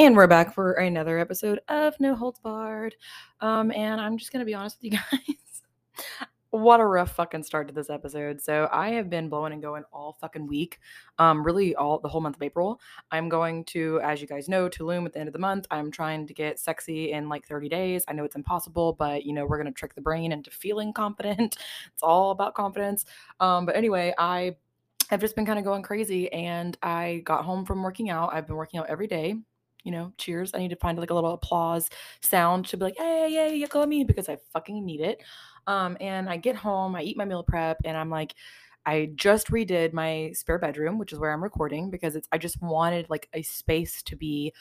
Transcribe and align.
And 0.00 0.16
we're 0.16 0.26
back 0.26 0.54
for 0.54 0.72
another 0.72 1.18
episode 1.18 1.60
of 1.68 1.94
No 2.00 2.14
Holds 2.14 2.38
Barred. 2.38 2.96
Um, 3.42 3.70
and 3.70 4.00
I'm 4.00 4.16
just 4.16 4.32
gonna 4.32 4.46
be 4.46 4.54
honest 4.54 4.78
with 4.78 4.94
you 4.94 4.98
guys. 4.98 5.62
what 6.50 6.80
a 6.80 6.86
rough 6.86 7.12
fucking 7.12 7.42
start 7.42 7.68
to 7.68 7.74
this 7.74 7.90
episode. 7.90 8.40
So 8.40 8.66
I 8.72 8.92
have 8.92 9.10
been 9.10 9.28
blowing 9.28 9.52
and 9.52 9.60
going 9.60 9.84
all 9.92 10.16
fucking 10.18 10.46
week. 10.46 10.78
Um, 11.18 11.44
really 11.44 11.74
all 11.74 11.98
the 11.98 12.08
whole 12.08 12.22
month 12.22 12.36
of 12.36 12.42
April. 12.42 12.80
I'm 13.10 13.28
going 13.28 13.62
to, 13.66 14.00
as 14.02 14.22
you 14.22 14.26
guys 14.26 14.48
know, 14.48 14.70
Tulum 14.70 15.04
at 15.04 15.12
the 15.12 15.18
end 15.18 15.28
of 15.28 15.34
the 15.34 15.38
month. 15.38 15.66
I'm 15.70 15.90
trying 15.90 16.26
to 16.28 16.32
get 16.32 16.58
sexy 16.58 17.12
in 17.12 17.28
like 17.28 17.46
30 17.46 17.68
days. 17.68 18.02
I 18.08 18.14
know 18.14 18.24
it's 18.24 18.36
impossible, 18.36 18.94
but 18.94 19.26
you 19.26 19.34
know, 19.34 19.44
we're 19.44 19.58
gonna 19.58 19.70
trick 19.70 19.94
the 19.94 20.00
brain 20.00 20.32
into 20.32 20.50
feeling 20.50 20.94
confident. 20.94 21.58
it's 21.92 22.02
all 22.02 22.30
about 22.30 22.54
confidence. 22.54 23.04
Um, 23.38 23.66
but 23.66 23.76
anyway, 23.76 24.14
I 24.16 24.56
have 25.10 25.20
just 25.20 25.36
been 25.36 25.44
kind 25.44 25.58
of 25.58 25.64
going 25.66 25.82
crazy 25.82 26.32
and 26.32 26.78
I 26.82 27.20
got 27.26 27.44
home 27.44 27.66
from 27.66 27.82
working 27.82 28.08
out. 28.08 28.32
I've 28.32 28.46
been 28.46 28.56
working 28.56 28.80
out 28.80 28.86
every 28.88 29.06
day 29.06 29.36
you 29.84 29.92
know, 29.92 30.12
cheers. 30.18 30.52
I 30.54 30.58
need 30.58 30.70
to 30.70 30.76
find 30.76 30.98
like 30.98 31.10
a 31.10 31.14
little 31.14 31.32
applause 31.32 31.88
sound 32.20 32.66
to 32.66 32.76
be 32.76 32.84
like, 32.84 32.96
hey, 32.96 33.30
hey, 33.32 33.56
you 33.56 33.68
call 33.68 33.86
me 33.86 34.04
because 34.04 34.28
I 34.28 34.38
fucking 34.52 34.84
need 34.84 35.00
it. 35.00 35.22
Um, 35.66 35.96
and 36.00 36.28
I 36.28 36.36
get 36.36 36.56
home, 36.56 36.96
I 36.96 37.02
eat 37.02 37.16
my 37.16 37.24
meal 37.24 37.42
prep, 37.42 37.78
and 37.84 37.96
I'm 37.96 38.10
like, 38.10 38.34
I 38.86 39.10
just 39.14 39.48
redid 39.48 39.92
my 39.92 40.32
spare 40.34 40.58
bedroom, 40.58 40.98
which 40.98 41.12
is 41.12 41.18
where 41.18 41.32
I'm 41.32 41.42
recording 41.42 41.90
because 41.90 42.16
it's 42.16 42.28
I 42.32 42.38
just 42.38 42.60
wanted 42.62 43.10
like 43.10 43.28
a 43.34 43.42
space 43.42 44.02
to 44.04 44.16
be, 44.16 44.54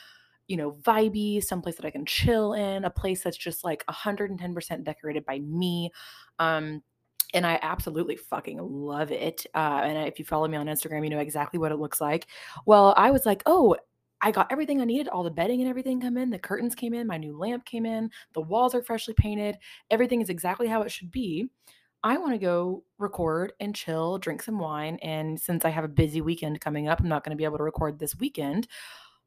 you 0.48 0.58
know, 0.58 0.74
vibey, 0.84 1.44
someplace 1.44 1.76
that 1.76 1.86
I 1.86 1.90
can 1.90 2.06
chill 2.06 2.54
in, 2.54 2.84
a 2.84 2.90
place 2.90 3.24
that's 3.24 3.38
just 3.38 3.64
like 3.64 3.86
110% 3.88 4.84
decorated 4.84 5.26
by 5.26 5.40
me. 5.40 5.92
Um, 6.38 6.84
and 7.34 7.46
I 7.46 7.60
absolutely 7.62 8.16
fucking 8.16 8.58
love 8.60 9.12
it. 9.12 9.46
Uh, 9.54 9.82
and 9.84 10.08
if 10.08 10.20
you 10.20 10.26
follow 10.26 10.48
me 10.48 10.58
on 10.58 10.66
Instagram, 10.66 11.04
you 11.04 11.12
know 11.12 11.20
exactly 11.20 11.60
what 11.60 11.72
it 11.72 11.78
looks 11.78 12.02
like. 12.02 12.28
Well, 12.66 12.94
I 12.98 13.12
was 13.12 13.26
like, 13.26 13.44
oh, 13.46 13.76
I 14.22 14.32
got 14.32 14.52
everything 14.52 14.82
I 14.82 14.86
needed. 14.86 15.08
All 15.08 15.24
the 15.24 15.32
bedding 15.32 15.62
and 15.62 15.70
everything 15.70 16.02
come 16.02 16.18
in. 16.18 16.30
The 16.30 16.40
curtains 16.40 16.76
came 16.76 16.94
in. 16.94 17.08
My 17.08 17.18
new 17.18 17.38
lamp 17.38 17.66
came 17.66 17.86
in. 17.86 18.12
The 18.34 18.42
walls 18.42 18.76
are 18.76 18.84
freshly 18.84 19.14
painted. 19.14 19.58
Everything 19.92 20.22
is 20.22 20.30
exactly 20.30 20.68
how 20.68 20.82
it 20.82 20.92
should 20.92 21.12
be. 21.12 21.50
I 22.04 22.18
want 22.18 22.32
to 22.32 22.38
go 22.38 22.84
record 22.98 23.54
and 23.60 23.76
chill, 23.76 24.18
drink 24.18 24.42
some 24.42 24.60
wine. 24.60 24.98
And 25.02 25.40
since 25.40 25.66
I 25.66 25.70
have 25.70 25.84
a 25.84 25.90
busy 25.90 26.22
weekend 26.22 26.62
coming 26.62 26.88
up, 26.88 27.00
I'm 27.00 27.10
not 27.10 27.24
going 27.24 27.32
to 27.32 27.38
be 27.38 27.44
able 27.44 27.58
to 27.58 27.64
record 27.64 28.00
this 28.00 28.18
weekend. 28.18 28.68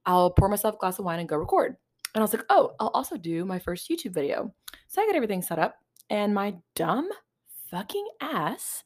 I'll 0.06 0.30
pour 0.30 0.48
myself 0.48 0.74
a 0.74 0.78
glass 0.78 0.98
of 0.98 1.04
wine 1.04 1.20
and 1.20 1.28
go 1.28 1.36
record. 1.36 1.76
And 2.14 2.20
I 2.20 2.24
was 2.24 2.32
like, 2.32 2.44
oh, 2.50 2.74
I'll 2.80 2.88
also 2.88 3.16
do 3.16 3.44
my 3.44 3.58
first 3.58 3.88
YouTube 3.88 4.12
video. 4.12 4.52
So 4.88 5.00
I 5.00 5.06
got 5.06 5.16
everything 5.16 5.42
set 5.42 5.58
up, 5.58 5.76
and 6.10 6.34
my 6.34 6.54
dumb 6.74 7.08
fucking 7.70 8.06
ass 8.20 8.84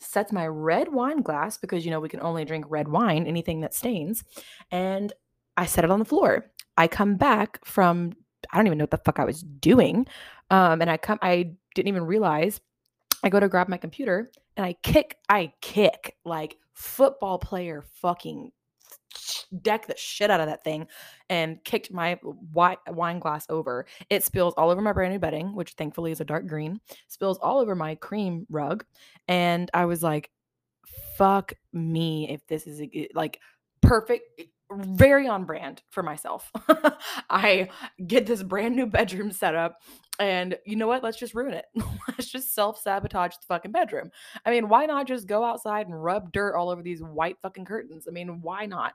sets 0.00 0.32
my 0.32 0.46
red 0.46 0.92
wine 0.92 1.22
glass 1.22 1.56
because 1.56 1.84
you 1.84 1.90
know 1.90 2.00
we 2.00 2.10
can 2.10 2.20
only 2.20 2.44
drink 2.44 2.66
red 2.68 2.88
wine, 2.88 3.26
anything 3.26 3.60
that 3.62 3.74
stains, 3.74 4.24
and 4.70 5.12
I 5.58 5.66
set 5.66 5.84
it 5.84 5.90
on 5.90 5.98
the 5.98 6.04
floor. 6.04 6.50
I 6.76 6.86
come 6.88 7.16
back 7.16 7.64
from 7.64 8.12
I 8.50 8.56
don't 8.56 8.66
even 8.66 8.78
know 8.78 8.84
what 8.84 8.92
the 8.92 8.98
fuck 8.98 9.18
I 9.18 9.24
was 9.24 9.42
doing. 9.42 10.06
Um, 10.50 10.80
and 10.80 10.90
I 10.90 10.96
come 10.96 11.18
I 11.20 11.52
didn't 11.74 11.88
even 11.88 12.06
realize 12.06 12.60
I 13.22 13.28
go 13.28 13.40
to 13.40 13.48
grab 13.48 13.68
my 13.68 13.76
computer 13.76 14.30
and 14.56 14.64
I 14.64 14.74
kick, 14.82 15.16
I 15.28 15.52
kick 15.60 16.16
like 16.24 16.56
football 16.72 17.38
player 17.38 17.84
fucking 18.00 18.52
deck 19.62 19.86
the 19.86 19.96
shit 19.96 20.30
out 20.30 20.40
of 20.40 20.46
that 20.46 20.62
thing 20.62 20.86
and 21.28 21.62
kicked 21.64 21.92
my 21.92 22.18
wine 22.52 23.18
glass 23.18 23.46
over. 23.48 23.86
It 24.08 24.22
spills 24.22 24.54
all 24.56 24.70
over 24.70 24.80
my 24.80 24.92
brand 24.92 25.12
new 25.12 25.18
bedding, 25.18 25.54
which 25.54 25.72
thankfully 25.72 26.12
is 26.12 26.20
a 26.20 26.24
dark 26.24 26.46
green, 26.46 26.80
spills 27.08 27.38
all 27.38 27.58
over 27.58 27.74
my 27.74 27.96
cream 27.96 28.46
rug. 28.48 28.84
And 29.26 29.70
I 29.74 29.86
was 29.86 30.02
like, 30.02 30.30
fuck 31.16 31.52
me 31.72 32.28
if 32.30 32.46
this 32.46 32.66
is 32.66 32.80
a, 32.80 33.08
like 33.14 33.40
perfect 33.80 34.42
very 34.70 35.26
on 35.26 35.44
brand 35.44 35.82
for 35.90 36.02
myself. 36.02 36.50
I 37.30 37.68
get 38.06 38.26
this 38.26 38.42
brand 38.42 38.76
new 38.76 38.86
bedroom 38.86 39.32
set 39.32 39.54
up, 39.54 39.80
and 40.18 40.56
you 40.66 40.76
know 40.76 40.86
what? 40.86 41.02
Let's 41.02 41.18
just 41.18 41.34
ruin 41.34 41.54
it. 41.54 41.66
Let's 42.08 42.30
just 42.30 42.54
self 42.54 42.80
sabotage 42.80 43.34
the 43.36 43.46
fucking 43.46 43.72
bedroom. 43.72 44.10
I 44.44 44.50
mean, 44.50 44.68
why 44.68 44.86
not 44.86 45.06
just 45.06 45.26
go 45.26 45.44
outside 45.44 45.86
and 45.86 46.02
rub 46.02 46.32
dirt 46.32 46.56
all 46.56 46.70
over 46.70 46.82
these 46.82 47.02
white 47.02 47.38
fucking 47.40 47.64
curtains? 47.64 48.06
I 48.08 48.12
mean, 48.12 48.40
why 48.42 48.66
not? 48.66 48.94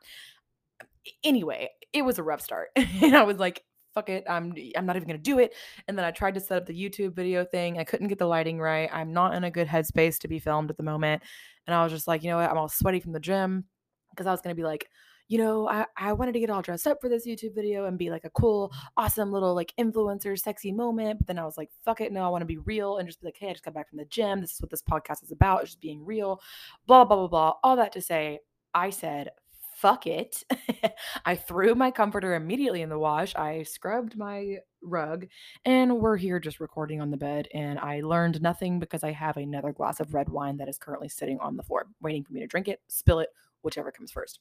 Anyway, 1.24 1.70
it 1.92 2.04
was 2.04 2.20
a 2.20 2.24
rough 2.24 2.42
start, 2.42 2.70
and 2.76 3.16
I 3.16 3.24
was 3.24 3.38
like, 3.38 3.64
fuck 3.94 4.10
it 4.10 4.24
i'm 4.28 4.56
i'm 4.76 4.86
not 4.88 4.96
even 4.96 5.08
going 5.08 5.20
to 5.20 5.24
do 5.24 5.38
it 5.38 5.54
and 5.88 5.96
then 5.96 6.04
i 6.04 6.10
tried 6.10 6.34
to 6.34 6.40
set 6.40 6.58
up 6.58 6.66
the 6.66 6.74
youtube 6.74 7.14
video 7.14 7.46
thing 7.46 7.78
i 7.78 7.84
couldn't 7.84 8.08
get 8.08 8.18
the 8.18 8.26
lighting 8.26 8.60
right 8.60 8.90
i'm 8.92 9.14
not 9.14 9.36
in 9.36 9.44
a 9.44 9.52
good 9.52 9.68
headspace 9.68 10.18
to 10.18 10.28
be 10.28 10.40
filmed 10.40 10.72
at 10.72 10.78
the 10.78 10.84
moment 10.84 11.22
and 11.68 11.76
i 11.76 11.84
was 11.84 11.92
just 11.92 12.08
like 12.08 12.24
you 12.24 12.30
know 12.32 12.38
what 12.38 12.50
i'm 12.50 12.58
all 12.58 12.68
sweaty 12.68 13.00
from 13.00 13.12
the 13.12 13.20
gym 13.20 13.66
because 14.10 14.26
i 14.26 14.32
was 14.32 14.42
going 14.42 14.56
to 14.56 14.60
be 14.60 14.66
like 14.66 14.90
you 15.34 15.40
know, 15.40 15.68
I, 15.68 15.88
I 15.98 16.14
wanted 16.14 16.34
to 16.34 16.40
get 16.40 16.52
all 16.52 16.62
dressed 16.62 16.86
up 16.86 17.02
for 17.02 17.10
this 17.10 17.26
YouTube 17.26 17.56
video 17.56 17.88
and 17.88 17.98
be 17.98 18.12
like 18.12 18.24
a 18.24 18.30
cool, 18.30 18.72
awesome 18.98 19.32
little 19.32 19.56
like 19.56 19.74
influencer, 19.80 20.38
sexy 20.38 20.72
moment. 20.72 21.18
But 21.18 21.26
then 21.26 21.40
I 21.40 21.44
was 21.44 21.58
like, 21.58 21.72
fuck 21.84 22.02
it. 22.02 22.12
No, 22.12 22.24
I 22.24 22.30
want 22.30 22.44
to 22.44 22.46
be 22.46 22.60
real 22.60 23.00
and 23.00 23.10
just 23.10 23.20
be 23.20 23.26
like, 23.26 23.38
hey, 23.40 23.50
I 23.50 23.54
just 23.54 23.66
got 23.66 23.74
back 23.74 23.90
from 23.90 23.98
the 23.98 24.06
gym. 24.06 24.42
This 24.42 24.52
is 24.52 24.62
what 24.62 24.70
this 24.70 24.84
podcast 24.84 25.24
is 25.24 25.32
about. 25.32 25.62
It's 25.62 25.72
just 25.72 25.82
being 25.82 26.06
real, 26.06 26.40
blah, 26.86 27.04
blah, 27.04 27.18
blah, 27.18 27.28
blah. 27.30 27.54
All 27.64 27.76
that 27.78 27.94
to 27.94 28.02
say, 28.02 28.42
I 28.76 28.92
said, 28.92 29.32
fuck 29.76 30.06
it. 30.06 30.44
I 31.26 31.36
threw 31.36 31.74
my 31.74 31.90
comforter 31.90 32.36
immediately 32.36 32.84
in 32.84 32.90
the 32.90 33.00
wash. 33.00 33.34
I 33.36 33.64
scrubbed 33.64 34.16
my 34.16 34.58
rug, 34.84 35.26
and 35.66 36.00
we're 36.00 36.18
here 36.18 36.40
just 36.40 36.60
recording 36.60 37.02
on 37.02 37.10
the 37.10 37.18
bed. 37.18 37.48
And 37.56 37.80
I 37.80 38.02
learned 38.02 38.40
nothing 38.40 38.78
because 38.78 39.04
I 39.04 39.14
have 39.14 39.38
another 39.38 39.72
glass 39.72 40.00
of 40.00 40.14
red 40.14 40.30
wine 40.30 40.58
that 40.58 40.70
is 40.70 40.78
currently 40.78 41.10
sitting 41.10 41.40
on 41.40 41.58
the 41.58 41.64
floor, 41.64 41.88
waiting 42.04 42.24
for 42.24 42.34
me 42.34 42.42
to 42.42 42.48
drink 42.48 42.68
it, 42.68 42.82
spill 42.88 43.18
it, 43.18 43.30
whichever 43.64 43.92
comes 43.92 44.12
first. 44.12 44.40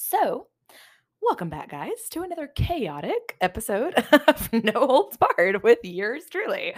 So, 0.00 0.46
welcome 1.20 1.50
back, 1.50 1.70
guys, 1.70 2.08
to 2.12 2.22
another 2.22 2.46
chaotic 2.46 3.36
episode 3.40 3.94
of 4.28 4.52
No 4.52 4.86
Holds 4.86 5.16
Barred 5.16 5.60
with 5.64 5.80
yours 5.82 6.22
truly, 6.30 6.72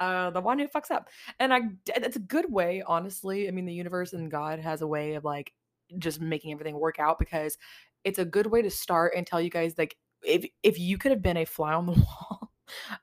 uh, 0.00 0.30
the 0.30 0.40
one 0.40 0.58
who 0.58 0.66
fucks 0.66 0.90
up. 0.90 1.08
And 1.38 1.54
I, 1.54 1.60
it's 1.86 2.16
a 2.16 2.20
good 2.20 2.52
way, 2.52 2.82
honestly. 2.84 3.46
I 3.46 3.52
mean, 3.52 3.64
the 3.64 3.72
universe 3.72 4.12
and 4.12 4.28
God 4.28 4.58
has 4.58 4.82
a 4.82 4.88
way 4.88 5.14
of 5.14 5.22
like 5.22 5.52
just 6.00 6.20
making 6.20 6.50
everything 6.50 6.74
work 6.74 6.98
out 6.98 7.20
because 7.20 7.56
it's 8.02 8.18
a 8.18 8.24
good 8.24 8.48
way 8.48 8.60
to 8.60 8.70
start 8.70 9.12
and 9.16 9.24
tell 9.24 9.40
you 9.40 9.50
guys 9.50 9.74
like 9.78 9.96
if 10.24 10.44
if 10.64 10.76
you 10.76 10.98
could 10.98 11.12
have 11.12 11.22
been 11.22 11.36
a 11.36 11.44
fly 11.44 11.74
on 11.74 11.86
the 11.86 11.92
wall 11.92 12.50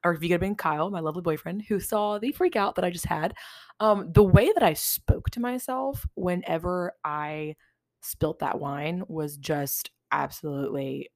or 0.03 0.11
if 0.11 0.21
you 0.21 0.27
could 0.27 0.33
have 0.33 0.41
been 0.41 0.55
Kyle, 0.55 0.89
my 0.89 0.99
lovely 0.99 1.21
boyfriend, 1.21 1.61
who 1.61 1.79
saw 1.79 2.19
the 2.19 2.33
freak 2.33 2.57
out 2.57 2.75
that 2.75 2.83
I 2.83 2.89
just 2.89 3.05
had, 3.05 3.35
um, 3.79 4.11
the 4.11 4.21
way 4.21 4.51
that 4.53 4.63
I 4.63 4.73
spoke 4.73 5.29
to 5.29 5.39
myself 5.39 6.05
whenever 6.15 6.91
I 7.05 7.55
spilt 8.01 8.39
that 8.39 8.59
wine 8.59 9.03
was 9.07 9.37
just 9.37 9.91
absolutely 10.11 11.09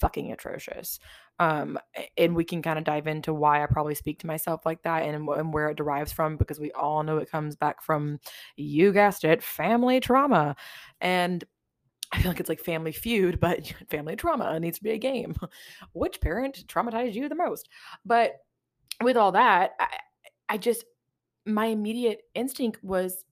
fucking 0.00 0.32
atrocious. 0.32 0.98
Um, 1.38 1.78
and 2.18 2.34
we 2.34 2.44
can 2.44 2.60
kind 2.60 2.78
of 2.78 2.84
dive 2.84 3.06
into 3.06 3.32
why 3.32 3.62
I 3.62 3.66
probably 3.66 3.94
speak 3.94 4.18
to 4.20 4.26
myself 4.26 4.66
like 4.66 4.82
that 4.82 5.04
and, 5.04 5.26
and 5.28 5.54
where 5.54 5.68
it 5.68 5.76
derives 5.76 6.12
from 6.12 6.36
because 6.36 6.60
we 6.60 6.70
all 6.72 7.02
know 7.02 7.16
it 7.16 7.30
comes 7.30 7.56
back 7.56 7.82
from, 7.82 8.20
you 8.56 8.92
guessed 8.92 9.24
it, 9.24 9.42
family 9.42 10.00
trauma. 10.00 10.56
And 11.00 11.42
I 12.12 12.20
feel 12.20 12.30
like 12.30 12.40
it's 12.40 12.48
like 12.48 12.60
family 12.60 12.92
feud, 12.92 13.40
but 13.40 13.72
family 13.88 14.16
trauma 14.16 14.58
needs 14.60 14.78
to 14.78 14.84
be 14.84 14.90
a 14.90 14.98
game. 14.98 15.34
Which 15.92 16.20
parent 16.20 16.66
traumatized 16.66 17.14
you 17.14 17.28
the 17.28 17.34
most? 17.34 17.68
But 18.04 18.34
with 19.02 19.16
all 19.16 19.32
that, 19.32 19.72
I, 19.78 19.86
I 20.50 20.58
just, 20.58 20.84
my 21.46 21.66
immediate 21.66 22.22
instinct 22.34 22.84
was 22.84 23.24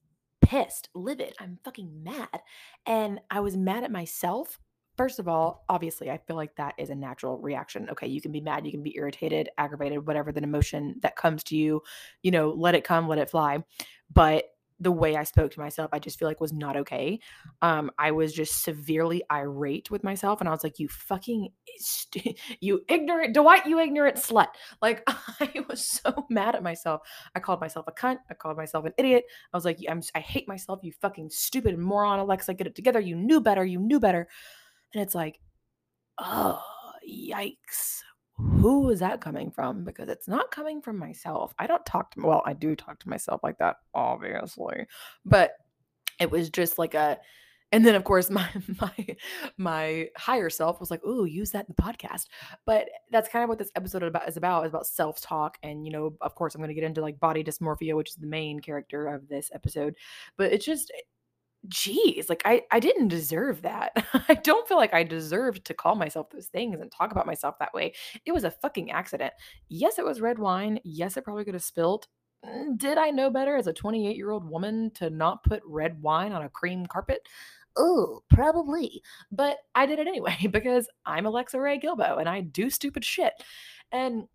pissed, 0.49 0.89
livid. 0.95 1.35
I'm 1.39 1.59
fucking 1.63 2.03
mad. 2.03 2.41
And 2.87 3.19
I 3.29 3.39
was 3.39 3.55
mad 3.55 3.83
at 3.83 3.91
myself. 3.91 4.59
First 4.97 5.19
of 5.19 5.27
all, 5.27 5.63
obviously, 5.69 6.09
I 6.09 6.17
feel 6.17 6.35
like 6.35 6.55
that 6.55 6.73
is 6.79 6.89
a 6.89 6.95
natural 6.95 7.37
reaction. 7.37 7.87
Okay, 7.91 8.07
you 8.07 8.19
can 8.19 8.31
be 8.31 8.41
mad, 8.41 8.65
you 8.65 8.71
can 8.71 8.81
be 8.81 8.97
irritated, 8.97 9.49
aggravated, 9.59 10.07
whatever 10.07 10.31
the 10.31 10.41
emotion 10.41 10.95
that 11.03 11.15
comes 11.15 11.43
to 11.45 11.55
you, 11.55 11.83
you 12.23 12.31
know, 12.31 12.49
let 12.49 12.73
it 12.73 12.83
come, 12.83 13.07
let 13.07 13.19
it 13.19 13.29
fly. 13.29 13.63
But 14.11 14.45
the 14.79 14.91
way 14.91 15.15
I 15.15 15.23
spoke 15.23 15.51
to 15.51 15.59
myself, 15.59 15.89
I 15.91 15.99
just 15.99 16.17
feel 16.17 16.27
like 16.27 16.39
was 16.39 16.53
not 16.53 16.77
okay. 16.77 17.19
Um, 17.61 17.91
I 17.99 18.11
was 18.11 18.33
just 18.33 18.63
severely 18.63 19.23
irate 19.31 19.91
with 19.91 20.03
myself, 20.03 20.39
and 20.39 20.47
I 20.47 20.51
was 20.51 20.63
like, 20.63 20.79
"You 20.79 20.87
fucking, 20.87 21.49
st- 21.77 22.39
you 22.61 22.81
ignorant 22.87 23.33
Dwight, 23.33 23.65
you 23.65 23.79
ignorant 23.79 24.17
slut!" 24.17 24.47
Like 24.81 25.03
I 25.07 25.65
was 25.67 25.85
so 25.85 26.25
mad 26.29 26.55
at 26.55 26.63
myself. 26.63 27.01
I 27.35 27.39
called 27.39 27.61
myself 27.61 27.85
a 27.87 27.91
cunt. 27.91 28.17
I 28.29 28.33
called 28.33 28.57
myself 28.57 28.85
an 28.85 28.93
idiot. 28.97 29.25
I 29.53 29.57
was 29.57 29.65
like, 29.65 29.79
"I'm, 29.89 30.01
I 30.15 30.19
hate 30.19 30.47
myself. 30.47 30.79
You 30.83 30.91
fucking 31.01 31.29
stupid 31.29 31.77
moron, 31.77 32.19
Alexa, 32.19 32.53
get 32.53 32.67
it 32.67 32.75
together. 32.75 32.99
You 32.99 33.15
knew 33.15 33.41
better. 33.41 33.65
You 33.65 33.79
knew 33.79 33.99
better." 33.99 34.27
And 34.93 35.03
it's 35.03 35.13
like, 35.13 35.39
oh, 36.17 36.61
yikes 37.07 38.01
who 38.39 38.89
is 38.89 38.99
that 38.99 39.21
coming 39.21 39.51
from? 39.51 39.83
Because 39.83 40.09
it's 40.09 40.27
not 40.27 40.51
coming 40.51 40.81
from 40.81 40.97
myself. 40.97 41.53
I 41.59 41.67
don't 41.67 41.85
talk 41.85 42.11
to, 42.11 42.21
well, 42.21 42.41
I 42.45 42.53
do 42.53 42.75
talk 42.75 42.99
to 42.99 43.09
myself 43.09 43.41
like 43.43 43.57
that, 43.59 43.77
obviously, 43.93 44.85
but 45.25 45.51
it 46.19 46.31
was 46.31 46.49
just 46.49 46.77
like 46.77 46.93
a, 46.93 47.19
and 47.71 47.85
then 47.85 47.95
of 47.95 48.03
course 48.03 48.29
my 48.31 48.49
my 48.79 49.15
my 49.57 50.07
higher 50.17 50.49
self 50.49 50.79
was 50.79 50.89
like, 50.89 51.05
"Ooh, 51.05 51.25
use 51.25 51.51
that 51.51 51.67
in 51.67 51.75
the 51.75 51.81
podcast." 51.81 52.25
But 52.65 52.89
that's 53.11 53.29
kind 53.29 53.43
of 53.43 53.49
what 53.49 53.59
this 53.59 53.71
episode 53.75 54.03
about 54.03 54.27
is 54.27 54.37
about 54.37 54.65
is 54.65 54.69
about 54.69 54.87
self 54.87 55.21
talk, 55.21 55.57
and 55.61 55.85
you 55.85 55.91
know, 55.91 56.15
of 56.21 56.35
course, 56.35 56.55
I'm 56.55 56.61
going 56.61 56.69
to 56.69 56.73
get 56.73 56.83
into 56.83 57.01
like 57.01 57.19
body 57.19 57.43
dysmorphia, 57.43 57.95
which 57.95 58.09
is 58.09 58.15
the 58.15 58.27
main 58.27 58.59
character 58.59 59.07
of 59.07 59.27
this 59.27 59.51
episode. 59.53 59.95
But 60.37 60.51
it's 60.51 60.65
just 60.65 60.91
geez, 61.67 62.29
like 62.29 62.41
I, 62.45 62.63
I 62.71 62.79
didn't 62.79 63.09
deserve 63.09 63.61
that. 63.63 63.91
I 64.29 64.35
don't 64.35 64.67
feel 64.67 64.77
like 64.77 64.93
I 64.93 65.03
deserved 65.03 65.65
to 65.65 65.73
call 65.73 65.95
myself 65.95 66.29
those 66.29 66.47
things 66.47 66.79
and 66.79 66.91
talk 66.91 67.11
about 67.11 67.25
myself 67.27 67.59
that 67.59 67.73
way. 67.73 67.93
It 68.25 68.31
was 68.31 68.43
a 68.43 68.51
fucking 68.51 68.91
accident. 68.91 69.33
Yes, 69.67 69.99
it 69.99 70.05
was 70.05 70.21
red 70.21 70.39
wine. 70.39 70.79
Yes, 70.83 71.17
it 71.17 71.23
probably 71.23 71.45
could 71.45 71.53
have 71.53 71.63
spilled. 71.63 72.07
Mm, 72.45 72.77
Did 72.77 72.97
I 72.97 73.09
know 73.11 73.29
better 73.29 73.55
as 73.57 73.67
a 73.67 73.73
28 73.73 74.15
year 74.15 74.31
old 74.31 74.49
woman 74.49 74.91
to 74.95 75.09
not 75.09 75.43
put 75.43 75.61
red 75.65 76.01
wine 76.01 76.31
on 76.31 76.43
a 76.43 76.49
cream 76.49 76.85
carpet? 76.85 77.27
Oh, 77.77 78.21
probably. 78.29 79.01
But 79.31 79.57
I 79.75 79.85
did 79.85 79.99
it 79.99 80.07
anyway 80.07 80.37
because 80.51 80.89
I'm 81.05 81.25
Alexa 81.25 81.59
Ray 81.59 81.79
Gilbo 81.79 82.19
and 82.19 82.29
I 82.29 82.41
do 82.41 82.69
stupid 82.69 83.05
shit. 83.05 83.33
And 83.91 84.27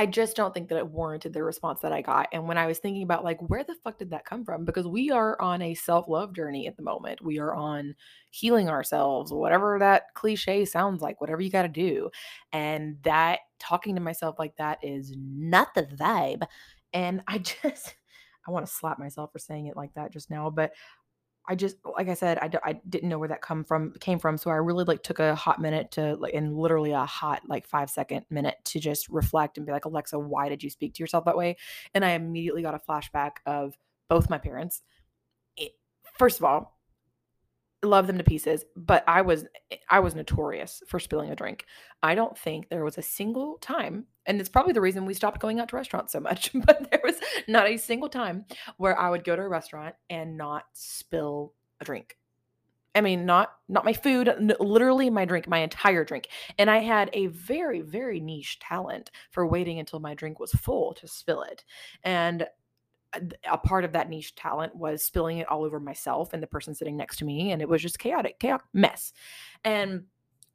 I 0.00 0.06
just 0.06 0.34
don't 0.34 0.54
think 0.54 0.70
that 0.70 0.78
it 0.78 0.86
warranted 0.86 1.34
the 1.34 1.42
response 1.42 1.80
that 1.80 1.92
I 1.92 2.00
got. 2.00 2.30
And 2.32 2.48
when 2.48 2.56
I 2.56 2.66
was 2.66 2.78
thinking 2.78 3.02
about 3.02 3.22
like 3.22 3.38
where 3.50 3.62
the 3.62 3.76
fuck 3.84 3.98
did 3.98 4.08
that 4.12 4.24
come 4.24 4.46
from? 4.46 4.64
Because 4.64 4.86
we 4.86 5.10
are 5.10 5.38
on 5.42 5.60
a 5.60 5.74
self-love 5.74 6.34
journey 6.34 6.66
at 6.66 6.78
the 6.78 6.82
moment. 6.82 7.22
We 7.22 7.38
are 7.38 7.54
on 7.54 7.94
healing 8.30 8.70
ourselves, 8.70 9.30
whatever 9.30 9.78
that 9.78 10.04
cliche 10.14 10.64
sounds 10.64 11.02
like, 11.02 11.20
whatever 11.20 11.42
you 11.42 11.50
got 11.50 11.64
to 11.64 11.68
do. 11.68 12.08
And 12.50 12.96
that 13.02 13.40
talking 13.58 13.94
to 13.94 14.00
myself 14.00 14.36
like 14.38 14.56
that 14.56 14.78
is 14.82 15.14
not 15.18 15.74
the 15.74 15.82
vibe. 15.82 16.44
And 16.94 17.20
I 17.28 17.36
just 17.62 17.94
I 18.48 18.52
want 18.52 18.64
to 18.64 18.72
slap 18.72 18.98
myself 18.98 19.32
for 19.32 19.38
saying 19.38 19.66
it 19.66 19.76
like 19.76 19.92
that 19.96 20.14
just 20.14 20.30
now, 20.30 20.48
but 20.48 20.72
I 21.48 21.54
just 21.54 21.76
like 21.96 22.08
I 22.08 22.14
said, 22.14 22.38
I 22.38 22.48
d 22.48 22.58
I 22.64 22.74
didn't 22.88 23.08
know 23.08 23.18
where 23.18 23.28
that 23.28 23.42
come 23.42 23.64
from 23.64 23.92
came 24.00 24.18
from, 24.18 24.36
so 24.38 24.50
I 24.50 24.56
really, 24.56 24.84
like, 24.84 25.02
took 25.02 25.18
a 25.18 25.34
hot 25.34 25.60
minute 25.60 25.90
to, 25.92 26.16
like 26.16 26.34
and 26.34 26.56
literally 26.56 26.92
a 26.92 27.04
hot, 27.06 27.42
like, 27.48 27.66
five-second 27.66 28.26
minute 28.30 28.56
to 28.66 28.80
just 28.80 29.08
reflect 29.08 29.56
and 29.56 29.66
be 29.66 29.72
like, 29.72 29.84
"Alexa, 29.86 30.18
why 30.18 30.48
did 30.48 30.62
you 30.62 30.70
speak 30.70 30.94
to 30.94 31.02
yourself 31.02 31.24
that 31.24 31.36
way?" 31.36 31.56
And 31.94 32.04
I 32.04 32.10
immediately 32.10 32.62
got 32.62 32.74
a 32.74 32.78
flashback 32.78 33.38
of 33.46 33.76
both 34.08 34.30
my 34.30 34.38
parents. 34.38 34.82
It 35.56 35.72
first 36.18 36.38
of 36.40 36.44
all, 36.46 36.79
love 37.82 38.06
them 38.06 38.18
to 38.18 38.24
pieces, 38.24 38.64
but 38.76 39.04
I 39.06 39.22
was 39.22 39.44
eh, 39.70 39.76
I 39.88 40.00
was 40.00 40.14
notorious 40.14 40.82
for 40.86 40.98
spilling 40.98 41.30
a 41.30 41.36
drink. 41.36 41.66
I 42.02 42.14
don't 42.14 42.36
think 42.36 42.68
there 42.68 42.84
was 42.84 42.98
a 42.98 43.02
single 43.02 43.58
time, 43.58 44.06
and 44.26 44.40
it's 44.40 44.48
probably 44.48 44.72
the 44.72 44.80
reason 44.80 45.06
we 45.06 45.14
stopped 45.14 45.40
going 45.40 45.60
out 45.60 45.68
to 45.70 45.76
restaurants 45.76 46.12
so 46.12 46.20
much, 46.20 46.50
but 46.54 46.90
there 46.90 47.00
was 47.02 47.16
not 47.48 47.66
a 47.68 47.76
single 47.76 48.08
time 48.08 48.44
where 48.76 48.98
I 48.98 49.10
would 49.10 49.24
go 49.24 49.36
to 49.36 49.42
a 49.42 49.48
restaurant 49.48 49.94
and 50.08 50.36
not 50.36 50.64
spill 50.72 51.54
a 51.80 51.84
drink. 51.84 52.16
I 52.94 53.00
mean, 53.00 53.24
not 53.24 53.52
not 53.68 53.84
my 53.84 53.92
food, 53.92 54.28
n- 54.28 54.52
literally 54.58 55.10
my 55.10 55.24
drink, 55.24 55.48
my 55.48 55.58
entire 55.58 56.04
drink. 56.04 56.28
And 56.58 56.68
I 56.68 56.78
had 56.78 57.08
a 57.12 57.28
very 57.28 57.80
very 57.80 58.20
niche 58.20 58.58
talent 58.58 59.10
for 59.30 59.46
waiting 59.46 59.78
until 59.78 60.00
my 60.00 60.14
drink 60.14 60.40
was 60.40 60.52
full 60.52 60.94
to 60.94 61.06
spill 61.06 61.42
it. 61.42 61.64
And 62.02 62.46
a 63.50 63.58
part 63.58 63.84
of 63.84 63.92
that 63.92 64.08
niche 64.08 64.34
talent 64.34 64.74
was 64.74 65.02
spilling 65.02 65.38
it 65.38 65.48
all 65.48 65.64
over 65.64 65.80
myself 65.80 66.32
and 66.32 66.42
the 66.42 66.46
person 66.46 66.74
sitting 66.74 66.96
next 66.96 67.16
to 67.18 67.24
me 67.24 67.50
and 67.50 67.60
it 67.60 67.68
was 67.68 67.82
just 67.82 67.98
chaotic 67.98 68.38
chaotic 68.38 68.66
mess. 68.72 69.12
And 69.64 70.04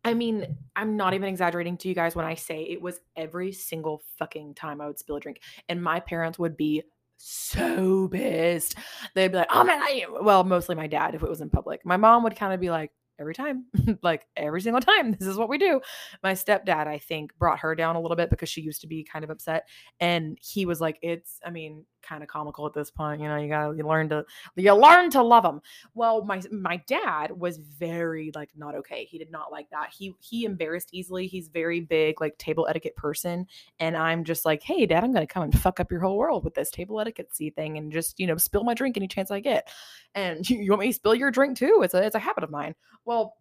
i 0.03 0.13
mean 0.13 0.55
i'm 0.75 0.95
not 0.95 1.15
even 1.15 1.27
exaggerating 1.27 1.75
to 1.75 1.87
you 1.89 1.95
guys 1.95 2.15
when 2.15 2.25
i 2.25 2.35
say 2.35 2.61
it 2.61 2.79
was 2.79 2.99
every 3.15 3.51
single 3.51 4.03
fucking 4.19 4.53
time 4.53 4.79
i 4.79 4.85
would 4.85 4.99
spill 4.99 5.15
a 5.15 5.19
drink 5.19 5.41
and 5.67 5.81
my 5.81 5.99
parents 5.99 6.37
would 6.37 6.55
be 6.55 6.83
so 7.17 8.07
pissed. 8.09 8.75
They'd 9.13 9.31
be 9.31 9.37
like 9.37 9.49
oh 9.51 9.63
man 9.63 9.81
I, 9.81 10.05
well 10.21 10.43
mostly 10.43 10.75
my 10.75 10.87
dad 10.87 11.15
if 11.15 11.23
it 11.23 11.29
was 11.29 11.41
in 11.41 11.49
public. 11.49 11.85
My 11.85 11.97
mom 11.97 12.23
would 12.23 12.35
kind 12.35 12.53
of 12.53 12.59
be 12.59 12.69
like 12.69 12.91
every 13.17 13.33
time 13.33 13.65
like 14.03 14.25
every 14.35 14.59
single 14.61 14.81
time 14.81 15.11
this 15.19 15.27
is 15.27 15.37
what 15.37 15.49
we 15.49 15.57
do. 15.57 15.79
My 16.23 16.33
stepdad 16.33 16.87
i 16.87 16.97
think 16.97 17.37
brought 17.37 17.59
her 17.59 17.75
down 17.75 17.95
a 17.95 18.01
little 18.01 18.17
bit 18.17 18.29
because 18.29 18.49
she 18.49 18.61
used 18.61 18.81
to 18.81 18.87
be 18.87 19.03
kind 19.03 19.23
of 19.23 19.31
upset 19.31 19.67
and 19.99 20.37
he 20.41 20.65
was 20.65 20.81
like 20.81 20.99
it's 21.01 21.39
i 21.45 21.49
mean 21.49 21.85
kind 22.05 22.23
of 22.23 22.29
comical 22.29 22.65
at 22.65 22.73
this 22.73 22.91
point 22.91 23.21
you 23.21 23.27
know 23.27 23.37
you 23.37 23.49
gotta 23.49 23.75
you 23.75 23.85
learn 23.85 24.07
to 24.07 24.25
you 24.55 24.73
learn 24.73 25.09
to 25.09 25.21
love 25.21 25.43
them 25.43 25.61
well 25.93 26.23
my 26.23 26.41
my 26.51 26.77
dad 26.87 27.31
was 27.31 27.57
very 27.57 28.31
like 28.35 28.49
not 28.55 28.75
okay. 28.75 29.05
He 29.05 29.17
did 29.17 29.31
not 29.31 29.51
like 29.51 29.69
that. 29.71 29.89
He 29.95 30.13
he 30.19 30.45
embarrassed 30.45 30.89
easily. 30.91 31.27
He's 31.27 31.47
very 31.47 31.81
big 31.81 32.21
like 32.21 32.37
table 32.37 32.67
etiquette 32.69 32.95
person 32.95 33.47
and 33.79 33.97
i'm 33.97 34.23
just 34.23 34.45
like 34.45 34.61
hey 34.61 34.85
dad 34.85 35.03
i'm 35.03 35.13
gonna 35.13 35.27
come 35.27 35.43
and 35.43 35.59
fuck 35.59 35.79
up 35.79 35.91
your 35.91 36.01
whole 36.01 36.17
world 36.17 36.43
with 36.43 36.53
this 36.53 36.69
table 36.71 36.99
etiquette 36.99 37.31
thing 37.55 37.77
and 37.77 37.91
just 37.91 38.19
you 38.19 38.27
know 38.27 38.37
spill 38.37 38.63
my 38.63 38.73
drink 38.73 38.97
any 38.97 39.07
chance 39.07 39.31
i 39.31 39.39
get. 39.39 39.69
And 40.13 40.47
you, 40.49 40.57
you 40.61 40.71
want 40.71 40.81
me 40.81 40.87
to 40.87 40.93
spill 40.93 41.15
your 41.15 41.31
drink 41.31 41.57
too? 41.57 41.81
It's 41.83 41.93
a 41.93 42.03
it's 42.03 42.15
a 42.15 42.19
habit 42.19 42.43
of 42.43 42.51
mine. 42.51 42.75
Well 43.05 43.35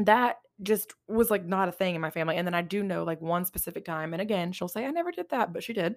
that 0.00 0.36
just 0.62 0.94
was 1.08 1.30
like 1.30 1.44
not 1.44 1.68
a 1.68 1.72
thing 1.72 1.94
in 1.94 2.00
my 2.00 2.10
family. 2.10 2.36
And 2.36 2.46
then 2.46 2.54
I 2.54 2.62
do 2.62 2.82
know 2.82 3.04
like 3.04 3.20
one 3.20 3.44
specific 3.44 3.84
time, 3.84 4.12
and 4.12 4.22
again, 4.22 4.52
she'll 4.52 4.68
say, 4.68 4.84
I 4.84 4.90
never 4.90 5.12
did 5.12 5.28
that, 5.30 5.52
but 5.52 5.62
she 5.62 5.72
did. 5.72 5.96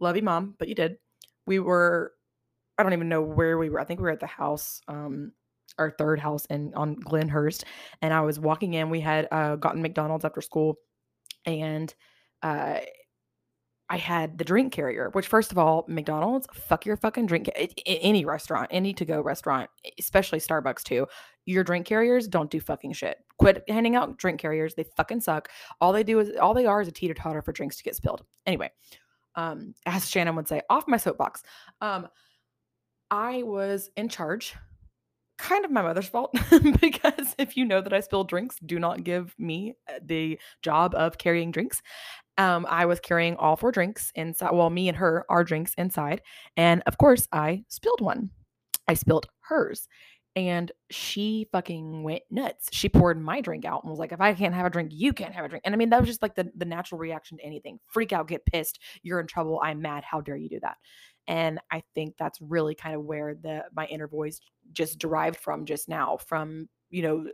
Love 0.00 0.16
you, 0.16 0.22
mom, 0.22 0.54
but 0.58 0.68
you 0.68 0.74
did. 0.74 0.96
We 1.48 1.58
were, 1.58 2.12
I 2.78 2.84
don't 2.84 2.92
even 2.92 3.08
know 3.08 3.22
where 3.22 3.58
we 3.58 3.70
were. 3.70 3.80
I 3.80 3.84
think 3.84 3.98
we 3.98 4.04
were 4.04 4.10
at 4.10 4.20
the 4.20 4.26
house, 4.26 4.80
um, 4.86 5.32
our 5.78 5.90
third 5.90 6.20
house 6.20 6.44
in 6.46 6.72
on 6.74 6.94
Glenhurst. 6.94 7.64
And 8.02 8.14
I 8.14 8.20
was 8.20 8.38
walking 8.38 8.74
in. 8.74 8.90
We 8.90 9.00
had 9.00 9.26
uh, 9.32 9.56
gotten 9.56 9.82
McDonald's 9.82 10.24
after 10.24 10.40
school, 10.40 10.76
and 11.44 11.92
uh, 12.42 12.78
I 13.90 13.96
had 13.96 14.36
the 14.36 14.44
drink 14.44 14.72
carrier, 14.72 15.08
which 15.12 15.26
first 15.26 15.50
of 15.50 15.56
all, 15.56 15.86
McDonald's, 15.88 16.46
fuck 16.52 16.84
your 16.84 16.98
fucking 16.98 17.26
drink. 17.26 17.48
Any 17.86 18.24
restaurant, 18.26 18.68
any 18.70 18.92
to 18.92 19.04
go 19.06 19.22
restaurant, 19.22 19.70
especially 19.98 20.40
Starbucks 20.40 20.82
too. 20.82 21.06
Your 21.46 21.64
drink 21.64 21.86
carriers 21.86 22.28
don't 22.28 22.50
do 22.50 22.60
fucking 22.60 22.92
shit. 22.92 23.16
Quit 23.38 23.64
handing 23.66 23.96
out 23.96 24.18
drink 24.18 24.40
carriers. 24.40 24.74
They 24.74 24.84
fucking 24.96 25.22
suck. 25.22 25.48
All 25.80 25.94
they 25.94 26.04
do 26.04 26.18
is 26.18 26.36
all 26.36 26.52
they 26.52 26.66
are 26.66 26.82
is 26.82 26.88
a 26.88 26.92
teeter 26.92 27.14
totter 27.14 27.40
for 27.40 27.52
drinks 27.52 27.76
to 27.76 27.82
get 27.82 27.96
spilled. 27.96 28.24
Anyway, 28.44 28.70
um, 29.38 29.72
as 29.86 30.10
Shannon 30.10 30.34
would 30.34 30.48
say, 30.48 30.62
off 30.68 30.88
my 30.88 30.96
soapbox. 30.96 31.44
Um, 31.80 32.08
I 33.10 33.44
was 33.44 33.88
in 33.96 34.08
charge. 34.08 34.54
Kind 35.38 35.64
of 35.64 35.70
my 35.70 35.82
mother's 35.82 36.08
fault 36.08 36.34
because 36.80 37.36
if 37.38 37.56
you 37.56 37.64
know 37.64 37.80
that 37.80 37.92
I 37.92 38.00
spill 38.00 38.24
drinks, 38.24 38.56
do 38.66 38.80
not 38.80 39.04
give 39.04 39.36
me 39.38 39.74
uh, 39.88 40.00
the 40.04 40.40
job 40.62 40.92
of 40.96 41.18
carrying 41.18 41.52
drinks. 41.52 41.80
Um, 42.36 42.66
I 42.68 42.86
was 42.86 42.98
carrying 42.98 43.36
all 43.36 43.54
four 43.54 43.70
drinks 43.70 44.10
inside. 44.16 44.50
Well, 44.52 44.70
me 44.70 44.88
and 44.88 44.96
her, 44.96 45.24
our 45.28 45.44
drinks 45.44 45.72
inside. 45.78 46.20
And 46.56 46.82
of 46.86 46.98
course, 46.98 47.28
I 47.30 47.62
spilled 47.68 48.00
one. 48.00 48.30
I 48.88 48.94
spilled 48.94 49.26
hers. 49.42 49.86
And 50.38 50.70
she 50.90 51.48
fucking 51.50 52.04
went 52.04 52.22
nuts. 52.30 52.68
She 52.72 52.88
poured 52.88 53.20
my 53.20 53.40
drink 53.40 53.64
out 53.64 53.82
and 53.82 53.90
was 53.90 53.98
like, 53.98 54.12
if 54.12 54.20
I 54.20 54.34
can't 54.34 54.54
have 54.54 54.66
a 54.66 54.70
drink, 54.70 54.90
you 54.94 55.12
can't 55.12 55.34
have 55.34 55.44
a 55.44 55.48
drink. 55.48 55.62
And 55.64 55.74
I 55.74 55.78
mean, 55.78 55.90
that 55.90 56.00
was 56.00 56.08
just 56.08 56.22
like 56.22 56.36
the, 56.36 56.50
the 56.56 56.64
natural 56.64 56.98
reaction 56.98 57.38
to 57.38 57.44
anything. 57.44 57.80
Freak 57.88 58.12
out, 58.12 58.28
get 58.28 58.46
pissed. 58.46 58.78
You're 59.02 59.20
in 59.20 59.26
trouble. 59.26 59.60
I'm 59.62 59.82
mad. 59.82 60.04
How 60.04 60.20
dare 60.20 60.36
you 60.36 60.48
do 60.48 60.60
that? 60.60 60.76
And 61.26 61.58
I 61.70 61.82
think 61.94 62.14
that's 62.18 62.40
really 62.40 62.74
kind 62.74 62.94
of 62.94 63.04
where 63.04 63.34
the 63.34 63.64
my 63.74 63.86
inner 63.86 64.08
voice 64.08 64.40
just 64.72 64.98
derived 64.98 65.36
from 65.38 65.66
just 65.66 65.88
now, 65.88 66.16
from 66.16 66.68
you 66.90 67.02
know, 67.02 67.26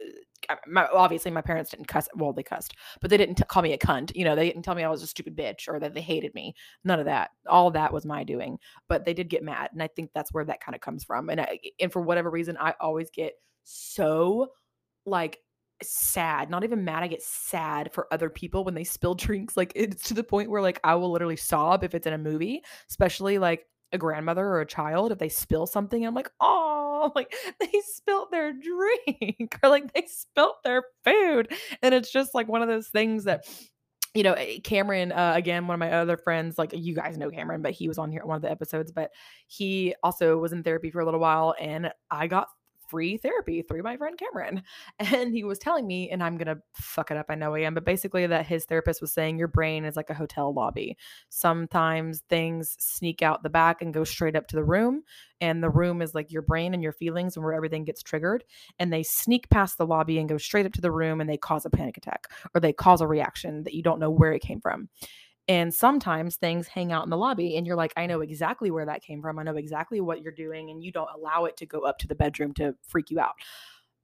uh, 0.49 0.57
my, 0.67 0.87
obviously 0.93 1.31
my 1.31 1.41
parents 1.41 1.71
didn't 1.71 1.89
cuss. 1.89 2.09
Well, 2.15 2.33
they 2.33 2.43
cussed, 2.43 2.75
but 3.01 3.11
they 3.11 3.17
didn't 3.17 3.37
t- 3.37 3.45
call 3.45 3.63
me 3.63 3.73
a 3.73 3.79
cunt. 3.79 4.15
You 4.15 4.25
know, 4.25 4.35
they 4.35 4.47
didn't 4.47 4.63
tell 4.63 4.75
me 4.75 4.85
I 4.85 4.91
was 4.91 5.03
a 5.03 5.07
stupid 5.07 5.37
bitch 5.37 5.69
or 5.69 5.79
that 5.81 5.95
they 5.95 6.01
hated 6.01 6.35
me. 6.35 6.55
None 6.85 6.99
of 6.99 7.07
that. 7.07 7.31
All 7.49 7.71
that 7.73 7.93
was 7.93 8.05
my 8.05 8.25
doing. 8.25 8.59
But 8.89 9.05
they 9.05 9.15
did 9.15 9.29
get 9.29 9.43
mad, 9.43 9.71
and 9.73 9.83
I 9.83 9.89
think 9.89 10.11
that's 10.15 10.33
where 10.33 10.45
that 10.45 10.61
kind 10.61 10.75
of 10.75 10.81
comes 10.81 11.05
from. 11.05 11.31
And 11.31 11.41
I, 11.41 11.59
and 11.81 11.93
for 11.93 12.03
whatever 12.03 12.31
reason, 12.31 12.57
I 12.59 12.75
always 12.81 13.11
get 13.11 13.35
so 13.65 14.49
like 15.07 15.39
sad 15.83 16.49
not 16.51 16.65
even 16.65 16.85
mad 16.85 17.03
i 17.03 17.07
get 17.07 17.23
sad 17.23 17.93
for 17.93 18.07
other 18.13 18.31
people 18.31 18.65
when 18.65 18.75
they 18.75 18.85
spill 18.85 19.15
drinks 19.15 19.57
like 19.57 19.73
it's 19.75 20.05
to 20.05 20.15
the 20.15 20.23
point 20.25 20.51
where 20.51 20.63
like 20.63 20.81
i 20.85 20.95
will 20.95 21.11
literally 21.11 21.37
sob 21.37 21.85
if 21.85 21.95
it's 21.95 22.07
in 22.07 22.13
a 22.13 22.19
movie 22.19 22.63
especially 22.89 23.39
like 23.39 23.67
a 23.93 23.99
grandmother 23.99 24.47
or 24.47 24.61
a 24.61 24.67
child 24.67 25.13
if 25.13 25.19
they 25.19 25.29
spill 25.29 25.67
something 25.67 26.07
i'm 26.07 26.15
like 26.15 26.31
oh 26.41 26.84
like 27.15 27.35
they 27.61 27.73
spilt 27.87 28.31
their 28.31 28.53
drink 28.53 29.59
or 29.63 29.69
like 29.69 29.93
they 29.93 30.07
spilt 30.07 30.57
their 30.65 30.83
food 31.05 31.53
and 31.83 31.95
it's 31.95 32.11
just 32.11 32.35
like 32.35 32.49
one 32.49 32.63
of 32.63 32.69
those 32.69 32.89
things 32.89 33.25
that 33.25 33.45
you 34.15 34.23
know 34.23 34.35
eh, 34.35 34.59
cameron 34.63 35.13
uh, 35.13 35.33
again 35.35 35.67
one 35.67 35.75
of 35.75 35.81
my 35.81 35.93
other 35.93 36.17
friends 36.17 36.57
like 36.59 36.71
you 36.73 36.95
guys 36.95 37.19
know 37.19 37.31
cameron 37.31 37.63
but 37.63 37.73
he 37.73 37.89
was 37.89 37.99
on 37.99 38.11
here 38.11 38.25
one 38.25 38.37
of 38.37 38.43
the 38.43 38.51
episodes 38.51 38.93
but 38.93 39.11
he 39.47 39.95
also 40.03 40.39
was 40.39 40.53
in 40.53 40.63
therapy 40.63 40.91
for 40.91 41.01
a 41.01 41.05
little 41.05 41.21
while 41.21 41.55
and 41.61 41.91
i 42.11 42.27
got 42.27 42.49
free 42.95 43.17
therapy 43.17 43.61
through 43.61 43.83
my 43.83 43.97
friend 43.97 44.17
Cameron. 44.17 44.63
And 45.01 45.33
he 45.33 45.43
was 45.43 45.59
telling 45.59 45.87
me, 45.87 46.09
and 46.11 46.23
I'm 46.23 46.37
going 46.37 46.55
to 46.55 46.63
fuck 46.75 47.11
it 47.11 47.17
up, 47.17 47.27
I 47.29 47.35
know 47.35 47.55
I 47.55 47.61
am, 47.61 47.75
but 47.75 47.85
basically 47.85 48.27
that 48.27 48.47
his 48.47 48.65
therapist 48.65 49.01
was 49.01 49.13
saying 49.13 49.37
your 49.37 49.49
brain 49.49 49.85
is 49.85 49.97
like 49.97 50.11
a 50.11 50.15
hotel 50.15 50.55
lobby. 50.55 50.97
Sometimes 51.29 52.23
things 52.29 52.77
sneak 52.79 53.21
out 53.21 53.43
the 53.43 53.51
back 53.51 53.83
and 53.83 53.93
go 53.93 54.05
straight 54.05 54.37
up 54.37 54.47
to 54.49 54.57
the 54.57 54.65
room. 54.65 55.03
And 55.41 55.63
the 55.63 55.71
room 55.71 56.01
is 56.01 56.15
like 56.15 56.31
your 56.31 56.43
brain 56.43 56.75
and 56.75 56.83
your 56.83 56.93
feelings 56.93 57.37
and 57.37 57.45
where 57.45 57.55
everything 57.55 57.85
gets 57.85 58.03
triggered. 58.03 58.45
And 58.79 58.93
they 58.93 59.03
sneak 59.03 59.51
past 59.51 59.77
the 59.77 59.87
lobby 59.87 60.19
and 60.19 60.29
go 60.29 60.39
straight 60.39 60.67
up 60.67 60.73
to 60.75 60.81
the 60.81 60.93
room 60.93 61.21
and 61.21 61.29
they 61.29 61.37
cause 61.37 61.67
a 61.67 61.71
panic 61.71 61.97
attack 61.97 62.29
or 62.55 62.61
they 62.61 62.73
cause 62.73 63.01
a 63.01 63.07
reaction 63.07 63.65
that 63.65 63.75
you 63.75 63.83
don't 63.83 64.01
know 64.01 64.11
where 64.11 64.33
it 64.33 64.43
came 64.43 64.61
from. 64.61 64.89
And 65.47 65.75
sometimes 65.75 66.37
things 66.37 66.69
hang 66.69 66.91
out 66.91 67.05
in 67.05 67.11
the 67.11 67.17
lobby, 67.17 67.57
and 67.57 67.67
you're 67.67 67.77
like, 67.77 67.93
I 67.97 68.07
know 68.07 68.21
mm-hmm. 68.21 68.31
exactly 68.31 68.71
where 68.71 68.87
that 68.87 69.03
came 69.03 69.21
from. 69.21 69.39
I 69.39 69.43
know 69.43 69.57
exactly 69.57 70.01
what 70.01 70.23
you're 70.23 70.33
doing, 70.33 70.71
and 70.71 70.83
you 70.83 70.91
don't 70.91 71.11
allow 71.15 71.45
it 71.45 71.57
to 71.59 71.67
go 71.67 71.81
up 71.81 71.99
to 71.99 72.09
the 72.09 72.15
bedroom 72.15 72.55
to 72.55 72.75
freak 72.87 73.11
you 73.11 73.21
out. 73.21 73.35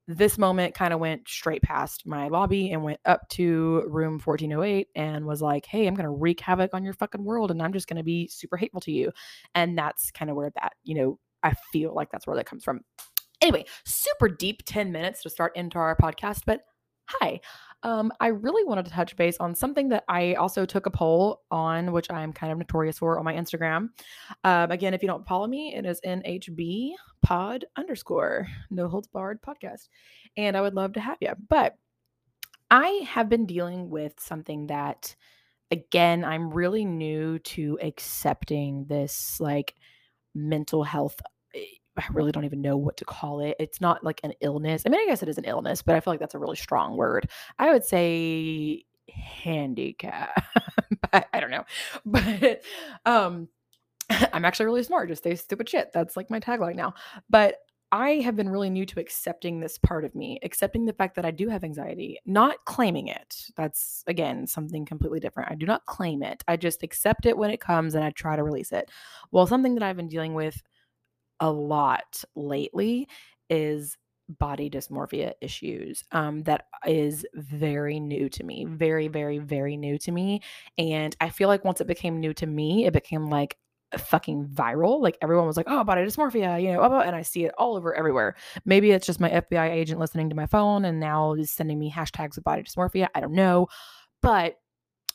This 0.06 0.38
moment 0.38 0.74
kind 0.74 0.92
of 0.92 0.98
went 0.98 1.28
straight 1.28 1.62
past 1.62 2.04
my 2.04 2.28
lobby 2.28 2.72
and 2.72 2.82
went 2.82 2.98
up 3.04 3.28
to 3.30 3.84
room 3.86 4.14
1408 4.14 4.88
and 4.96 5.24
was 5.24 5.40
like, 5.40 5.66
Hey, 5.66 5.86
I'm 5.86 5.94
going 5.94 6.04
to 6.04 6.10
wreak 6.10 6.40
havoc 6.40 6.74
on 6.74 6.84
your 6.84 6.94
fucking 6.94 7.24
world, 7.24 7.50
and 7.50 7.62
I'm 7.62 7.72
just 7.72 7.86
going 7.86 7.96
to 7.98 8.02
be 8.02 8.28
super 8.28 8.56
hateful 8.56 8.80
to 8.82 8.92
you. 8.92 9.12
And 9.54 9.78
that's 9.78 10.10
kind 10.10 10.30
of 10.30 10.36
where 10.36 10.50
that, 10.56 10.72
you 10.82 10.94
know, 10.94 11.18
I 11.42 11.54
feel 11.72 11.94
like 11.94 12.10
that's 12.10 12.26
where 12.26 12.36
that 12.36 12.46
comes 12.46 12.64
from. 12.64 12.80
Anyway, 13.40 13.64
super 13.86 14.28
deep 14.28 14.62
10 14.66 14.92
minutes 14.92 15.22
to 15.22 15.30
start 15.30 15.56
into 15.56 15.78
our 15.78 15.96
podcast, 15.96 16.42
but 16.44 16.62
hi. 17.08 17.40
Um, 17.82 18.12
I 18.20 18.28
really 18.28 18.64
wanted 18.64 18.84
to 18.86 18.90
touch 18.90 19.16
base 19.16 19.38
on 19.38 19.54
something 19.54 19.88
that 19.88 20.04
I 20.08 20.34
also 20.34 20.66
took 20.66 20.86
a 20.86 20.90
poll 20.90 21.42
on, 21.50 21.92
which 21.92 22.10
I'm 22.10 22.32
kind 22.32 22.52
of 22.52 22.58
notorious 22.58 22.98
for 22.98 23.18
on 23.18 23.24
my 23.24 23.34
Instagram. 23.34 23.88
Um, 24.44 24.70
again, 24.70 24.92
if 24.92 25.02
you 25.02 25.08
don't 25.08 25.26
follow 25.26 25.46
me, 25.46 25.74
it 25.74 25.86
is 25.86 26.00
NHB 26.04 26.92
pod 27.22 27.64
underscore 27.76 28.46
no 28.70 28.88
holds 28.88 29.08
barred 29.08 29.40
podcast. 29.42 29.88
And 30.36 30.56
I 30.56 30.60
would 30.60 30.74
love 30.74 30.92
to 30.94 31.00
have 31.00 31.18
you. 31.20 31.32
But 31.48 31.76
I 32.70 33.04
have 33.08 33.28
been 33.28 33.46
dealing 33.46 33.90
with 33.90 34.14
something 34.20 34.66
that, 34.68 35.16
again, 35.70 36.24
I'm 36.24 36.50
really 36.50 36.84
new 36.84 37.38
to 37.40 37.78
accepting 37.82 38.84
this 38.84 39.40
like 39.40 39.74
mental 40.34 40.84
health 40.84 41.16
eh, 41.54 41.64
I 41.96 42.04
really 42.12 42.32
don't 42.32 42.44
even 42.44 42.62
know 42.62 42.76
what 42.76 42.96
to 42.98 43.04
call 43.04 43.40
it. 43.40 43.56
It's 43.58 43.80
not 43.80 44.04
like 44.04 44.20
an 44.22 44.32
illness. 44.40 44.84
I 44.86 44.90
mean, 44.90 45.00
I 45.00 45.06
guess 45.06 45.22
it 45.22 45.28
is 45.28 45.38
an 45.38 45.44
illness, 45.44 45.82
but 45.82 45.96
I 45.96 46.00
feel 46.00 46.12
like 46.12 46.20
that's 46.20 46.34
a 46.34 46.38
really 46.38 46.56
strong 46.56 46.96
word. 46.96 47.28
I 47.58 47.72
would 47.72 47.84
say 47.84 48.84
handicap. 49.10 50.44
I, 51.12 51.24
I 51.32 51.40
don't 51.40 51.50
know. 51.50 51.64
But 52.04 52.62
um 53.04 53.48
I'm 54.32 54.44
actually 54.44 54.66
really 54.66 54.82
smart. 54.82 55.08
Just 55.08 55.22
say 55.22 55.34
stupid 55.34 55.68
shit. 55.68 55.92
That's 55.92 56.16
like 56.16 56.30
my 56.30 56.40
tagline 56.40 56.76
now. 56.76 56.94
But 57.28 57.56
I 57.92 58.16
have 58.20 58.36
been 58.36 58.48
really 58.48 58.70
new 58.70 58.86
to 58.86 59.00
accepting 59.00 59.58
this 59.58 59.76
part 59.76 60.04
of 60.04 60.14
me, 60.14 60.38
accepting 60.44 60.84
the 60.84 60.92
fact 60.92 61.16
that 61.16 61.24
I 61.24 61.32
do 61.32 61.48
have 61.48 61.64
anxiety, 61.64 62.18
not 62.24 62.64
claiming 62.64 63.08
it. 63.08 63.46
That's 63.56 64.04
again 64.06 64.46
something 64.46 64.84
completely 64.84 65.18
different. 65.18 65.50
I 65.50 65.56
do 65.56 65.66
not 65.66 65.86
claim 65.86 66.22
it. 66.22 66.44
I 66.46 66.56
just 66.56 66.84
accept 66.84 67.26
it 67.26 67.36
when 67.36 67.50
it 67.50 67.60
comes 67.60 67.94
and 67.94 68.04
I 68.04 68.10
try 68.10 68.36
to 68.36 68.44
release 68.44 68.70
it. 68.70 68.90
Well, 69.32 69.46
something 69.46 69.74
that 69.74 69.82
I've 69.82 69.96
been 69.96 70.08
dealing 70.08 70.34
with 70.34 70.62
a 71.40 71.50
lot 71.50 72.24
lately 72.34 73.08
is 73.48 73.96
body 74.38 74.70
dysmorphia 74.70 75.32
issues 75.40 76.04
um, 76.12 76.42
that 76.44 76.66
is 76.86 77.26
very 77.34 77.98
new 77.98 78.28
to 78.28 78.44
me 78.44 78.64
very 78.68 79.08
very 79.08 79.38
very 79.38 79.76
new 79.76 79.98
to 79.98 80.12
me 80.12 80.40
and 80.78 81.16
i 81.20 81.28
feel 81.28 81.48
like 81.48 81.64
once 81.64 81.80
it 81.80 81.86
became 81.86 82.20
new 82.20 82.32
to 82.32 82.46
me 82.46 82.86
it 82.86 82.92
became 82.92 83.26
like 83.26 83.56
fucking 83.98 84.46
viral 84.46 85.00
like 85.00 85.18
everyone 85.20 85.46
was 85.46 85.56
like 85.56 85.66
oh 85.68 85.82
body 85.82 86.02
dysmorphia 86.02 86.62
you 86.62 86.72
know 86.72 87.00
and 87.00 87.16
i 87.16 87.22
see 87.22 87.44
it 87.44 87.52
all 87.58 87.76
over 87.76 87.92
everywhere. 87.94 88.36
Maybe 88.64 88.92
it's 88.92 89.06
just 89.06 89.20
my 89.20 89.30
fbi 89.30 89.70
agent 89.70 89.98
listening 89.98 90.30
to 90.30 90.36
my 90.36 90.46
phone 90.46 90.84
and 90.84 91.00
now 91.00 91.32
is 91.34 91.50
sending 91.50 91.78
me 91.78 91.90
hashtags 91.90 92.38
of 92.38 92.44
body 92.44 92.62
dysmorphia 92.62 93.08
i 93.14 93.20
don't 93.20 93.32
know 93.32 93.66
but 94.22 94.56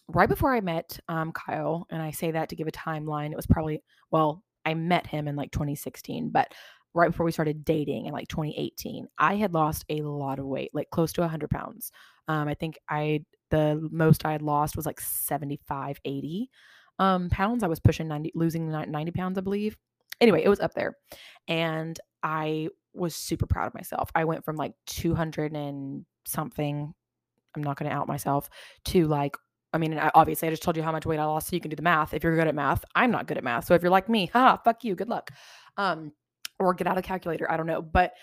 right 0.09 0.29
before 0.29 0.53
i 0.53 0.59
met 0.59 0.99
um, 1.07 1.31
kyle 1.31 1.87
and 1.89 2.01
i 2.01 2.11
say 2.11 2.31
that 2.31 2.49
to 2.49 2.55
give 2.55 2.67
a 2.67 2.71
timeline 2.71 3.31
it 3.31 3.37
was 3.37 3.47
probably 3.47 3.81
well 4.11 4.43
I 4.65 4.73
met 4.73 5.07
him 5.07 5.27
in 5.27 5.35
like 5.35 5.51
2016, 5.51 6.29
but 6.29 6.53
right 6.93 7.11
before 7.11 7.25
we 7.25 7.31
started 7.31 7.65
dating 7.65 8.05
in 8.05 8.13
like 8.13 8.27
2018, 8.29 9.07
I 9.17 9.35
had 9.35 9.53
lost 9.53 9.85
a 9.89 10.01
lot 10.01 10.39
of 10.39 10.45
weight, 10.45 10.71
like 10.73 10.89
close 10.89 11.13
to 11.13 11.21
100 11.21 11.49
pounds. 11.49 11.91
Um, 12.27 12.47
I 12.47 12.53
think 12.53 12.79
I 12.89 13.25
the 13.51 13.87
most 13.91 14.25
I 14.25 14.31
had 14.31 14.41
lost 14.41 14.75
was 14.75 14.85
like 14.85 14.99
75, 14.99 15.99
80 16.03 16.49
um, 16.97 17.29
pounds. 17.29 17.63
I 17.63 17.67
was 17.67 17.79
pushing 17.79 18.07
90, 18.07 18.31
losing 18.33 18.71
90 18.71 19.11
pounds, 19.11 19.37
I 19.37 19.41
believe. 19.41 19.77
Anyway, 20.21 20.41
it 20.43 20.49
was 20.49 20.61
up 20.61 20.73
there, 20.73 20.95
and 21.47 21.99
I 22.23 22.69
was 22.93 23.15
super 23.15 23.45
proud 23.45 23.67
of 23.67 23.73
myself. 23.73 24.09
I 24.15 24.23
went 24.23 24.45
from 24.45 24.55
like 24.55 24.73
200 24.87 25.51
and 25.51 26.05
something. 26.25 26.93
I'm 27.55 27.63
not 27.63 27.77
going 27.77 27.89
to 27.89 27.95
out 27.95 28.07
myself 28.07 28.49
to 28.85 29.07
like 29.07 29.35
I 29.75 29.77
mean, 29.77 29.99
obviously, 30.15 30.47
I 30.47 30.51
just 30.51 30.63
told 30.63 30.77
you 30.77 30.83
how 30.83 30.93
much 30.93 31.05
weight 31.05 31.19
I 31.19 31.25
lost, 31.25 31.49
so 31.49 31.55
you 31.55 31.59
can 31.59 31.69
do 31.69 31.75
the 31.75 31.81
math. 31.81 32.13
If 32.13 32.23
you're 32.23 32.33
good 32.37 32.47
at 32.47 32.55
math, 32.55 32.85
I'm 32.95 33.11
not 33.11 33.27
good 33.27 33.37
at 33.37 33.43
math. 33.43 33.65
So 33.65 33.73
if 33.73 33.81
you're 33.81 33.91
like 33.91 34.07
me, 34.07 34.27
ha, 34.27 34.57
fuck 34.63 34.85
you, 34.85 34.95
good 34.95 35.09
luck. 35.09 35.31
Um, 35.75 36.13
or 36.59 36.73
get 36.73 36.87
out 36.87 36.97
a 36.97 37.01
calculator. 37.01 37.51
I 37.51 37.57
don't 37.57 37.67
know, 37.67 37.81
but 37.81 38.13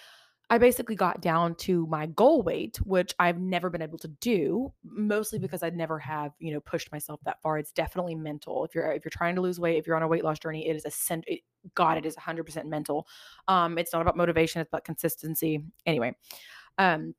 I 0.49 0.57
basically 0.57 0.95
got 0.97 1.21
down 1.21 1.55
to 1.57 1.87
my 1.89 2.07
goal 2.07 2.43
weight, 2.43 2.79
which 2.79 3.15
I've 3.19 3.39
never 3.39 3.69
been 3.69 3.83
able 3.83 3.99
to 3.99 4.09
do, 4.09 4.73
mostly 4.83 5.39
because 5.39 5.63
I'd 5.63 5.77
never 5.77 5.99
have, 5.99 6.33
you 6.39 6.55
know, 6.55 6.61
pushed 6.61 6.91
myself 6.91 7.21
that 7.27 7.43
far. 7.43 7.59
It's 7.59 7.73
definitely 7.73 8.15
mental. 8.15 8.65
If 8.65 8.75
you're 8.75 8.91
if 8.93 9.05
you're 9.05 9.11
trying 9.11 9.35
to 9.35 9.43
lose 9.43 9.61
weight, 9.61 9.77
if 9.77 9.87
you're 9.87 9.97
on 9.97 10.03
a 10.03 10.09
weight 10.09 10.25
loss 10.25 10.39
journey, 10.39 10.67
it 10.69 10.75
is 10.75 10.87
a 10.87 10.91
cent- 10.91 11.25
it, 11.27 11.41
God, 11.75 11.99
it 11.99 12.07
is 12.07 12.17
100% 12.17 12.65
mental. 12.65 13.07
Um, 13.47 13.77
it's 13.77 13.93
not 13.93 14.01
about 14.01 14.17
motivation, 14.17 14.63
it's 14.63 14.69
about 14.69 14.85
consistency. 14.85 15.63
Anyway, 15.85 16.15
um, 16.79 17.15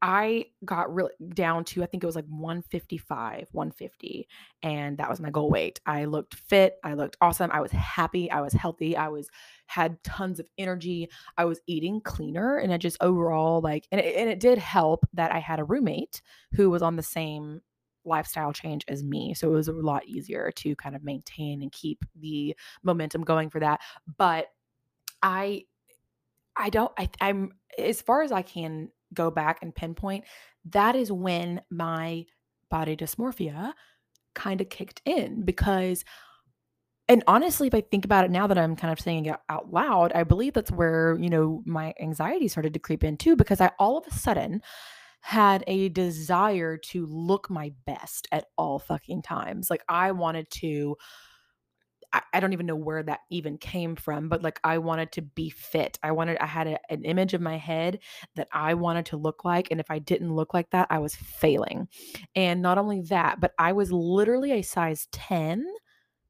I 0.00 0.46
got 0.64 0.94
really 0.94 1.12
down 1.34 1.64
to, 1.64 1.82
I 1.82 1.86
think 1.86 2.02
it 2.02 2.06
was 2.06 2.14
like 2.14 2.26
155, 2.28 3.48
150. 3.50 4.28
And 4.62 4.96
that 4.98 5.10
was 5.10 5.20
my 5.20 5.30
goal 5.30 5.50
weight. 5.50 5.80
I 5.86 6.04
looked 6.04 6.34
fit. 6.34 6.76
I 6.84 6.94
looked 6.94 7.16
awesome. 7.20 7.50
I 7.52 7.60
was 7.60 7.72
happy. 7.72 8.30
I 8.30 8.40
was 8.40 8.52
healthy. 8.52 8.96
I 8.96 9.08
was, 9.08 9.28
had 9.66 10.02
tons 10.02 10.40
of 10.40 10.46
energy. 10.56 11.10
I 11.36 11.44
was 11.44 11.60
eating 11.66 12.00
cleaner. 12.00 12.58
And 12.58 12.72
I 12.72 12.76
just 12.78 12.96
overall, 13.00 13.60
like, 13.60 13.86
and 13.90 14.00
it, 14.00 14.16
and 14.16 14.30
it 14.30 14.40
did 14.40 14.58
help 14.58 15.04
that 15.14 15.32
I 15.32 15.40
had 15.40 15.58
a 15.58 15.64
roommate 15.64 16.22
who 16.52 16.70
was 16.70 16.82
on 16.82 16.96
the 16.96 17.02
same 17.02 17.60
lifestyle 18.04 18.52
change 18.52 18.84
as 18.88 19.02
me. 19.02 19.34
So 19.34 19.48
it 19.48 19.54
was 19.54 19.68
a 19.68 19.72
lot 19.72 20.06
easier 20.06 20.52
to 20.56 20.76
kind 20.76 20.94
of 20.96 21.02
maintain 21.02 21.60
and 21.60 21.72
keep 21.72 22.04
the 22.18 22.56
momentum 22.82 23.22
going 23.22 23.50
for 23.50 23.60
that. 23.60 23.80
But 24.16 24.46
I, 25.22 25.64
I 26.56 26.70
don't, 26.70 26.92
I, 26.96 27.08
I'm, 27.20 27.52
as 27.76 28.00
far 28.00 28.22
as 28.22 28.32
I 28.32 28.42
can 28.42 28.90
go 29.14 29.30
back 29.30 29.58
and 29.62 29.74
pinpoint, 29.74 30.24
that 30.66 30.96
is 30.96 31.10
when 31.12 31.60
my 31.70 32.24
body 32.70 32.96
dysmorphia 32.96 33.72
kind 34.34 34.60
of 34.60 34.68
kicked 34.68 35.00
in 35.04 35.42
because 35.44 36.04
and 37.08 37.24
honestly 37.26 37.66
if 37.66 37.74
i 37.74 37.80
think 37.80 38.04
about 38.04 38.24
it 38.24 38.30
now 38.30 38.46
that 38.46 38.58
i'm 38.58 38.76
kind 38.76 38.92
of 38.92 39.00
saying 39.00 39.24
it 39.24 39.34
out 39.48 39.72
loud 39.72 40.12
i 40.12 40.22
believe 40.22 40.52
that's 40.52 40.70
where 40.70 41.16
you 41.18 41.30
know 41.30 41.62
my 41.64 41.94
anxiety 41.98 42.46
started 42.46 42.74
to 42.74 42.78
creep 42.78 43.02
in 43.02 43.16
too 43.16 43.34
because 43.34 43.60
i 43.60 43.70
all 43.78 43.96
of 43.96 44.06
a 44.06 44.14
sudden 44.14 44.60
had 45.20 45.64
a 45.66 45.88
desire 45.90 46.76
to 46.76 47.06
look 47.06 47.50
my 47.50 47.72
best 47.86 48.28
at 48.32 48.46
all 48.56 48.78
fucking 48.78 49.22
times. 49.22 49.70
Like 49.70 49.82
i 49.88 50.12
wanted 50.12 50.50
to 50.52 50.96
I, 52.12 52.40
don't 52.40 52.52
even 52.52 52.66
know 52.66 52.76
where 52.76 53.02
that 53.02 53.20
even 53.30 53.58
came 53.58 53.96
from, 53.96 54.28
but 54.28 54.42
like 54.42 54.60
I 54.64 54.78
wanted 54.78 55.12
to 55.12 55.22
be 55.22 55.50
fit. 55.50 55.98
I 56.02 56.12
wanted, 56.12 56.38
I 56.38 56.46
had 56.46 56.66
a, 56.66 56.78
an 56.90 57.04
image 57.04 57.34
of 57.34 57.40
my 57.40 57.56
head 57.58 57.98
that 58.36 58.48
I 58.52 58.74
wanted 58.74 59.06
to 59.06 59.16
look 59.16 59.44
like. 59.44 59.68
And 59.70 59.80
if 59.80 59.90
I 59.90 59.98
didn't 59.98 60.34
look 60.34 60.54
like 60.54 60.70
that, 60.70 60.86
I 60.90 60.98
was 60.98 61.14
failing. 61.14 61.88
And 62.34 62.62
not 62.62 62.78
only 62.78 63.02
that, 63.02 63.40
but 63.40 63.52
I 63.58 63.72
was 63.72 63.92
literally 63.92 64.52
a 64.52 64.62
size 64.62 65.08
10 65.12 65.66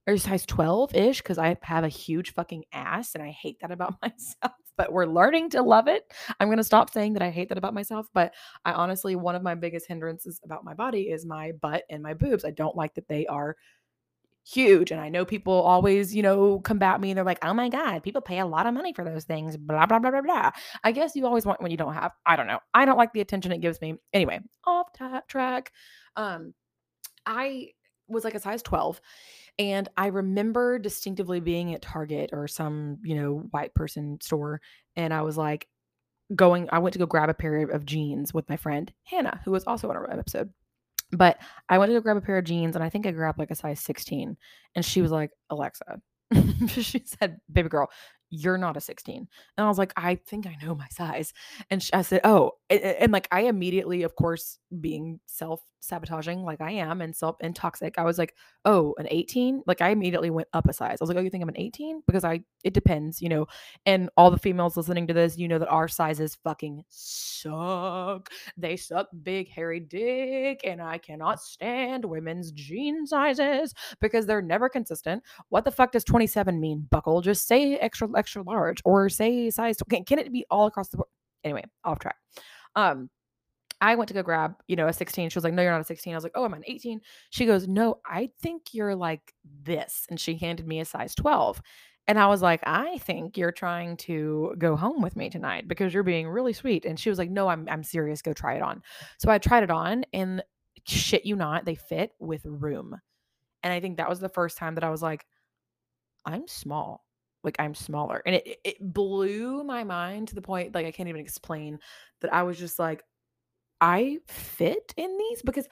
or 0.09 0.17
size 0.17 0.47
12 0.47 0.95
ish 0.95 1.19
because 1.19 1.39
I 1.39 1.57
have 1.63 1.85
a 1.85 1.89
huge 1.89 2.33
fucking 2.33 2.65
ass 2.73 3.15
and 3.15 3.23
I 3.23 3.31
hate 3.31 3.61
that 3.61 3.71
about 3.71 3.97
myself. 4.03 4.57
But 4.77 4.93
we're 4.93 5.07
learning 5.07 5.51
to 5.51 5.63
love 5.63 5.89
it. 5.89 6.13
I'm 6.39 6.49
going 6.49 6.59
to 6.59 6.65
stop 6.65 6.91
saying 6.91 7.15
that 7.15 7.23
I 7.23 7.31
hate 7.31 7.49
that 7.51 7.59
about 7.59 7.75
myself. 7.75 8.07
But 8.15 8.33
I 8.65 8.73
honestly, 8.73 9.17
one 9.17 9.35
of 9.35 9.43
my 9.43 9.55
biggest 9.55 9.87
hindrances 9.87 10.41
about 10.45 10.65
my 10.65 10.73
body 10.73 11.11
is 11.11 11.27
my 11.27 11.53
butt 11.61 11.83
and 11.91 12.03
my 12.03 12.15
boobs. 12.15 12.45
I 12.45 12.53
don't 12.53 12.77
like 12.77 12.95
that 12.95 13.09
they 13.09 13.27
are 13.27 13.57
huge. 14.49 14.91
And 14.91 15.01
I 15.01 15.09
know 15.09 15.25
people 15.25 15.53
always, 15.53 16.15
you 16.15 16.23
know, 16.23 16.61
combat 16.61 17.01
me 17.01 17.11
and 17.11 17.17
they're 17.17 17.25
like, 17.25 17.45
oh 17.45 17.53
my 17.53 17.69
God, 17.69 18.03
people 18.03 18.23
pay 18.23 18.39
a 18.39 18.47
lot 18.47 18.67
of 18.67 18.75
money 18.75 18.93
for 18.93 19.05
those 19.05 19.25
things, 19.25 19.57
blah, 19.57 19.87
blah, 19.87 19.99
blah, 19.99 20.11
blah, 20.11 20.23
blah. 20.23 20.51
I 20.83 20.93
guess 20.93 21.15
you 21.15 21.27
always 21.27 21.45
want 21.45 21.61
when 21.61 21.71
you 21.71 21.77
don't 21.77 21.95
have. 21.95 22.13
I 22.25 22.37
don't 22.37 22.47
know. 22.47 22.61
I 22.73 22.85
don't 22.85 22.97
like 22.97 23.13
the 23.13 23.21
attention 23.21 23.53
it 23.53 23.61
gives 23.61 23.81
me. 23.81 23.97
Anyway, 24.13 24.41
off 24.65 24.89
track. 25.29 25.73
Um, 26.17 26.55
I 27.27 27.69
was 28.09 28.25
like 28.25 28.35
a 28.35 28.41
size 28.41 28.63
12 28.63 29.01
and 29.59 29.89
I 29.97 30.07
remember 30.07 30.79
distinctively 30.79 31.41
being 31.41 31.75
at 31.75 31.83
Target 31.83 32.31
or 32.33 32.49
some, 32.49 32.99
you 33.03 33.17
know, 33.17 33.49
white 33.51 33.75
person 33.75 34.19
store. 34.23 34.61
And 34.97 35.13
I 35.13 35.23
was 35.23 35.37
like, 35.37 35.69
going, 36.35 36.69
I 36.71 36.79
went 36.79 36.93
to 36.93 36.99
go 36.99 37.07
grab 37.07 37.31
a 37.31 37.35
pair 37.35 37.63
of 37.63 37.87
jeans 37.87 38.35
with 38.35 38.49
my 38.49 38.57
friend 38.57 38.93
Hannah, 39.05 39.41
who 39.45 39.51
was 39.51 39.65
also 39.65 39.89
on 39.89 39.97
our 39.97 40.11
episode. 40.11 40.51
But 41.11 41.39
I 41.69 41.79
went 41.79 41.91
to 41.91 41.95
go 41.95 42.03
grab 42.03 42.17
a 42.17 42.21
pair 42.21 42.39
of 42.39 42.45
jeans 42.45 42.75
and 42.75 42.85
I 42.85 42.91
think 42.91 43.07
I 43.07 43.13
grabbed 43.13 43.39
like 43.39 43.51
a 43.51 43.55
size 43.55 43.81
16. 43.81 44.37
And 44.75 44.85
she 44.85 45.01
was 45.01 45.11
like, 45.11 45.31
Alexa, 45.51 46.01
she 46.69 47.03
said, 47.05 47.41
baby 47.51 47.69
girl, 47.69 47.89
you're 48.31 48.59
not 48.59 48.77
a 48.77 48.81
16. 48.81 49.27
And 49.57 49.65
I 49.65 49.69
was 49.69 49.79
like, 49.79 49.93
I 49.97 50.17
think 50.17 50.47
I 50.47 50.57
know 50.63 50.75
my 50.75 50.89
size. 50.91 51.33
And 51.71 51.83
she, 51.83 51.93
I 51.93 52.03
said, 52.03 52.21
oh, 52.25 52.53
and, 52.69 52.81
and, 52.81 53.13
like 53.13 53.29
I 53.33 53.43
immediately, 53.43 54.03
of 54.03 54.17
course, 54.17 54.59
being 54.81 55.21
self 55.27 55.63
sabotaging 55.81 56.43
like 56.43 56.61
I 56.61 56.73
am 56.73 57.01
and 57.01 57.15
self 57.15 57.37
and 57.41 57.55
toxic, 57.55 57.99
I 57.99 58.05
was 58.05 58.19
like, 58.19 58.35
oh, 58.65 58.95
an 58.99 59.07
18. 59.11 59.63
Like 59.67 59.81
I 59.81 59.91
immediately 59.91 60.31
went 60.31 60.49
up 60.53 60.69
a 60.69 60.73
size. 60.73 60.99
I 61.01 61.03
was 61.03 61.09
like, 61.09 61.19
oh, 61.19 61.21
you 61.21 61.31
think 61.31 61.43
I'm 61.43 61.49
an 61.49 61.59
18? 61.59 62.03
Because 62.07 62.25
I, 62.25 62.41
it 62.65 62.75
depends, 62.75 63.23
you 63.23 63.29
know. 63.29 63.47
And 63.87 64.11
all 64.17 64.31
the 64.31 64.39
females 64.39 64.77
listening 64.77 65.07
to 65.07 65.15
this, 65.15 65.39
you 65.39 65.49
know 65.49 65.59
that 65.59 65.69
our 65.69 65.89
sizes 65.89 66.37
fucking 66.43 66.85
suck. 66.89 68.31
They 68.57 68.77
suck 68.77 69.09
big 69.23 69.49
hairy 69.49 69.81
dick, 69.81 70.61
and 70.65 70.83
I 70.83 70.99
cannot 70.99 71.41
stand 71.41 72.05
women's 72.05 72.53
jean 72.53 73.07
sizes 73.07 73.75
because 74.01 74.27
they're 74.27 74.43
never 74.43 74.69
consistent. 74.69 75.23
What 75.49 75.65
the 75.65 75.71
fuck 75.71 75.93
does 75.93 76.05
27 76.05 76.61
mean, 76.61 76.87
buckle? 76.91 77.21
Just 77.21 77.47
say 77.47 77.77
extra 77.77 78.09
extra 78.17 78.43
large 78.43 78.81
or 78.85 79.09
say 79.09 79.51
size. 79.51 79.79
Can, 79.89 80.05
can 80.05 80.19
it 80.19 80.33
be 80.33 80.45
all 80.51 80.67
across 80.67 80.89
the 80.89 80.99
board? 80.99 81.09
Anyway, 81.45 81.65
off 81.85 81.99
track. 81.99 82.17
Um, 82.75 83.11
I 83.81 83.95
went 83.95 84.09
to 84.09 84.15
go 84.15 84.23
grab, 84.23 84.57
you 84.67 84.77
know, 84.77 84.89
a 84.89 84.93
16. 84.93 85.31
She 85.31 85.37
was 85.37 85.45
like, 85.45 85.55
No, 85.55 85.63
you're 85.63 85.73
not 85.73 85.81
a 85.81 85.85
16. 85.85 86.13
I 86.13 86.17
was 86.17 86.25
like, 86.25 86.33
Oh, 86.35 86.45
I'm 86.45 86.55
an 86.55 86.65
18. 86.67 87.01
She 87.31 87.47
goes, 87.47 87.69
No, 87.69 88.01
I 88.05 88.31
think 88.41 88.75
you're 88.75 88.97
like 88.97 89.33
this. 89.65 90.07
And 90.11 90.19
she 90.19 90.37
handed 90.37 90.67
me 90.67 90.81
a 90.81 90.85
size 90.85 91.15
12. 91.15 91.61
And 92.09 92.19
I 92.19 92.27
was 92.27 92.41
like, 92.41 92.61
I 92.65 92.97
think 92.99 93.37
you're 93.37 93.53
trying 93.53 93.99
to 93.99 94.55
go 94.57 94.77
home 94.77 95.03
with 95.03 95.15
me 95.15 95.29
tonight 95.29 95.69
because 95.69 95.93
you're 95.93 96.03
being 96.03 96.27
really 96.27 96.55
sweet. 96.55 96.87
And 96.87 96.99
she 96.99 97.11
was 97.11 97.19
like, 97.19 97.31
No, 97.31 97.49
I'm 97.49 97.69
I'm 97.71 97.85
serious. 97.85 98.23
Go 98.23 98.33
try 98.33 98.55
it 98.55 98.63
on. 98.63 98.83
So 99.19 99.31
I 99.31 99.39
tried 99.39 99.63
it 99.63 99.71
on 99.71 100.05
and 100.13 100.43
shit 100.87 101.27
you 101.27 101.37
not, 101.37 101.65
they 101.65 101.75
fit 101.75 102.13
with 102.19 102.45
room. 102.45 102.97
And 103.63 103.73
I 103.73 103.81
think 103.81 103.99
that 103.99 104.09
was 104.09 104.21
the 104.21 104.29
first 104.29 104.57
time 104.57 104.75
that 104.77 104.85
I 104.85 104.91
was 104.91 105.03
like, 105.03 105.27
I'm 106.25 106.49
small. 106.49 107.05
Like 107.45 107.57
I'm 107.59 107.75
smaller. 107.75 108.23
And 108.27 108.37
it 108.37 108.59
it 108.65 108.77
blew 108.81 109.63
my 109.65 109.85
mind 109.85 110.29
to 110.29 110.35
the 110.35 110.43
point 110.43 110.75
like 110.75 110.87
I 110.87 110.91
can't 110.91 111.09
even 111.09 111.21
explain 111.21 111.79
that 112.21 112.33
I 112.33 112.43
was 112.43 112.59
just 112.59 112.79
like, 112.79 113.03
I 113.81 114.19
fit 114.27 114.93
in 114.97 115.17
these 115.19 115.43
because 115.43 115.69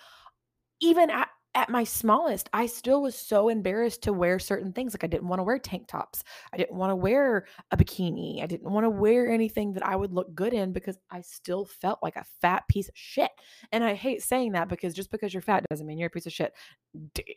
even 0.81 1.11
at 1.11 1.29
at 1.57 1.71
my 1.71 1.85
smallest, 1.85 2.51
I 2.53 2.67
still 2.67 3.01
was 3.01 3.15
so 3.15 3.49
embarrassed 3.49 4.03
to 4.03 4.13
wear 4.13 4.39
certain 4.39 4.75
things. 4.75 4.93
Like 4.93 5.05
I 5.05 5.07
didn't 5.07 5.29
want 5.29 5.39
to 5.39 5.43
wear 5.43 5.59
tank 5.59 5.89
tops. 5.89 6.23
I 6.53 6.59
didn't 6.59 6.77
want 6.77 6.91
to 6.91 6.97
wear 6.97 7.47
a 7.71 7.79
bikini. 7.79 8.43
I 8.43 8.47
didn't 8.47 8.71
want 8.71 8.85
to 8.85 8.91
wear 8.91 9.31
anything 9.31 9.73
that 9.73 9.87
I 9.87 9.97
would 9.97 10.13
look 10.13 10.35
good 10.35 10.53
in 10.53 10.75
because 10.75 10.99
I 11.11 11.23
still 11.23 11.65
felt 11.65 12.01
like 12.03 12.17
a 12.17 12.27
fat 12.43 12.65
piece 12.69 12.89
of 12.89 12.95
shit. 12.95 13.31
And 13.73 13.83
I 13.83 13.95
hate 13.95 14.23
saying 14.23 14.53
that 14.53 14.69
because 14.69 14.93
just 14.93 15.11
because 15.11 15.33
you're 15.33 15.41
fat 15.41 15.65
doesn't 15.71 15.87
mean 15.87 15.99
you're 15.99 16.09
a 16.09 16.11
piece 16.11 16.27
of 16.27 16.33
shit. 16.35 16.53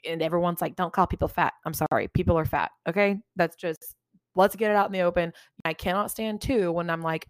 And 0.06 0.22
everyone's 0.22 0.60
like, 0.60 0.76
don't 0.76 0.92
call 0.92 1.08
people 1.08 1.30
fat. 1.30 1.54
I'm 1.66 1.74
sorry. 1.74 2.10
People 2.10 2.38
are 2.38 2.44
fat. 2.44 2.72
Okay. 2.90 3.22
That's 3.38 3.56
just, 3.56 3.96
let's 4.36 4.58
get 4.58 4.70
it 4.70 4.76
out 4.76 4.88
in 4.88 4.92
the 4.92 5.02
open. 5.02 5.32
I 5.64 5.74
cannot 5.74 6.12
stand 6.12 6.42
too 6.42 6.74
when 6.74 6.90
I'm 6.90 7.02
like, 7.02 7.26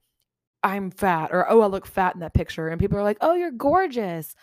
I'm 0.64 0.92
fat 0.92 1.32
or, 1.32 1.50
oh, 1.50 1.62
I 1.62 1.68
look 1.68 1.86
fat 1.86 2.16
in 2.16 2.22
that 2.22 2.34
picture. 2.34 2.68
And 2.68 2.80
people 2.80 2.98
are 2.98 3.04
like, 3.04 3.18
oh, 3.22 3.34
you're 3.36 3.52
gorgeous. 3.52 4.36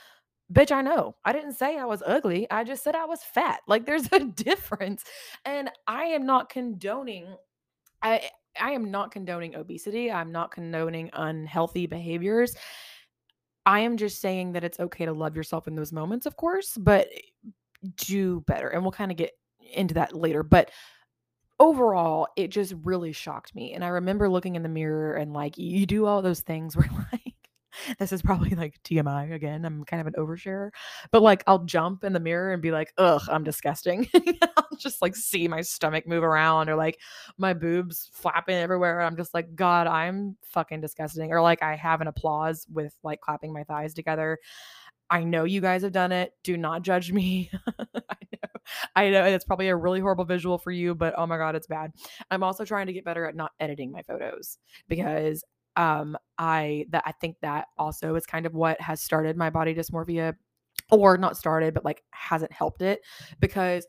Bitch, 0.52 0.70
I 0.70 0.80
know. 0.80 1.16
I 1.25 1.32
didn't 1.32 1.54
say 1.54 1.76
I 1.76 1.85
was 1.85 2.02
ugly. 2.06 2.49
I 2.50 2.64
just 2.64 2.85
said 2.85 2.94
I 2.94 3.04
was 3.04 3.23
fat. 3.23 3.61
Like 3.66 3.85
there's 3.85 4.11
a 4.12 4.20
difference. 4.25 5.04
And 5.44 5.70
I 5.87 6.04
am 6.04 6.25
not 6.25 6.49
condoning 6.49 7.37
I 8.02 8.30
I 8.58 8.70
am 8.70 8.90
not 8.90 9.11
condoning 9.11 9.54
obesity. 9.54 10.11
I'm 10.11 10.32
not 10.32 10.50
condoning 10.50 11.11
unhealthy 11.12 11.87
behaviors. 11.87 12.54
I 13.66 13.80
am 13.80 13.96
just 13.96 14.20
saying 14.20 14.52
that 14.52 14.64
it's 14.64 14.80
okay 14.80 15.04
to 15.04 15.12
love 15.12 15.37
yourself 15.37 15.66
in 15.66 15.75
those 15.75 15.92
moments, 15.92 16.25
of 16.25 16.37
course, 16.37 16.78
but 16.78 17.08
eh, 17.12 17.50
do 17.96 18.40
better. 18.42 18.68
And 18.68 18.82
we'll 18.82 18.92
kind 18.92 19.11
of 19.11 19.16
get 19.16 19.32
into 19.75 19.94
that 19.94 20.14
later. 20.14 20.42
But 20.42 20.70
overall, 21.58 22.28
it 22.36 22.48
just 22.48 22.75
really 22.82 23.12
shocked 23.12 23.54
me. 23.54 23.72
And 23.72 23.84
I 23.84 23.88
remember 23.88 24.28
looking 24.28 24.56
in 24.56 24.62
the 24.62 24.68
mirror 24.68 25.14
and 25.14 25.32
like 25.32 25.58
you 25.58 25.86
do 25.86 26.06
all 26.06 26.22
those 26.22 26.40
things 26.40 26.76
where 26.76 26.88
like 27.12 27.34
this 27.98 28.12
is 28.12 28.22
probably 28.22 28.50
like 28.50 28.82
TMI 28.84 29.32
again. 29.32 29.64
I'm 29.64 29.84
kind 29.84 30.00
of 30.00 30.06
an 30.06 30.14
oversharer, 30.14 30.70
but 31.10 31.22
like 31.22 31.42
I'll 31.46 31.64
jump 31.64 32.04
in 32.04 32.12
the 32.12 32.20
mirror 32.20 32.52
and 32.52 32.62
be 32.62 32.70
like, 32.70 32.92
ugh, 32.98 33.22
I'm 33.28 33.44
disgusting. 33.44 34.08
I'll 34.56 34.78
just 34.78 35.02
like 35.02 35.14
see 35.14 35.48
my 35.48 35.60
stomach 35.60 36.06
move 36.06 36.25
around 36.25 36.68
or 36.68 36.76
like 36.76 36.98
my 37.38 37.54
boobs 37.54 38.10
flapping 38.12 38.56
everywhere. 38.56 39.00
I'm 39.02 39.16
just 39.16 39.34
like, 39.34 39.54
God, 39.54 39.86
I'm 39.86 40.36
fucking 40.42 40.80
disgusting. 40.80 41.32
Or 41.32 41.42
like 41.42 41.62
I 41.62 41.76
have 41.76 42.00
an 42.00 42.08
applause 42.08 42.66
with 42.72 42.94
like 43.02 43.20
clapping 43.20 43.52
my 43.52 43.64
thighs 43.64 43.94
together. 43.94 44.38
I 45.10 45.25
know 45.25 45.44
you 45.44 45.60
guys 45.60 45.82
have 45.82 45.92
done 45.92 46.12
it. 46.12 46.32
Do 46.42 46.56
not 46.56 46.82
judge 46.82 47.12
me. 47.12 47.50
I 47.94 48.16
know. 48.32 48.60
I 48.96 49.10
know 49.10 49.25
it's 49.25 49.44
probably 49.44 49.68
a 49.68 49.76
really 49.76 50.00
horrible 50.00 50.25
visual 50.25 50.58
for 50.58 50.70
you, 50.70 50.94
but 50.94 51.14
oh 51.16 51.26
my 51.26 51.36
god, 51.36 51.54
it's 51.54 51.66
bad. 51.66 51.92
I'm 52.30 52.42
also 52.42 52.64
trying 52.64 52.86
to 52.86 52.92
get 52.92 53.04
better 53.04 53.25
at 53.25 53.36
not 53.36 53.52
editing 53.60 53.92
my 53.92 54.02
photos 54.02 54.58
because 54.88 55.44
um 55.76 56.16
i 56.38 56.86
that 56.88 57.02
i 57.06 57.12
think 57.12 57.36
that 57.42 57.66
also 57.76 58.14
is 58.14 58.25
kind 58.25 58.46
of 58.46 58.54
what 58.54 58.80
has 58.80 59.02
started 59.02 59.36
my 59.36 59.50
body 59.50 59.75
dysmorphia 59.75 60.34
or 60.90 61.18
not 61.18 61.36
started 61.36 61.75
but 61.75 61.84
like 61.84 62.02
hasn't 62.12 62.50
helped 62.50 62.80
it 62.82 63.00
because 63.40 63.86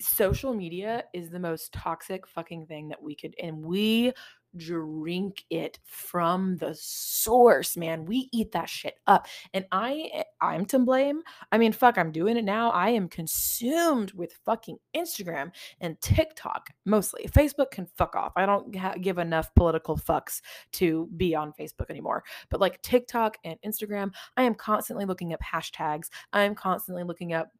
social 0.00 0.54
media 0.54 1.04
is 1.12 1.30
the 1.30 1.38
most 1.38 1.72
toxic 1.72 2.26
fucking 2.26 2.66
thing 2.66 2.88
that 2.88 3.02
we 3.02 3.14
could 3.14 3.34
and 3.42 3.64
we 3.64 4.12
drink 4.56 5.44
it 5.50 5.78
from 5.84 6.56
the 6.56 6.74
source 6.78 7.76
man. 7.76 8.04
We 8.04 8.28
eat 8.32 8.52
that 8.52 8.68
shit 8.68 8.94
up. 9.06 9.26
And 9.52 9.66
i 9.72 10.10
eh, 10.14 10.22
i'm 10.40 10.64
to 10.66 10.78
blame. 10.78 11.22
I 11.52 11.58
mean 11.58 11.72
fuck 11.72 11.98
i'm 11.98 12.12
doing 12.12 12.36
it 12.36 12.44
now. 12.44 12.70
I 12.70 12.90
am 12.90 13.08
consumed 13.08 14.12
with 14.12 14.38
fucking 14.44 14.78
instagram 14.96 15.52
and 15.80 16.00
tiktok 16.00 16.70
mostly. 16.84 17.28
Facebook 17.28 17.70
can 17.70 17.86
fuck 17.96 18.16
off. 18.16 18.32
I 18.36 18.46
don't 18.46 18.74
ha- 18.74 18.94
give 19.00 19.18
enough 19.18 19.54
political 19.54 19.96
fucks 19.96 20.40
to 20.72 21.08
be 21.16 21.34
on 21.34 21.52
facebook 21.58 21.90
anymore. 21.90 22.24
But 22.50 22.60
like 22.60 22.80
tiktok 22.82 23.36
and 23.44 23.58
instagram 23.64 24.12
i 24.36 24.42
am 24.42 24.54
constantly 24.54 25.04
looking 25.04 25.32
up 25.32 25.40
hashtags. 25.40 26.08
I 26.32 26.42
am 26.42 26.54
constantly 26.54 27.04
looking 27.04 27.32
up 27.32 27.50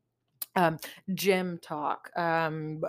um, 0.59 0.79
gym 1.15 1.59
talk, 1.63 2.11
um, 2.17 2.83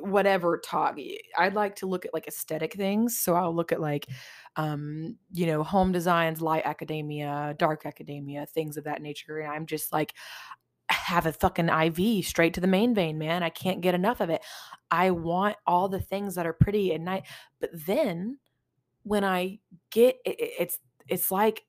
whatever 0.00 0.58
talk. 0.58 0.98
I'd 1.38 1.54
like 1.54 1.76
to 1.76 1.86
look 1.86 2.04
at 2.04 2.12
like 2.12 2.26
aesthetic 2.26 2.74
things. 2.74 3.20
So 3.20 3.34
I'll 3.34 3.54
look 3.54 3.70
at 3.70 3.80
like, 3.80 4.06
um, 4.56 5.16
you 5.32 5.46
know, 5.46 5.62
home 5.62 5.92
designs, 5.92 6.40
light 6.40 6.64
academia, 6.64 7.54
dark 7.56 7.86
academia, 7.86 8.46
things 8.46 8.76
of 8.76 8.84
that 8.84 9.00
nature. 9.00 9.38
And 9.38 9.52
I'm 9.52 9.66
just 9.66 9.92
like, 9.92 10.14
have 10.90 11.26
a 11.26 11.32
fucking 11.32 11.68
IV 11.68 12.24
straight 12.24 12.54
to 12.54 12.60
the 12.60 12.66
main 12.66 12.94
vein, 12.94 13.16
man. 13.18 13.42
I 13.42 13.50
can't 13.50 13.80
get 13.80 13.94
enough 13.94 14.20
of 14.20 14.30
it. 14.30 14.42
I 14.90 15.12
want 15.12 15.56
all 15.66 15.88
the 15.88 16.00
things 16.00 16.34
that 16.34 16.46
are 16.46 16.52
pretty 16.52 16.92
and 16.92 17.04
nice. 17.04 17.22
But 17.60 17.70
then 17.72 18.38
when 19.04 19.22
I 19.22 19.60
get 19.90 20.16
it, 20.24 20.36
it's 20.38 20.78
it's 21.06 21.30
like 21.30 21.64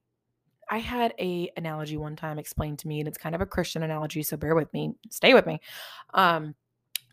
I 0.70 0.78
had 0.78 1.14
a 1.20 1.52
analogy 1.58 1.98
one 1.98 2.16
time 2.16 2.38
explained 2.40 2.80
to 2.80 2.88
me, 2.88 3.00
and 3.00 3.08
it's 3.08 3.18
kind 3.18 3.36
of 3.36 3.42
a 3.42 3.46
Christian 3.46 3.84
analogy, 3.84 4.24
so 4.24 4.38
bear 4.38 4.56
with 4.56 4.72
me, 4.74 4.94
stay 5.10 5.34
with 5.34 5.46
me. 5.46 5.60
Um, 6.14 6.56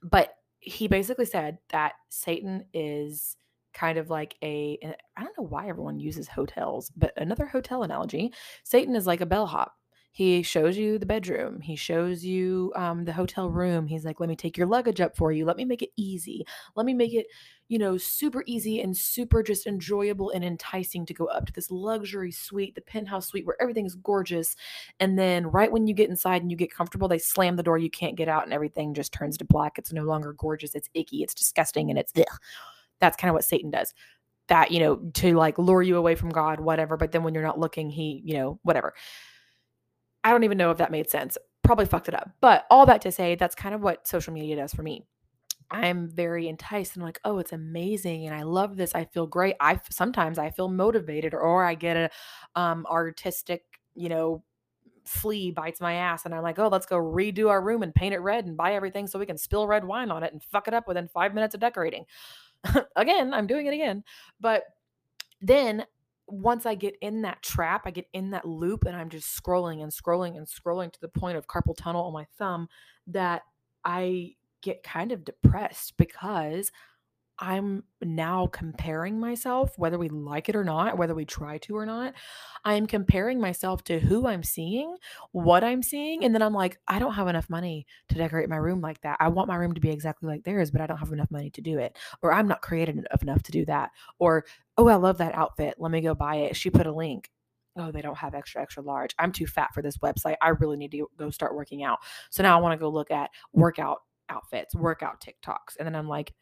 but 0.02 0.34
he 0.60 0.88
basically 0.88 1.26
said 1.26 1.58
that 1.70 1.94
Satan 2.10 2.64
is 2.74 3.36
kind 3.72 3.98
of 3.98 4.10
like 4.10 4.34
a 4.42 4.78
I 5.16 5.22
don't 5.22 5.38
know 5.38 5.44
why 5.44 5.68
everyone 5.68 6.00
uses 6.00 6.28
hotels, 6.28 6.90
but 6.96 7.12
another 7.16 7.46
hotel 7.46 7.82
analogy, 7.82 8.32
Satan 8.64 8.96
is 8.96 9.06
like 9.06 9.20
a 9.20 9.26
bellhop. 9.26 9.74
He 10.16 10.42
shows 10.42 10.78
you 10.78 10.98
the 10.98 11.04
bedroom. 11.04 11.60
He 11.60 11.76
shows 11.76 12.24
you 12.24 12.72
um, 12.74 13.04
the 13.04 13.12
hotel 13.12 13.50
room. 13.50 13.86
He's 13.86 14.06
like, 14.06 14.18
let 14.18 14.30
me 14.30 14.34
take 14.34 14.56
your 14.56 14.66
luggage 14.66 14.98
up 14.98 15.14
for 15.14 15.30
you. 15.30 15.44
Let 15.44 15.58
me 15.58 15.66
make 15.66 15.82
it 15.82 15.90
easy. 15.94 16.46
Let 16.74 16.86
me 16.86 16.94
make 16.94 17.12
it, 17.12 17.26
you 17.68 17.78
know, 17.78 17.98
super 17.98 18.42
easy 18.46 18.80
and 18.80 18.96
super 18.96 19.42
just 19.42 19.66
enjoyable 19.66 20.30
and 20.30 20.42
enticing 20.42 21.04
to 21.04 21.12
go 21.12 21.26
up 21.26 21.44
to 21.44 21.52
this 21.52 21.70
luxury 21.70 22.32
suite, 22.32 22.74
the 22.74 22.80
penthouse 22.80 23.26
suite 23.26 23.44
where 23.44 23.60
everything 23.60 23.84
is 23.84 23.94
gorgeous. 23.96 24.56
And 25.00 25.18
then 25.18 25.48
right 25.48 25.70
when 25.70 25.86
you 25.86 25.92
get 25.92 26.08
inside 26.08 26.40
and 26.40 26.50
you 26.50 26.56
get 26.56 26.72
comfortable, 26.72 27.08
they 27.08 27.18
slam 27.18 27.56
the 27.56 27.62
door. 27.62 27.76
You 27.76 27.90
can't 27.90 28.16
get 28.16 28.26
out 28.26 28.44
and 28.44 28.54
everything 28.54 28.94
just 28.94 29.12
turns 29.12 29.36
to 29.36 29.44
black. 29.44 29.76
It's 29.76 29.92
no 29.92 30.04
longer 30.04 30.32
gorgeous. 30.32 30.74
It's 30.74 30.88
icky. 30.94 31.24
It's 31.24 31.34
disgusting. 31.34 31.90
And 31.90 31.98
it's 31.98 32.14
ugh. 32.16 32.24
that's 33.00 33.18
kind 33.18 33.28
of 33.28 33.34
what 33.34 33.44
Satan 33.44 33.70
does 33.70 33.92
that 34.48 34.70
you 34.70 34.78
know 34.78 34.96
to 35.12 35.34
like 35.34 35.58
lure 35.58 35.82
you 35.82 35.96
away 35.96 36.14
from 36.14 36.28
god 36.28 36.60
whatever 36.60 36.96
but 36.96 37.10
then 37.10 37.24
when 37.24 37.34
you're 37.34 37.42
not 37.42 37.58
looking 37.58 37.90
he 37.90 38.22
you 38.24 38.32
know 38.34 38.60
whatever 38.62 38.94
I 40.26 40.30
don't 40.30 40.42
even 40.42 40.58
know 40.58 40.72
if 40.72 40.78
that 40.78 40.90
made 40.90 41.08
sense. 41.08 41.38
Probably 41.62 41.86
fucked 41.86 42.08
it 42.08 42.14
up. 42.14 42.30
But 42.40 42.66
all 42.68 42.84
that 42.86 43.00
to 43.02 43.12
say, 43.12 43.36
that's 43.36 43.54
kind 43.54 43.76
of 43.76 43.80
what 43.80 44.08
social 44.08 44.32
media 44.32 44.56
does 44.56 44.74
for 44.74 44.82
me. 44.82 45.04
I'm 45.70 46.08
very 46.08 46.48
enticed 46.48 46.96
and 46.96 47.04
like, 47.04 47.20
oh, 47.24 47.38
it's 47.38 47.52
amazing 47.52 48.26
and 48.26 48.34
I 48.34 48.42
love 48.42 48.76
this. 48.76 48.92
I 48.94 49.04
feel 49.04 49.26
great. 49.28 49.54
I 49.60 49.80
sometimes 49.90 50.36
I 50.38 50.50
feel 50.50 50.68
motivated 50.68 51.32
or, 51.32 51.64
I 51.64 51.74
get 51.76 51.96
a 51.96 52.10
um 52.60 52.86
artistic, 52.90 53.62
you 53.94 54.08
know, 54.08 54.42
flea 55.04 55.52
bites 55.52 55.80
my 55.80 55.94
ass 55.94 56.24
and 56.24 56.34
I'm 56.34 56.42
like, 56.42 56.58
"Oh, 56.58 56.68
let's 56.68 56.86
go 56.86 56.96
redo 56.96 57.48
our 57.50 57.62
room 57.62 57.82
and 57.84 57.94
paint 57.94 58.14
it 58.14 58.18
red 58.20 58.46
and 58.46 58.56
buy 58.56 58.74
everything 58.74 59.06
so 59.06 59.18
we 59.18 59.26
can 59.26 59.38
spill 59.38 59.68
red 59.68 59.84
wine 59.84 60.10
on 60.10 60.24
it 60.24 60.32
and 60.32 60.42
fuck 60.42 60.68
it 60.68 60.74
up 60.74 60.88
within 60.88 61.08
5 61.08 61.34
minutes 61.34 61.54
of 61.54 61.60
decorating." 61.60 62.06
again, 62.96 63.34
I'm 63.34 63.46
doing 63.46 63.66
it 63.66 63.74
again. 63.74 64.04
But 64.40 64.64
then 65.40 65.86
once 66.28 66.66
I 66.66 66.74
get 66.74 66.96
in 67.00 67.22
that 67.22 67.42
trap, 67.42 67.82
I 67.84 67.90
get 67.90 68.08
in 68.12 68.30
that 68.30 68.46
loop 68.46 68.84
and 68.84 68.96
I'm 68.96 69.08
just 69.08 69.40
scrolling 69.40 69.82
and 69.82 69.92
scrolling 69.92 70.36
and 70.36 70.46
scrolling 70.46 70.92
to 70.92 71.00
the 71.00 71.08
point 71.08 71.36
of 71.36 71.46
carpal 71.46 71.76
tunnel 71.76 72.04
on 72.04 72.12
my 72.12 72.26
thumb 72.36 72.68
that 73.08 73.42
I 73.84 74.34
get 74.62 74.82
kind 74.82 75.12
of 75.12 75.24
depressed 75.24 75.96
because 75.96 76.72
I'm 77.38 77.84
now 78.00 78.46
comparing 78.46 79.20
myself, 79.20 79.72
whether 79.76 79.98
we 79.98 80.08
like 80.08 80.48
it 80.48 80.56
or 80.56 80.64
not, 80.64 80.96
whether 80.96 81.14
we 81.14 81.26
try 81.26 81.58
to 81.58 81.76
or 81.76 81.84
not. 81.84 82.14
I'm 82.64 82.86
comparing 82.86 83.40
myself 83.40 83.84
to 83.84 84.00
who 84.00 84.26
I'm 84.26 84.42
seeing, 84.42 84.96
what 85.32 85.62
I'm 85.62 85.82
seeing. 85.82 86.24
And 86.24 86.34
then 86.34 86.40
I'm 86.40 86.54
like, 86.54 86.78
I 86.88 86.98
don't 86.98 87.12
have 87.12 87.28
enough 87.28 87.50
money 87.50 87.86
to 88.08 88.14
decorate 88.14 88.48
my 88.48 88.56
room 88.56 88.80
like 88.80 89.00
that. 89.02 89.18
I 89.20 89.28
want 89.28 89.48
my 89.48 89.56
room 89.56 89.74
to 89.74 89.80
be 89.80 89.90
exactly 89.90 90.28
like 90.28 90.44
theirs, 90.44 90.70
but 90.70 90.80
I 90.80 90.86
don't 90.86 90.96
have 90.96 91.12
enough 91.12 91.30
money 91.30 91.50
to 91.50 91.60
do 91.60 91.78
it. 91.78 91.98
Or 92.22 92.32
I'm 92.32 92.48
not 92.48 92.62
creative 92.62 93.04
enough 93.20 93.42
to 93.44 93.52
do 93.52 93.66
that. 93.66 93.90
Or, 94.18 94.44
oh, 94.78 94.88
I 94.88 94.94
love 94.94 95.18
that 95.18 95.34
outfit. 95.34 95.74
Let 95.78 95.92
me 95.92 96.00
go 96.00 96.14
buy 96.14 96.36
it. 96.36 96.56
She 96.56 96.70
put 96.70 96.86
a 96.86 96.92
link. 96.92 97.30
Oh, 97.78 97.92
they 97.92 98.00
don't 98.00 98.16
have 98.16 98.34
extra, 98.34 98.62
extra 98.62 98.82
large. 98.82 99.14
I'm 99.18 99.32
too 99.32 99.46
fat 99.46 99.74
for 99.74 99.82
this 99.82 99.98
website. 99.98 100.36
I 100.40 100.48
really 100.48 100.78
need 100.78 100.92
to 100.92 101.06
go 101.18 101.28
start 101.28 101.54
working 101.54 101.84
out. 101.84 101.98
So 102.30 102.42
now 102.42 102.56
I 102.56 102.62
want 102.62 102.72
to 102.72 102.82
go 102.82 102.88
look 102.88 103.10
at 103.10 103.28
workout 103.52 103.98
outfits, 104.30 104.74
workout 104.74 105.20
TikToks. 105.20 105.76
And 105.78 105.86
then 105.86 105.94
I'm 105.94 106.08
like, 106.08 106.32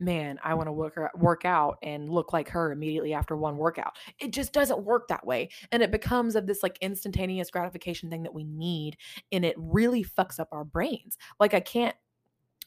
man, 0.00 0.38
I 0.42 0.54
want 0.54 0.68
to 0.68 0.72
work 0.72 0.98
work 1.14 1.44
out 1.44 1.78
and 1.82 2.08
look 2.08 2.32
like 2.32 2.48
her 2.48 2.72
immediately 2.72 3.14
after 3.14 3.36
one 3.36 3.56
workout. 3.56 3.92
It 4.18 4.32
just 4.32 4.52
doesn't 4.52 4.84
work 4.84 5.08
that 5.08 5.26
way. 5.26 5.50
And 5.72 5.82
it 5.82 5.90
becomes 5.90 6.34
of 6.34 6.46
this 6.46 6.62
like 6.62 6.78
instantaneous 6.80 7.50
gratification 7.50 8.10
thing 8.10 8.22
that 8.24 8.34
we 8.34 8.44
need 8.44 8.96
and 9.32 9.44
it 9.44 9.56
really 9.58 10.04
fucks 10.04 10.40
up 10.40 10.48
our 10.52 10.64
brains. 10.64 11.16
Like 11.38 11.54
I 11.54 11.60
can't 11.60 11.94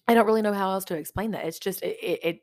I 0.07 0.13
don't 0.13 0.25
really 0.25 0.41
know 0.41 0.53
how 0.53 0.71
else 0.71 0.85
to 0.85 0.95
explain 0.95 1.31
that. 1.31 1.45
It's 1.45 1.59
just 1.59 1.83
it, 1.83 1.97
it, 2.01 2.19
it 2.23 2.39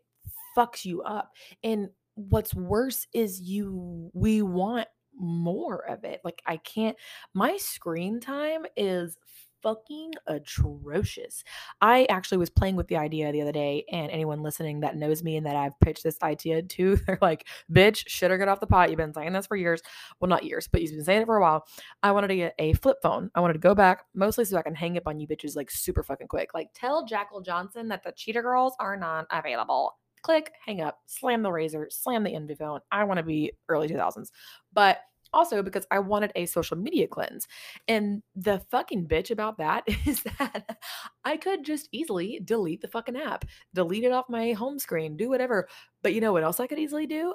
fucks 0.56 0.84
you 0.84 1.02
up. 1.02 1.32
And 1.62 1.88
what's 2.14 2.54
worse 2.54 3.06
is 3.12 3.40
you 3.40 4.10
we 4.12 4.42
want 4.42 4.88
more 5.16 5.88
of 5.88 6.04
it. 6.04 6.20
Like 6.24 6.42
I 6.46 6.58
can't 6.58 6.96
my 7.32 7.56
screen 7.56 8.20
time 8.20 8.66
is 8.76 9.16
fucking 9.64 10.12
atrocious. 10.26 11.42
I 11.80 12.04
actually 12.10 12.38
was 12.38 12.50
playing 12.50 12.76
with 12.76 12.86
the 12.88 12.98
idea 12.98 13.32
the 13.32 13.40
other 13.40 13.50
day, 13.50 13.84
and 13.90 14.12
anyone 14.12 14.42
listening 14.42 14.80
that 14.80 14.96
knows 14.96 15.24
me 15.24 15.36
and 15.36 15.46
that 15.46 15.56
I've 15.56 15.78
pitched 15.80 16.04
this 16.04 16.18
idea 16.22 16.62
to, 16.62 16.96
they're 17.06 17.18
like, 17.20 17.48
bitch, 17.72 18.04
shit 18.06 18.30
or 18.30 18.38
get 18.38 18.48
off 18.48 18.60
the 18.60 18.66
pot. 18.66 18.90
You've 18.90 18.98
been 18.98 19.14
saying 19.14 19.32
this 19.32 19.46
for 19.46 19.56
years. 19.56 19.82
Well, 20.20 20.28
not 20.28 20.44
years, 20.44 20.68
but 20.68 20.82
you've 20.82 20.92
been 20.92 21.04
saying 21.04 21.22
it 21.22 21.26
for 21.26 21.36
a 21.36 21.40
while. 21.40 21.66
I 22.02 22.12
wanted 22.12 22.28
to 22.28 22.36
get 22.36 22.54
a 22.58 22.74
flip 22.74 22.98
phone. 23.02 23.30
I 23.34 23.40
wanted 23.40 23.54
to 23.54 23.58
go 23.58 23.74
back, 23.74 24.04
mostly 24.14 24.44
so 24.44 24.58
I 24.58 24.62
can 24.62 24.74
hang 24.74 24.96
up 24.96 25.08
on 25.08 25.18
you 25.18 25.26
bitches 25.26 25.56
like 25.56 25.70
super 25.70 26.02
fucking 26.02 26.28
quick. 26.28 26.54
Like, 26.54 26.68
tell 26.74 27.06
Jackal 27.06 27.40
Johnson 27.40 27.88
that 27.88 28.04
the 28.04 28.12
cheetah 28.12 28.42
girls 28.42 28.74
are 28.78 28.96
not 28.96 29.26
available. 29.32 29.96
Click, 30.22 30.52
hang 30.64 30.80
up, 30.80 31.00
slam 31.06 31.42
the 31.42 31.52
razor, 31.52 31.88
slam 31.90 32.22
the 32.24 32.34
envy 32.34 32.54
phone. 32.54 32.80
I 32.90 33.04
want 33.04 33.18
to 33.18 33.24
be 33.24 33.52
early 33.68 33.88
2000s. 33.88 34.30
But 34.72 34.98
also 35.34 35.62
because 35.62 35.86
I 35.90 35.98
wanted 35.98 36.32
a 36.34 36.46
social 36.46 36.76
media 36.76 37.06
cleanse. 37.06 37.46
And 37.88 38.22
the 38.34 38.60
fucking 38.70 39.06
bitch 39.06 39.30
about 39.30 39.58
that 39.58 39.84
is 40.06 40.22
that 40.38 40.78
I 41.24 41.36
could 41.36 41.64
just 41.64 41.88
easily 41.92 42.40
delete 42.44 42.80
the 42.80 42.88
fucking 42.88 43.16
app, 43.16 43.44
delete 43.74 44.04
it 44.04 44.12
off 44.12 44.26
my 44.28 44.52
home 44.52 44.78
screen, 44.78 45.16
do 45.16 45.28
whatever. 45.28 45.68
But 46.02 46.14
you 46.14 46.20
know 46.20 46.32
what 46.32 46.44
else 46.44 46.60
I 46.60 46.66
could 46.66 46.78
easily 46.78 47.06
do? 47.06 47.34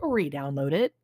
Re 0.00 0.28
download 0.28 0.72
it. 0.72 0.94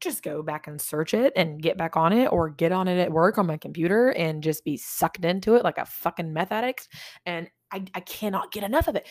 Just 0.00 0.24
go 0.24 0.42
back 0.42 0.66
and 0.66 0.80
search 0.80 1.14
it 1.14 1.32
and 1.36 1.62
get 1.62 1.78
back 1.78 1.96
on 1.96 2.12
it 2.12 2.26
or 2.32 2.48
get 2.50 2.72
on 2.72 2.88
it 2.88 2.98
at 2.98 3.12
work 3.12 3.38
on 3.38 3.46
my 3.46 3.56
computer 3.56 4.08
and 4.10 4.42
just 4.42 4.64
be 4.64 4.76
sucked 4.76 5.24
into 5.24 5.54
it 5.54 5.62
like 5.62 5.78
a 5.78 5.86
fucking 5.86 6.32
meth 6.32 6.50
addict. 6.50 6.88
And 7.24 7.48
I, 7.70 7.84
I 7.94 8.00
cannot 8.00 8.50
get 8.50 8.64
enough 8.64 8.88
of 8.88 8.96
it 8.96 9.06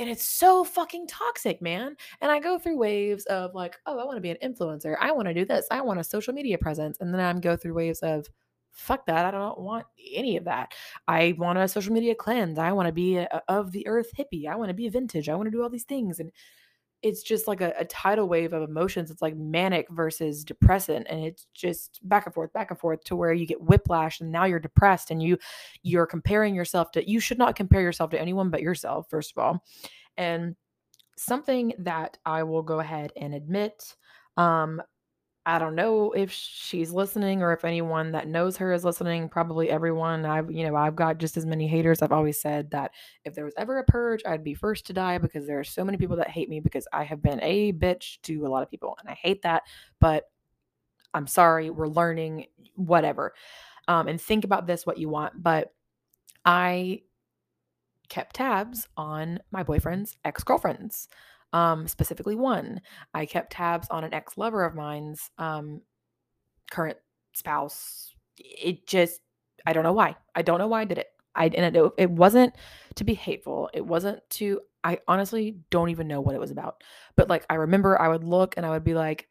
and 0.00 0.08
it's 0.08 0.24
so 0.24 0.64
fucking 0.64 1.06
toxic, 1.06 1.60
man. 1.60 1.94
And 2.22 2.32
I 2.32 2.40
go 2.40 2.58
through 2.58 2.78
waves 2.78 3.26
of 3.26 3.54
like, 3.54 3.76
oh, 3.84 3.98
I 3.98 4.04
want 4.04 4.16
to 4.16 4.22
be 4.22 4.30
an 4.30 4.38
influencer. 4.42 4.96
I 4.98 5.12
want 5.12 5.28
to 5.28 5.34
do 5.34 5.44
this. 5.44 5.66
I 5.70 5.82
want 5.82 6.00
a 6.00 6.04
social 6.04 6.32
media 6.32 6.56
presence. 6.56 6.96
And 7.00 7.12
then 7.12 7.20
I'm 7.20 7.38
go 7.38 7.54
through 7.54 7.74
waves 7.74 7.98
of, 8.00 8.26
fuck 8.70 9.04
that. 9.04 9.26
I 9.26 9.30
don't 9.30 9.60
want 9.60 9.84
any 10.14 10.38
of 10.38 10.44
that. 10.44 10.72
I 11.06 11.34
want 11.36 11.58
a 11.58 11.68
social 11.68 11.92
media 11.92 12.14
cleanse. 12.14 12.58
I 12.58 12.72
want 12.72 12.86
to 12.86 12.94
be 12.94 13.18
a, 13.18 13.42
of 13.48 13.72
the 13.72 13.86
earth 13.86 14.10
hippie. 14.18 14.46
I 14.46 14.56
want 14.56 14.70
to 14.70 14.74
be 14.74 14.88
vintage. 14.88 15.28
I 15.28 15.34
want 15.34 15.48
to 15.48 15.50
do 15.50 15.62
all 15.62 15.68
these 15.68 15.84
things. 15.84 16.18
And 16.18 16.32
it's 17.02 17.22
just 17.22 17.48
like 17.48 17.60
a, 17.60 17.72
a, 17.78 17.84
tidal 17.84 18.28
wave 18.28 18.52
of 18.52 18.68
emotions. 18.68 19.10
It's 19.10 19.22
like 19.22 19.36
manic 19.36 19.86
versus 19.90 20.44
depressant, 20.44 21.06
and 21.08 21.24
it's 21.24 21.46
just 21.54 22.00
back 22.08 22.26
and 22.26 22.34
forth, 22.34 22.52
back 22.52 22.70
and 22.70 22.78
forth 22.78 23.02
to 23.04 23.16
where 23.16 23.32
you 23.32 23.46
get 23.46 23.60
whiplash, 23.60 24.20
and 24.20 24.30
now 24.30 24.44
you're 24.44 24.58
depressed, 24.58 25.10
and 25.10 25.22
you 25.22 25.38
you're 25.82 26.06
comparing 26.06 26.54
yourself 26.54 26.90
to. 26.92 27.08
You 27.08 27.20
should 27.20 27.38
not 27.38 27.56
compare 27.56 27.80
yourself 27.80 28.10
to 28.10 28.20
anyone 28.20 28.50
but 28.50 28.62
yourself, 28.62 29.06
first 29.08 29.32
of 29.34 29.42
all, 29.42 29.64
and 30.16 30.56
something 31.16 31.72
that 31.78 32.18
I 32.26 32.42
will 32.42 32.62
go 32.62 32.80
ahead 32.80 33.12
and 33.16 33.34
admit. 33.34 33.96
Um, 34.36 34.82
I 35.50 35.58
don't 35.58 35.74
know 35.74 36.12
if 36.12 36.30
she's 36.30 36.92
listening 36.92 37.42
or 37.42 37.52
if 37.52 37.64
anyone 37.64 38.12
that 38.12 38.28
knows 38.28 38.56
her 38.58 38.72
is 38.72 38.84
listening. 38.84 39.28
Probably 39.28 39.68
everyone. 39.68 40.24
I've, 40.24 40.48
you 40.48 40.64
know, 40.64 40.76
I've 40.76 40.94
got 40.94 41.18
just 41.18 41.36
as 41.36 41.44
many 41.44 41.66
haters. 41.66 42.02
I've 42.02 42.12
always 42.12 42.40
said 42.40 42.70
that 42.70 42.92
if 43.24 43.34
there 43.34 43.44
was 43.44 43.54
ever 43.58 43.78
a 43.78 43.84
purge, 43.84 44.22
I'd 44.24 44.44
be 44.44 44.54
first 44.54 44.86
to 44.86 44.92
die 44.92 45.18
because 45.18 45.48
there 45.48 45.58
are 45.58 45.64
so 45.64 45.84
many 45.84 45.98
people 45.98 46.16
that 46.16 46.30
hate 46.30 46.48
me 46.48 46.60
because 46.60 46.86
I 46.92 47.02
have 47.02 47.20
been 47.20 47.40
a 47.42 47.72
bitch 47.72 48.20
to 48.22 48.46
a 48.46 48.48
lot 48.48 48.62
of 48.62 48.70
people 48.70 48.96
and 49.00 49.08
I 49.08 49.14
hate 49.14 49.42
that. 49.42 49.64
But 50.00 50.30
I'm 51.14 51.26
sorry, 51.26 51.68
we're 51.68 51.88
learning, 51.88 52.46
whatever. 52.76 53.34
Um, 53.88 54.06
and 54.06 54.20
think 54.20 54.44
about 54.44 54.68
this 54.68 54.86
what 54.86 54.98
you 54.98 55.08
want. 55.08 55.42
But 55.42 55.74
I 56.44 57.02
kept 58.08 58.36
tabs 58.36 58.86
on 58.96 59.40
my 59.50 59.64
boyfriend's 59.64 60.16
ex 60.24 60.44
girlfriends 60.44 61.08
um, 61.52 61.88
specifically 61.88 62.34
one. 62.34 62.80
I 63.14 63.26
kept 63.26 63.52
tabs 63.52 63.88
on 63.90 64.04
an 64.04 64.14
ex 64.14 64.36
lover 64.36 64.64
of 64.64 64.74
mine's 64.74 65.30
um, 65.38 65.82
current 66.70 66.98
spouse. 67.32 68.14
It 68.38 68.86
just, 68.86 69.20
I 69.66 69.72
don't 69.72 69.84
know 69.84 69.92
why. 69.92 70.16
I 70.34 70.42
don't 70.42 70.58
know 70.58 70.68
why 70.68 70.82
I 70.82 70.84
did 70.84 70.98
it. 70.98 71.08
I 71.34 71.46
and 71.46 71.76
it, 71.76 71.92
it 71.96 72.10
wasn't 72.10 72.54
to 72.96 73.04
be 73.04 73.14
hateful. 73.14 73.70
It 73.72 73.86
wasn't 73.86 74.20
to. 74.30 74.60
I 74.82 74.98
honestly 75.06 75.58
don't 75.70 75.90
even 75.90 76.08
know 76.08 76.20
what 76.20 76.34
it 76.34 76.40
was 76.40 76.50
about. 76.50 76.82
But 77.16 77.28
like 77.28 77.44
I 77.50 77.54
remember, 77.54 78.00
I 78.00 78.08
would 78.08 78.24
look 78.24 78.54
and 78.56 78.64
I 78.66 78.70
would 78.70 78.84
be 78.84 78.94
like, 78.94 79.28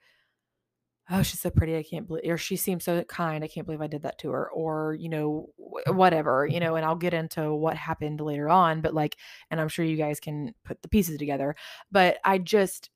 oh 1.12 1.22
she's 1.22 1.39
so 1.39 1.50
pretty 1.50 1.76
i 1.76 1.84
can't 1.84 2.08
believe 2.08 2.24
or 2.26 2.38
she 2.38 2.56
seems 2.56 2.84
so 2.84 3.04
kind 3.06 3.43
i 3.43 3.48
can't 3.48 3.65
believe 3.65 3.82
i 3.82 3.88
did 3.88 4.04
that 4.04 4.17
to 4.17 4.30
her 4.30 4.50
or 4.52 4.95
you 5.00 5.10
know 5.10 5.50
whatever 5.88 6.45
you 6.45 6.60
know 6.60 6.76
and 6.78 6.86
i'll 6.86 6.95
get 6.95 7.13
into 7.13 7.54
what 7.54 7.76
happened 7.76 8.22
later 8.22 8.50
on 8.50 8.82
but 8.82 8.93
like 8.93 9.15
and 9.52 9.60
i'm 9.60 9.69
sure 9.69 9.86
you 9.86 9.98
guys 9.98 10.19
can 10.19 10.54
put 10.63 10.82
the 10.82 10.89
pieces 10.89 11.17
together 11.17 11.56
but 11.91 12.17
i 12.24 12.38
just 12.38 12.89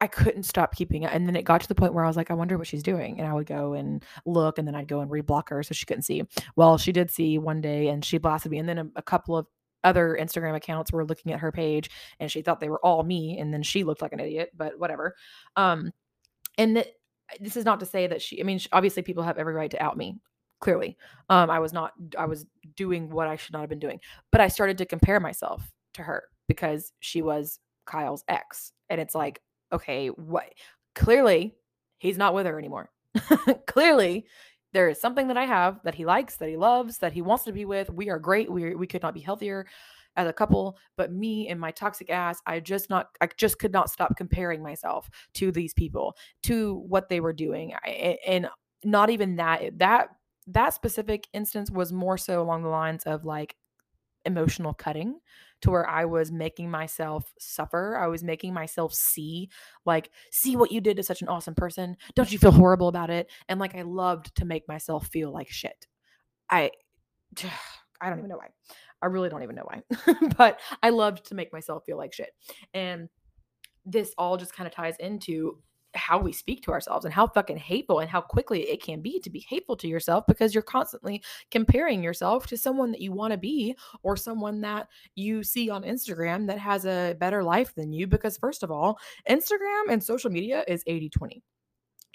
I 0.00 0.06
couldn't 0.06 0.44
stop 0.44 0.74
keeping 0.74 1.02
it. 1.02 1.12
And 1.12 1.26
then 1.26 1.36
it 1.36 1.44
got 1.44 1.60
to 1.60 1.68
the 1.68 1.74
point 1.74 1.92
where 1.92 2.04
I 2.04 2.08
was 2.08 2.16
like, 2.16 2.30
I 2.30 2.34
wonder 2.34 2.56
what 2.56 2.66
she's 2.66 2.82
doing. 2.82 3.18
And 3.18 3.28
I 3.28 3.34
would 3.34 3.46
go 3.46 3.74
and 3.74 4.02
look, 4.24 4.58
and 4.58 4.66
then 4.66 4.74
I'd 4.74 4.88
go 4.88 5.00
and 5.00 5.10
reblock 5.10 5.50
her 5.50 5.62
so 5.62 5.74
she 5.74 5.84
couldn't 5.84 6.04
see. 6.04 6.22
Well, 6.56 6.78
she 6.78 6.90
did 6.90 7.10
see 7.10 7.36
one 7.36 7.60
day 7.60 7.88
and 7.88 8.02
she 8.02 8.16
blasted 8.16 8.50
me. 8.50 8.58
And 8.58 8.68
then 8.68 8.78
a, 8.78 8.86
a 8.96 9.02
couple 9.02 9.36
of 9.36 9.46
other 9.84 10.16
Instagram 10.18 10.56
accounts 10.56 10.90
were 10.90 11.04
looking 11.04 11.32
at 11.32 11.40
her 11.40 11.52
page 11.52 11.90
and 12.18 12.30
she 12.30 12.40
thought 12.40 12.60
they 12.60 12.70
were 12.70 12.84
all 12.84 13.02
me. 13.02 13.38
And 13.38 13.52
then 13.52 13.62
she 13.62 13.84
looked 13.84 14.00
like 14.00 14.14
an 14.14 14.20
idiot, 14.20 14.50
but 14.56 14.78
whatever. 14.78 15.16
Um, 15.56 15.92
and 16.56 16.76
that 16.76 16.88
this 17.40 17.56
is 17.56 17.64
not 17.64 17.80
to 17.80 17.86
say 17.86 18.06
that 18.06 18.22
she 18.22 18.40
i 18.40 18.44
mean 18.44 18.60
obviously 18.72 19.02
people 19.02 19.22
have 19.22 19.38
every 19.38 19.54
right 19.54 19.70
to 19.70 19.82
out 19.82 19.96
me 19.96 20.18
clearly. 20.60 20.96
Um 21.28 21.50
i 21.50 21.58
was 21.58 21.72
not 21.72 21.92
i 22.18 22.26
was 22.26 22.46
doing 22.76 23.08
what 23.10 23.28
i 23.28 23.36
should 23.36 23.52
not 23.52 23.60
have 23.60 23.70
been 23.70 23.78
doing 23.78 24.00
but 24.30 24.40
i 24.40 24.48
started 24.48 24.76
to 24.78 24.86
compare 24.86 25.20
myself 25.20 25.62
to 25.94 26.02
her 26.02 26.24
because 26.48 26.92
she 27.00 27.22
was 27.22 27.60
kyle's 27.86 28.24
ex 28.28 28.72
and 28.88 29.00
it's 29.00 29.14
like 29.14 29.40
okay 29.72 30.08
what 30.08 30.52
clearly 30.94 31.54
he's 32.00 32.18
not 32.18 32.34
with 32.34 32.46
her 32.46 32.58
anymore. 32.58 32.90
Clearly 33.66 34.26
there 34.72 34.88
is 34.88 35.00
something 35.00 35.28
that 35.28 35.36
i 35.36 35.44
have 35.44 35.80
that 35.84 35.94
he 35.94 36.04
likes 36.04 36.36
that 36.36 36.48
he 36.48 36.56
loves 36.56 36.98
that 36.98 37.12
he 37.12 37.22
wants 37.22 37.44
to 37.44 37.52
be 37.52 37.64
with. 37.64 37.90
We 37.90 38.08
are 38.08 38.18
great. 38.18 38.50
We, 38.50 38.74
we 38.74 38.86
could 38.86 39.02
not 39.02 39.14
be 39.14 39.20
healthier 39.20 39.66
as 40.16 40.26
a 40.26 40.32
couple 40.32 40.76
but 40.96 41.12
me 41.12 41.48
and 41.48 41.60
my 41.60 41.70
toxic 41.70 42.10
ass 42.10 42.40
i 42.46 42.58
just 42.58 42.90
not 42.90 43.08
i 43.20 43.28
just 43.36 43.58
could 43.58 43.72
not 43.72 43.90
stop 43.90 44.16
comparing 44.16 44.62
myself 44.62 45.08
to 45.34 45.52
these 45.52 45.72
people 45.74 46.16
to 46.42 46.84
what 46.88 47.08
they 47.08 47.20
were 47.20 47.32
doing 47.32 47.72
I, 47.84 48.18
and 48.26 48.48
not 48.84 49.10
even 49.10 49.36
that 49.36 49.78
that 49.78 50.08
that 50.46 50.74
specific 50.74 51.28
instance 51.32 51.70
was 51.70 51.92
more 51.92 52.18
so 52.18 52.42
along 52.42 52.62
the 52.62 52.68
lines 52.68 53.04
of 53.04 53.24
like 53.24 53.54
emotional 54.24 54.74
cutting 54.74 55.18
to 55.62 55.70
where 55.70 55.88
I 55.88 56.04
was 56.04 56.32
making 56.32 56.70
myself 56.70 57.32
suffer. 57.38 57.98
I 58.00 58.06
was 58.06 58.22
making 58.24 58.54
myself 58.54 58.94
see, 58.94 59.50
like, 59.84 60.10
see 60.30 60.56
what 60.56 60.72
you 60.72 60.80
did 60.80 60.96
to 60.96 61.02
such 61.02 61.22
an 61.22 61.28
awesome 61.28 61.54
person. 61.54 61.96
Don't 62.14 62.32
you 62.32 62.38
feel 62.38 62.50
horrible 62.50 62.88
about 62.88 63.10
it? 63.10 63.30
And 63.48 63.60
like, 63.60 63.74
I 63.74 63.82
loved 63.82 64.34
to 64.36 64.44
make 64.44 64.66
myself 64.68 65.06
feel 65.08 65.32
like 65.32 65.50
shit. 65.50 65.86
I, 66.48 66.70
I 68.00 68.08
don't 68.08 68.18
even 68.18 68.30
know 68.30 68.38
why. 68.38 68.48
I 69.02 69.06
really 69.06 69.28
don't 69.28 69.42
even 69.42 69.56
know 69.56 69.66
why. 69.66 69.82
but 70.36 70.60
I 70.82 70.90
loved 70.90 71.26
to 71.26 71.34
make 71.34 71.52
myself 71.52 71.84
feel 71.84 71.96
like 71.96 72.12
shit. 72.12 72.30
And 72.74 73.08
this 73.86 74.14
all 74.18 74.36
just 74.36 74.54
kind 74.54 74.66
of 74.66 74.74
ties 74.74 74.96
into 75.00 75.58
how 75.94 76.18
we 76.18 76.32
speak 76.32 76.62
to 76.62 76.70
ourselves 76.70 77.04
and 77.04 77.12
how 77.12 77.26
fucking 77.26 77.56
hateful 77.56 77.98
and 77.98 78.08
how 78.08 78.20
quickly 78.20 78.62
it 78.62 78.82
can 78.82 79.00
be 79.00 79.18
to 79.20 79.30
be 79.30 79.44
hateful 79.48 79.76
to 79.76 79.88
yourself 79.88 80.24
because 80.28 80.54
you're 80.54 80.62
constantly 80.62 81.22
comparing 81.50 82.02
yourself 82.02 82.46
to 82.46 82.56
someone 82.56 82.92
that 82.92 83.00
you 83.00 83.12
want 83.12 83.32
to 83.32 83.38
be 83.38 83.74
or 84.02 84.16
someone 84.16 84.60
that 84.60 84.88
you 85.16 85.42
see 85.42 85.68
on 85.68 85.82
Instagram 85.82 86.46
that 86.46 86.58
has 86.58 86.86
a 86.86 87.16
better 87.18 87.42
life 87.42 87.74
than 87.74 87.92
you. 87.92 88.06
Because, 88.06 88.36
first 88.36 88.62
of 88.62 88.70
all, 88.70 88.98
Instagram 89.28 89.90
and 89.90 90.02
social 90.02 90.30
media 90.30 90.64
is 90.68 90.84
80 90.86 91.10
20. 91.10 91.42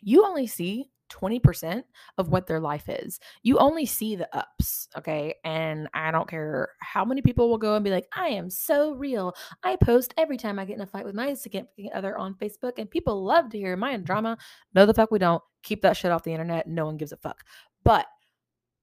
You 0.01 0.25
only 0.25 0.47
see 0.47 0.89
20% 1.09 1.83
of 2.17 2.29
what 2.29 2.47
their 2.47 2.59
life 2.59 2.89
is. 2.89 3.19
You 3.43 3.57
only 3.57 3.85
see 3.85 4.15
the 4.15 4.29
ups, 4.35 4.87
okay? 4.97 5.35
And 5.43 5.87
I 5.93 6.11
don't 6.11 6.29
care 6.29 6.69
how 6.79 7.05
many 7.05 7.21
people 7.21 7.49
will 7.49 7.57
go 7.57 7.75
and 7.75 7.83
be 7.83 7.91
like, 7.91 8.07
I 8.15 8.29
am 8.29 8.49
so 8.49 8.93
real. 8.93 9.33
I 9.63 9.75
post 9.77 10.13
every 10.17 10.37
time 10.37 10.59
I 10.59 10.65
get 10.65 10.75
in 10.75 10.81
a 10.81 10.87
fight 10.87 11.05
with 11.05 11.15
my 11.15 11.33
significant 11.33 11.93
other 11.93 12.17
on 12.17 12.35
Facebook, 12.35 12.73
and 12.77 12.89
people 12.89 13.23
love 13.23 13.49
to 13.51 13.57
hear 13.57 13.75
my 13.77 13.95
drama. 13.97 14.37
No, 14.73 14.85
the 14.85 14.93
fuck 14.93 15.11
we 15.11 15.19
don't. 15.19 15.43
Keep 15.63 15.81
that 15.81 15.97
shit 15.97 16.11
off 16.11 16.23
the 16.23 16.31
internet. 16.31 16.67
No 16.67 16.85
one 16.85 16.97
gives 16.97 17.11
a 17.11 17.17
fuck. 17.17 17.43
But 17.83 18.05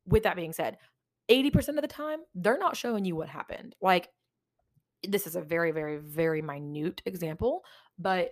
with 0.06 0.22
that 0.24 0.36
being 0.36 0.52
said, 0.52 0.78
80% 1.30 1.68
of 1.70 1.82
the 1.82 1.88
time, 1.88 2.20
they're 2.34 2.58
not 2.58 2.76
showing 2.76 3.04
you 3.04 3.16
what 3.16 3.28
happened. 3.28 3.74
Like, 3.80 4.08
this 5.06 5.26
is 5.26 5.36
a 5.36 5.40
very, 5.40 5.72
very, 5.72 5.98
very 5.98 6.42
minute 6.42 7.02
example, 7.06 7.62
but 7.98 8.30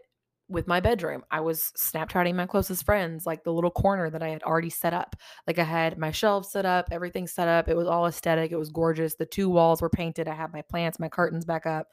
with 0.51 0.67
my 0.67 0.81
bedroom. 0.81 1.23
I 1.31 1.41
was 1.41 1.73
Snapchatting 1.77 2.35
my 2.35 2.47
closest 2.47 2.85
friends, 2.85 3.25
like 3.25 3.45
the 3.45 3.53
little 3.53 3.71
corner 3.71 4.11
that 4.11 4.23
I 4.23 4.29
had 4.29 4.43
already 4.43 4.71
set 4.71 4.93
up. 4.93 5.17
Like 5.47 5.59
I 5.59 5.65
had 5.65 5.97
my 5.97 6.11
shelves 6.11 6.51
set 6.51 6.67
up, 6.67 6.89
everything 6.91 7.27
set 7.27 7.49
up. 7.49 7.69
It 7.69 7.77
was 7.77 7.87
all 7.87 8.07
aesthetic. 8.07 8.51
It 8.51 8.59
was 8.59 8.71
gorgeous. 8.71 9.15
The 9.15 9.27
two 9.27 9.49
walls 9.49 9.81
were 9.81 9.89
painted. 9.89 10.29
I 10.29 10.35
had 10.35 10.53
my 10.53 10.63
plants, 10.63 10.99
my 10.99 11.09
curtains 11.09 11.45
back 11.45 11.67
up. 11.67 11.89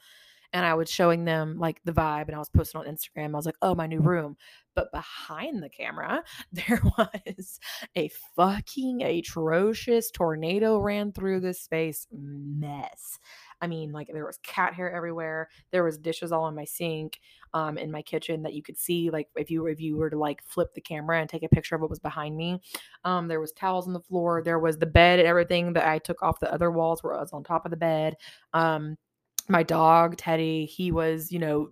And 0.52 0.64
I 0.64 0.74
was 0.74 0.90
showing 0.90 1.26
them 1.26 1.58
like 1.58 1.78
the 1.84 1.92
vibe 1.92 2.28
and 2.28 2.34
I 2.34 2.38
was 2.38 2.48
posting 2.48 2.80
on 2.80 2.86
Instagram. 2.86 3.34
I 3.34 3.36
was 3.36 3.44
like, 3.44 3.58
oh, 3.60 3.74
my 3.74 3.86
new 3.86 4.00
room. 4.00 4.36
But 4.74 4.90
behind 4.92 5.62
the 5.62 5.68
camera, 5.68 6.24
there 6.52 6.80
was 6.96 7.60
a 7.96 8.10
fucking 8.34 9.02
atrocious 9.02 10.10
tornado 10.10 10.78
ran 10.78 11.12
through 11.12 11.40
this 11.40 11.60
space 11.60 12.06
mess. 12.10 13.18
I 13.60 13.66
mean, 13.66 13.92
like 13.92 14.08
there 14.12 14.26
was 14.26 14.38
cat 14.38 14.74
hair 14.74 14.90
everywhere. 14.92 15.48
There 15.70 15.84
was 15.84 15.98
dishes 15.98 16.32
all 16.32 16.48
in 16.48 16.54
my 16.54 16.64
sink, 16.64 17.20
um, 17.54 17.78
in 17.78 17.90
my 17.90 18.02
kitchen 18.02 18.42
that 18.42 18.54
you 18.54 18.62
could 18.62 18.78
see. 18.78 19.10
Like 19.10 19.28
if 19.36 19.50
you 19.50 19.66
if 19.66 19.80
you 19.80 19.96
were 19.96 20.10
to 20.10 20.18
like 20.18 20.42
flip 20.44 20.74
the 20.74 20.80
camera 20.80 21.20
and 21.20 21.28
take 21.28 21.42
a 21.42 21.48
picture 21.48 21.74
of 21.74 21.80
what 21.80 21.90
was 21.90 21.98
behind 21.98 22.36
me, 22.36 22.60
um, 23.04 23.28
there 23.28 23.40
was 23.40 23.52
towels 23.52 23.86
on 23.86 23.92
the 23.92 24.00
floor. 24.00 24.42
There 24.42 24.58
was 24.58 24.78
the 24.78 24.86
bed 24.86 25.18
and 25.18 25.28
everything 25.28 25.72
that 25.74 25.86
I 25.86 25.98
took 25.98 26.22
off 26.22 26.40
the 26.40 26.52
other 26.52 26.70
walls 26.70 27.02
where 27.02 27.14
I 27.14 27.20
was 27.20 27.32
on 27.32 27.44
top 27.44 27.64
of 27.64 27.70
the 27.70 27.76
bed. 27.76 28.16
Um, 28.52 28.96
my 29.48 29.62
dog 29.62 30.16
Teddy, 30.16 30.66
he 30.66 30.92
was 30.92 31.32
you 31.32 31.38
know 31.38 31.70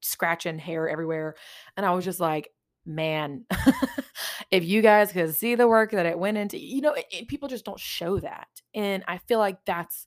scratching 0.00 0.58
hair 0.58 0.88
everywhere, 0.88 1.34
and 1.76 1.86
I 1.86 1.92
was 1.92 2.04
just 2.04 2.20
like, 2.20 2.50
man, 2.84 3.44
if 4.50 4.64
you 4.64 4.82
guys 4.82 5.12
could 5.12 5.34
see 5.34 5.54
the 5.54 5.68
work 5.68 5.90
that 5.90 6.06
it 6.06 6.18
went 6.18 6.38
into, 6.38 6.58
you 6.58 6.80
know, 6.80 6.92
it, 6.92 7.06
it, 7.10 7.28
people 7.28 7.48
just 7.48 7.64
don't 7.64 7.80
show 7.80 8.18
that. 8.20 8.48
And 8.74 9.02
I 9.08 9.18
feel 9.18 9.38
like 9.38 9.64
that's 9.64 10.06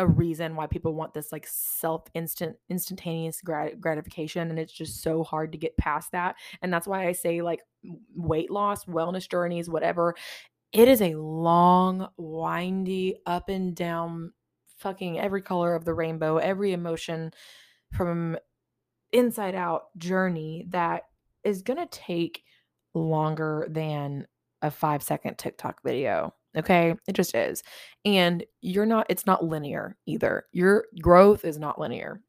a 0.00 0.06
reason 0.06 0.56
why 0.56 0.66
people 0.66 0.94
want 0.94 1.12
this 1.12 1.30
like 1.30 1.46
self 1.46 2.04
instant 2.14 2.56
instantaneous 2.70 3.42
grat- 3.42 3.78
gratification 3.80 4.48
and 4.48 4.58
it's 4.58 4.72
just 4.72 5.02
so 5.02 5.22
hard 5.22 5.52
to 5.52 5.58
get 5.58 5.76
past 5.76 6.10
that 6.12 6.36
and 6.62 6.72
that's 6.72 6.86
why 6.86 7.06
i 7.06 7.12
say 7.12 7.42
like 7.42 7.60
weight 8.16 8.50
loss 8.50 8.86
wellness 8.86 9.28
journeys 9.30 9.68
whatever 9.68 10.14
it 10.72 10.88
is 10.88 11.02
a 11.02 11.14
long 11.14 12.08
windy 12.16 13.16
up 13.26 13.50
and 13.50 13.76
down 13.76 14.32
fucking 14.78 15.20
every 15.20 15.42
color 15.42 15.74
of 15.74 15.84
the 15.84 15.92
rainbow 15.92 16.38
every 16.38 16.72
emotion 16.72 17.30
from 17.92 18.38
inside 19.12 19.54
out 19.54 19.96
journey 19.98 20.64
that 20.70 21.02
is 21.44 21.60
going 21.60 21.78
to 21.78 21.86
take 21.86 22.42
longer 22.94 23.66
than 23.70 24.26
a 24.62 24.70
five 24.70 25.02
second 25.02 25.36
TikTok 25.36 25.82
video. 25.82 26.34
Okay. 26.56 26.94
It 27.06 27.12
just 27.14 27.34
is. 27.34 27.62
And 28.04 28.44
you're 28.60 28.86
not, 28.86 29.06
it's 29.08 29.26
not 29.26 29.44
linear 29.44 29.96
either. 30.06 30.44
Your 30.52 30.86
growth 31.00 31.44
is 31.44 31.58
not 31.58 31.80
linear. 31.80 32.20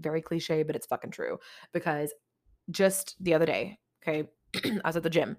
Very 0.00 0.22
cliche, 0.22 0.62
but 0.64 0.76
it's 0.76 0.86
fucking 0.86 1.12
true 1.12 1.38
because 1.72 2.12
just 2.70 3.16
the 3.20 3.34
other 3.34 3.46
day, 3.46 3.78
okay, 4.02 4.28
I 4.84 4.88
was 4.88 4.96
at 4.96 5.02
the 5.04 5.10
gym 5.10 5.36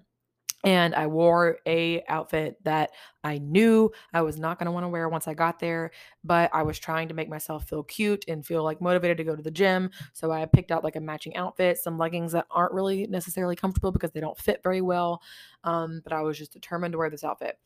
and 0.62 0.94
I 0.94 1.06
wore 1.06 1.58
a 1.66 2.02
outfit 2.08 2.56
that 2.64 2.90
I 3.24 3.38
knew 3.38 3.90
I 4.12 4.20
was 4.22 4.38
not 4.38 4.58
going 4.58 4.66
to 4.66 4.72
want 4.72 4.84
to 4.84 4.88
wear 4.88 5.08
once 5.08 5.26
I 5.26 5.34
got 5.34 5.58
there, 5.58 5.90
but 6.22 6.50
I 6.52 6.62
was 6.62 6.78
trying 6.78 7.08
to 7.08 7.14
make 7.14 7.28
myself 7.28 7.68
feel 7.68 7.82
cute 7.82 8.26
and 8.28 8.44
feel 8.44 8.62
like 8.62 8.80
motivated 8.80 9.16
to 9.18 9.24
go 9.24 9.34
to 9.34 9.42
the 9.42 9.50
gym. 9.50 9.90
So 10.12 10.30
I 10.30 10.44
picked 10.44 10.70
out 10.70 10.84
like 10.84 10.96
a 10.96 11.00
matching 11.00 11.36
outfit, 11.36 11.78
some 11.78 11.98
leggings 11.98 12.32
that 12.32 12.46
aren't 12.50 12.74
really 12.74 13.06
necessarily 13.06 13.56
comfortable 13.56 13.92
because 13.92 14.10
they 14.12 14.20
don't 14.20 14.38
fit 14.38 14.62
very 14.62 14.82
well. 14.82 15.22
Um, 15.64 16.02
but 16.04 16.12
I 16.12 16.20
was 16.20 16.36
just 16.36 16.52
determined 16.52 16.92
to 16.92 16.98
wear 16.98 17.10
this 17.10 17.24
outfit. 17.24 17.58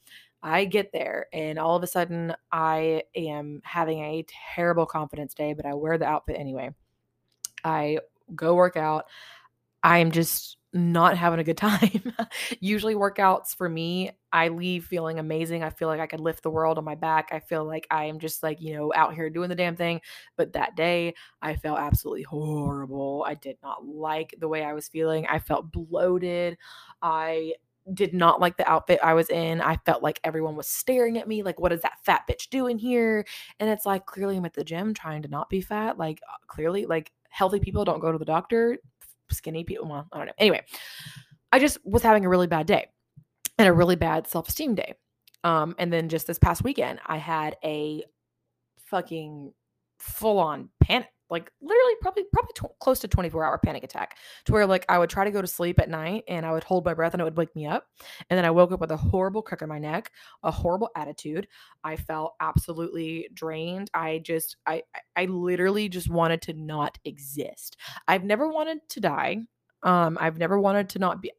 I 0.42 0.64
get 0.64 0.92
there 0.92 1.26
and 1.32 1.58
all 1.58 1.74
of 1.74 1.82
a 1.82 1.86
sudden 1.86 2.34
I 2.52 3.04
am 3.16 3.60
having 3.64 4.00
a 4.00 4.26
terrible 4.54 4.86
confidence 4.86 5.34
day, 5.34 5.54
but 5.54 5.66
I 5.66 5.74
wear 5.74 5.98
the 5.98 6.06
outfit 6.06 6.36
anyway. 6.38 6.70
I 7.64 7.98
go 8.34 8.54
work 8.54 8.76
out. 8.76 9.06
I 9.82 9.98
am 9.98 10.10
just 10.10 10.58
not 10.74 11.16
having 11.16 11.38
a 11.38 11.44
good 11.44 11.56
time. 11.56 12.12
Usually, 12.60 12.94
workouts 12.94 13.54
for 13.56 13.68
me, 13.68 14.10
I 14.32 14.48
leave 14.48 14.84
feeling 14.84 15.18
amazing. 15.18 15.62
I 15.62 15.70
feel 15.70 15.88
like 15.88 16.00
I 16.00 16.06
could 16.06 16.20
lift 16.20 16.42
the 16.42 16.50
world 16.50 16.78
on 16.78 16.84
my 16.84 16.96
back. 16.96 17.28
I 17.32 17.38
feel 17.38 17.64
like 17.64 17.86
I 17.90 18.06
am 18.06 18.18
just 18.18 18.42
like, 18.42 18.60
you 18.60 18.74
know, 18.74 18.92
out 18.94 19.14
here 19.14 19.30
doing 19.30 19.48
the 19.48 19.54
damn 19.54 19.76
thing. 19.76 20.00
But 20.36 20.52
that 20.54 20.74
day, 20.74 21.14
I 21.40 21.54
felt 21.56 21.78
absolutely 21.78 22.24
horrible. 22.24 23.24
I 23.26 23.34
did 23.34 23.56
not 23.62 23.86
like 23.86 24.34
the 24.38 24.48
way 24.48 24.64
I 24.64 24.72
was 24.72 24.88
feeling. 24.88 25.26
I 25.28 25.38
felt 25.38 25.70
bloated. 25.70 26.58
I 27.00 27.54
did 27.92 28.14
not 28.14 28.40
like 28.40 28.56
the 28.56 28.68
outfit 28.68 28.98
I 29.02 29.14
was 29.14 29.28
in. 29.28 29.60
I 29.60 29.76
felt 29.86 30.02
like 30.02 30.18
everyone 30.24 30.56
was 30.56 30.66
staring 30.66 31.18
at 31.18 31.28
me, 31.28 31.42
like, 31.42 31.60
what 31.60 31.72
is 31.72 31.82
that 31.82 31.98
fat 32.02 32.22
bitch 32.28 32.48
doing 32.48 32.78
here? 32.78 33.24
And 33.60 33.70
it's 33.70 33.86
like, 33.86 34.06
clearly, 34.06 34.36
I'm 34.36 34.44
at 34.44 34.54
the 34.54 34.64
gym 34.64 34.94
trying 34.94 35.22
to 35.22 35.28
not 35.28 35.50
be 35.50 35.60
fat. 35.60 35.98
Like, 35.98 36.20
uh, 36.28 36.36
clearly, 36.46 36.86
like, 36.86 37.12
healthy 37.28 37.58
people 37.58 37.84
don't 37.84 38.00
go 38.00 38.12
to 38.12 38.18
the 38.18 38.24
doctor 38.24 38.78
skinny 39.34 39.64
people. 39.64 39.88
Well, 39.88 40.06
I 40.12 40.18
don't 40.18 40.26
know. 40.26 40.32
Anyway, 40.38 40.62
I 41.52 41.58
just 41.58 41.78
was 41.84 42.02
having 42.02 42.24
a 42.24 42.28
really 42.28 42.46
bad 42.46 42.66
day 42.66 42.88
and 43.58 43.68
a 43.68 43.72
really 43.72 43.96
bad 43.96 44.26
self 44.26 44.48
esteem 44.48 44.74
day. 44.74 44.94
Um, 45.42 45.74
and 45.78 45.92
then 45.92 46.08
just 46.08 46.26
this 46.26 46.38
past 46.38 46.64
weekend, 46.64 47.00
I 47.06 47.18
had 47.18 47.56
a 47.62 48.04
fucking 48.86 49.52
full 49.98 50.38
on 50.38 50.70
panic 50.82 51.08
like 51.34 51.50
literally 51.60 51.94
probably 52.00 52.24
probably 52.32 52.52
tw- 52.54 52.78
close 52.78 53.00
to 53.00 53.08
24 53.08 53.44
hour 53.44 53.58
panic 53.58 53.82
attack 53.82 54.16
to 54.44 54.52
where 54.52 54.66
like 54.66 54.86
I 54.88 54.98
would 54.98 55.10
try 55.10 55.24
to 55.24 55.30
go 55.32 55.42
to 55.42 55.46
sleep 55.46 55.80
at 55.80 55.90
night 55.90 56.22
and 56.28 56.46
I 56.46 56.52
would 56.52 56.62
hold 56.62 56.84
my 56.84 56.94
breath 56.94 57.12
and 57.12 57.20
it 57.20 57.24
would 57.24 57.36
wake 57.36 57.54
me 57.56 57.66
up 57.66 57.86
and 58.30 58.38
then 58.38 58.44
I 58.44 58.50
woke 58.50 58.70
up 58.70 58.80
with 58.80 58.92
a 58.92 58.96
horrible 58.96 59.42
crick 59.42 59.60
in 59.62 59.68
my 59.68 59.80
neck, 59.80 60.12
a 60.44 60.50
horrible 60.50 60.90
attitude. 60.96 61.48
I 61.82 61.96
felt 61.96 62.34
absolutely 62.40 63.28
drained. 63.34 63.90
I 63.92 64.20
just 64.24 64.56
I 64.66 64.84
I 65.16 65.24
literally 65.26 65.88
just 65.88 66.08
wanted 66.08 66.40
to 66.42 66.52
not 66.54 66.98
exist. 67.04 67.76
I've 68.06 68.24
never 68.24 68.48
wanted 68.48 68.78
to 68.90 69.00
die. 69.00 69.38
Um 69.82 70.16
I've 70.20 70.38
never 70.38 70.58
wanted 70.58 70.88
to 70.90 70.98
not 71.00 71.20
be 71.20 71.32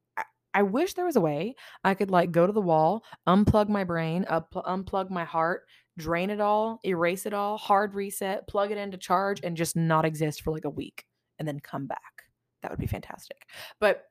I 0.55 0.63
wish 0.63 0.93
there 0.93 1.05
was 1.05 1.17
a 1.17 1.21
way 1.21 1.55
I 1.83 1.95
could 1.95 2.09
like 2.09 2.31
go 2.31 2.47
to 2.47 2.53
the 2.53 2.61
wall, 2.61 3.03
unplug 3.27 3.67
my 3.67 3.83
brain, 3.83 4.25
up, 4.29 4.53
unplug 4.53 5.09
my 5.09 5.25
heart, 5.25 5.63
drain 5.97 6.29
it 6.29 6.41
all, 6.41 6.79
erase 6.85 7.25
it 7.25 7.33
all, 7.33 7.57
hard 7.57 7.95
reset, 7.95 8.47
plug 8.47 8.71
it 8.71 8.77
into 8.77 8.97
charge, 8.97 9.39
and 9.43 9.55
just 9.55 9.75
not 9.75 10.05
exist 10.05 10.41
for 10.41 10.51
like 10.51 10.65
a 10.65 10.69
week 10.69 11.05
and 11.39 11.47
then 11.47 11.59
come 11.59 11.87
back. 11.87 12.23
That 12.61 12.71
would 12.71 12.79
be 12.79 12.87
fantastic. 12.87 13.47
But 13.79 14.05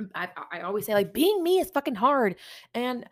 mm, 0.00 0.08
I, 0.14 0.28
I 0.52 0.60
always 0.60 0.86
say, 0.86 0.94
like, 0.94 1.12
being 1.12 1.42
me 1.42 1.58
is 1.58 1.70
fucking 1.70 1.94
hard. 1.94 2.36
And 2.74 3.06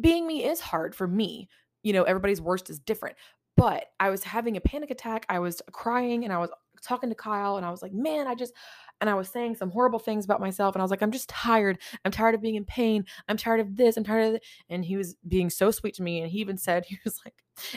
being 0.00 0.26
me 0.26 0.44
is 0.44 0.60
hard 0.60 0.94
for 0.94 1.06
me. 1.06 1.48
You 1.82 1.92
know, 1.92 2.02
everybody's 2.02 2.40
worst 2.40 2.70
is 2.70 2.78
different. 2.78 3.16
But 3.56 3.86
I 4.00 4.10
was 4.10 4.24
having 4.24 4.56
a 4.56 4.60
panic 4.60 4.90
attack. 4.90 5.24
I 5.28 5.38
was 5.38 5.62
crying 5.70 6.24
and 6.24 6.32
I 6.32 6.38
was 6.38 6.50
talking 6.82 7.08
to 7.08 7.14
Kyle 7.14 7.56
and 7.56 7.64
I 7.64 7.70
was 7.70 7.82
like, 7.82 7.92
man, 7.92 8.26
I 8.26 8.34
just, 8.34 8.52
and 9.00 9.10
I 9.10 9.14
was 9.14 9.28
saying 9.28 9.56
some 9.56 9.70
horrible 9.70 9.98
things 9.98 10.24
about 10.24 10.40
myself. 10.40 10.74
And 10.74 10.82
I 10.82 10.84
was 10.84 10.90
like, 10.90 11.02
I'm 11.02 11.10
just 11.10 11.28
tired. 11.28 11.78
I'm 12.04 12.12
tired 12.12 12.34
of 12.34 12.42
being 12.42 12.54
in 12.54 12.64
pain. 12.64 13.04
I'm 13.28 13.36
tired 13.36 13.60
of 13.60 13.76
this. 13.76 13.96
I'm 13.96 14.04
tired 14.04 14.26
of 14.26 14.32
this. 14.34 14.42
And 14.68 14.84
he 14.84 14.96
was 14.96 15.16
being 15.26 15.50
so 15.50 15.70
sweet 15.70 15.94
to 15.94 16.02
me. 16.02 16.20
And 16.20 16.30
he 16.30 16.38
even 16.38 16.56
said, 16.56 16.84
he 16.88 16.98
was 17.04 17.18
like, 17.24 17.34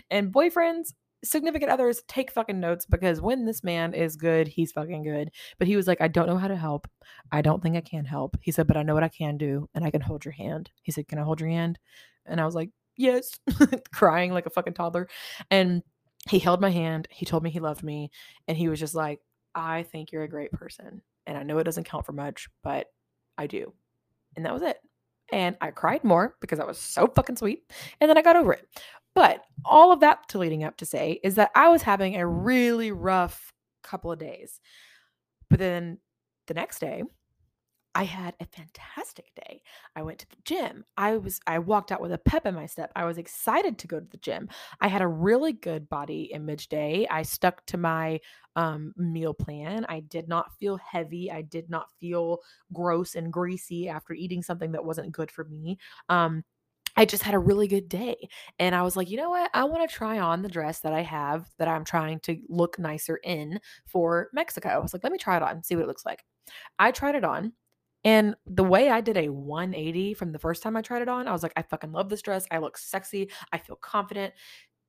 and 0.09 0.31
boyfriends, 0.31 0.93
significant 1.23 1.71
others 1.71 2.03
take 2.07 2.31
fucking 2.31 2.59
notes 2.59 2.85
because 2.85 3.19
when 3.21 3.45
this 3.45 3.63
man 3.63 3.93
is 3.93 4.15
good, 4.15 4.47
he's 4.47 4.71
fucking 4.71 5.03
good. 5.03 5.31
But 5.57 5.67
he 5.67 5.75
was 5.75 5.87
like, 5.87 6.01
I 6.01 6.07
don't 6.07 6.27
know 6.27 6.37
how 6.37 6.47
to 6.47 6.55
help. 6.55 6.87
I 7.31 7.41
don't 7.41 7.61
think 7.61 7.75
I 7.75 7.81
can 7.81 8.05
help. 8.05 8.37
He 8.41 8.51
said, 8.51 8.67
but 8.67 8.77
I 8.77 8.83
know 8.83 8.93
what 8.93 9.03
I 9.03 9.09
can 9.09 9.37
do 9.37 9.67
and 9.73 9.83
I 9.83 9.91
can 9.91 10.01
hold 10.01 10.25
your 10.25 10.33
hand. 10.33 10.69
He 10.83 10.91
said, 10.91 11.07
Can 11.07 11.19
I 11.19 11.23
hold 11.23 11.41
your 11.41 11.49
hand? 11.49 11.79
And 12.25 12.39
I 12.39 12.45
was 12.45 12.55
like, 12.55 12.69
Yes, 12.95 13.31
crying 13.93 14.31
like 14.31 14.45
a 14.45 14.51
fucking 14.51 14.73
toddler. 14.73 15.07
And 15.51 15.83
he 16.29 16.39
held 16.39 16.61
my 16.61 16.69
hand. 16.69 17.07
He 17.11 17.25
told 17.25 17.43
me 17.43 17.49
he 17.49 17.59
loved 17.59 17.83
me. 17.83 18.11
And 18.47 18.57
he 18.57 18.69
was 18.69 18.79
just 18.79 18.95
like, 18.95 19.19
I 19.57 19.83
think 19.83 20.11
you're 20.11 20.23
a 20.23 20.29
great 20.29 20.51
person. 20.51 21.01
And 21.25 21.37
I 21.37 21.43
know 21.43 21.57
it 21.57 21.63
doesn't 21.63 21.85
count 21.85 22.05
for 22.05 22.13
much, 22.13 22.47
but 22.63 22.85
I 23.37 23.47
do. 23.47 23.73
And 24.35 24.45
that 24.45 24.53
was 24.53 24.61
it. 24.61 24.77
And 25.33 25.57
I 25.59 25.71
cried 25.71 26.03
more 26.03 26.35
because 26.39 26.59
I 26.59 26.65
was 26.65 26.77
so 26.77 27.07
fucking 27.07 27.35
sweet. 27.35 27.63
And 27.99 28.09
then 28.09 28.17
I 28.17 28.21
got 28.21 28.35
over 28.35 28.53
it. 28.53 28.65
But 29.15 29.41
all 29.65 29.91
of 29.91 29.99
that 30.01 30.29
to 30.29 30.37
leading 30.37 30.63
up 30.63 30.77
to 30.77 30.85
say 30.85 31.19
is 31.23 31.35
that 31.35 31.49
I 31.55 31.69
was 31.69 31.81
having 31.81 32.15
a 32.15 32.27
really 32.27 32.91
rough 32.91 33.51
couple 33.83 34.11
of 34.11 34.19
days. 34.19 34.61
But 35.49 35.59
then 35.59 35.97
the 36.45 36.53
next 36.53 36.79
day, 36.79 37.03
I 37.97 38.03
had 38.03 38.35
a 38.39 38.45
fantastic 38.45 39.33
day. 39.33 39.63
I 39.95 40.03
went 40.03 40.19
to 40.19 40.29
the 40.29 40.35
gym. 40.45 40.85
I 40.97 41.17
was 41.17 41.39
I 41.47 41.57
walked 41.57 41.91
out 41.91 41.99
with 41.99 42.11
a 42.11 42.19
pep 42.19 42.45
in 42.45 42.53
my 42.53 42.67
step. 42.67 42.91
I 42.95 43.05
was 43.05 43.17
excited 43.17 43.79
to 43.79 43.87
go 43.87 43.99
to 43.99 44.05
the 44.05 44.17
gym. 44.17 44.49
I 44.79 44.87
had 44.87 45.01
a 45.01 45.07
really 45.07 45.51
good 45.51 45.89
body 45.89 46.25
image 46.25 46.69
day. 46.69 47.07
I 47.09 47.23
stuck 47.23 47.65
to 47.65 47.77
my 47.77 48.19
um, 48.55 48.93
meal 48.97 49.33
plan. 49.33 49.83
I 49.89 50.01
did 50.01 50.27
not 50.27 50.55
feel 50.59 50.77
heavy. 50.77 51.31
I 51.31 51.41
did 51.41 51.71
not 51.71 51.87
feel 51.99 52.41
gross 52.71 53.15
and 53.15 53.33
greasy 53.33 53.89
after 53.89 54.13
eating 54.13 54.43
something 54.43 54.73
that 54.73 54.85
wasn't 54.85 55.11
good 55.11 55.31
for 55.31 55.45
me. 55.45 55.79
Um, 56.07 56.43
I 56.95 57.05
just 57.05 57.23
had 57.23 57.33
a 57.33 57.39
really 57.39 57.67
good 57.67 57.89
day. 57.89 58.29
And 58.59 58.75
I 58.75 58.83
was 58.83 58.95
like, 58.95 59.09
you 59.09 59.17
know 59.17 59.31
what? 59.31 59.49
I 59.55 59.63
want 59.63 59.89
to 59.89 59.95
try 59.95 60.19
on 60.19 60.43
the 60.43 60.49
dress 60.49 60.81
that 60.81 60.93
I 60.93 61.01
have 61.01 61.49
that 61.57 61.67
I'm 61.67 61.83
trying 61.83 62.19
to 62.21 62.39
look 62.47 62.77
nicer 62.77 63.17
in 63.23 63.59
for 63.87 64.29
Mexico. 64.33 64.69
I 64.69 64.77
was 64.77 64.93
like, 64.93 65.03
let 65.03 65.11
me 65.11 65.17
try 65.17 65.37
it 65.37 65.41
on, 65.43 65.51
and 65.51 65.65
see 65.65 65.75
what 65.75 65.85
it 65.85 65.87
looks 65.87 66.05
like. 66.05 66.23
I 66.77 66.91
tried 66.91 67.15
it 67.15 67.23
on. 67.23 67.53
And 68.03 68.35
the 68.45 68.63
way 68.63 68.89
I 68.89 69.01
did 69.01 69.17
a 69.17 69.29
180 69.29 70.13
from 70.13 70.31
the 70.31 70.39
first 70.39 70.63
time 70.63 70.77
I 70.77 70.81
tried 70.81 71.01
it 71.01 71.09
on, 71.09 71.27
I 71.27 71.31
was 71.31 71.43
like, 71.43 71.53
I 71.55 71.61
fucking 71.63 71.91
love 71.91 72.09
this 72.09 72.21
dress. 72.21 72.45
I 72.51 72.59
look 72.59 72.77
sexy. 72.77 73.29
I 73.51 73.57
feel 73.57 73.75
confident. 73.75 74.33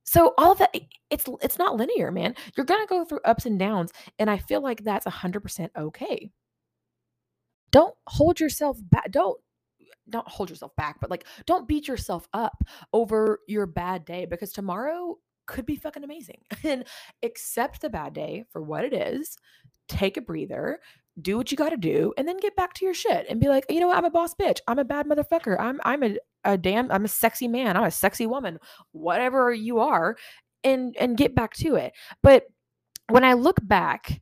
So 0.05 0.33
all 0.37 0.55
that 0.55 0.75
it's 1.11 1.25
it's 1.41 1.59
not 1.59 1.77
linear, 1.77 2.11
man. 2.11 2.35
You're 2.57 2.65
to 2.65 2.85
go 2.89 3.05
through 3.05 3.19
ups 3.25 3.45
and 3.45 3.59
downs, 3.59 3.91
and 4.17 4.29
I 4.29 4.37
feel 4.37 4.61
like 4.61 4.83
that's 4.83 5.05
100% 5.05 5.69
okay. 5.77 6.31
Don't 7.71 7.95
hold 8.07 8.39
yourself 8.39 8.77
back. 8.81 9.11
Don't 9.11 9.37
don't 10.09 10.27
hold 10.27 10.49
yourself 10.49 10.75
back, 10.75 10.99
but 10.99 11.11
like 11.11 11.25
don't 11.45 11.67
beat 11.67 11.87
yourself 11.87 12.27
up 12.33 12.63
over 12.93 13.41
your 13.47 13.67
bad 13.67 14.05
day 14.05 14.25
because 14.25 14.51
tomorrow 14.51 15.17
could 15.45 15.65
be 15.65 15.75
fucking 15.75 16.03
amazing. 16.03 16.41
And 16.63 16.85
accept 17.23 17.81
the 17.81 17.89
bad 17.89 18.13
day 18.13 18.45
for 18.51 18.61
what 18.61 18.85
it 18.85 18.93
is. 18.93 19.37
Take 19.87 20.17
a 20.17 20.21
breather, 20.21 20.79
do 21.21 21.37
what 21.37 21.51
you 21.51 21.57
got 21.57 21.69
to 21.69 21.77
do 21.77 22.13
and 22.17 22.27
then 22.27 22.37
get 22.37 22.55
back 22.55 22.73
to 22.73 22.85
your 22.85 22.93
shit 22.93 23.25
and 23.29 23.39
be 23.39 23.49
like, 23.49 23.65
you 23.69 23.79
know 23.79 23.87
what? 23.87 23.97
I'm 23.97 24.05
a 24.05 24.09
boss 24.09 24.33
bitch. 24.35 24.59
I'm 24.67 24.79
a 24.79 24.85
bad 24.85 25.05
motherfucker. 25.05 25.59
I'm 25.59 25.79
I'm 25.83 26.03
a, 26.03 26.17
a 26.43 26.57
damn 26.57 26.91
I'm 26.91 27.05
a 27.05 27.09
sexy 27.09 27.47
man. 27.47 27.75
I'm 27.77 27.83
a 27.83 27.91
sexy 27.91 28.25
woman. 28.25 28.59
Whatever 28.91 29.53
you 29.53 29.79
are, 29.79 30.15
and 30.63 30.95
and 30.99 31.17
get 31.17 31.35
back 31.35 31.53
to 31.55 31.75
it. 31.75 31.93
But 32.21 32.45
when 33.09 33.23
I 33.23 33.33
look 33.33 33.57
back, 33.61 34.21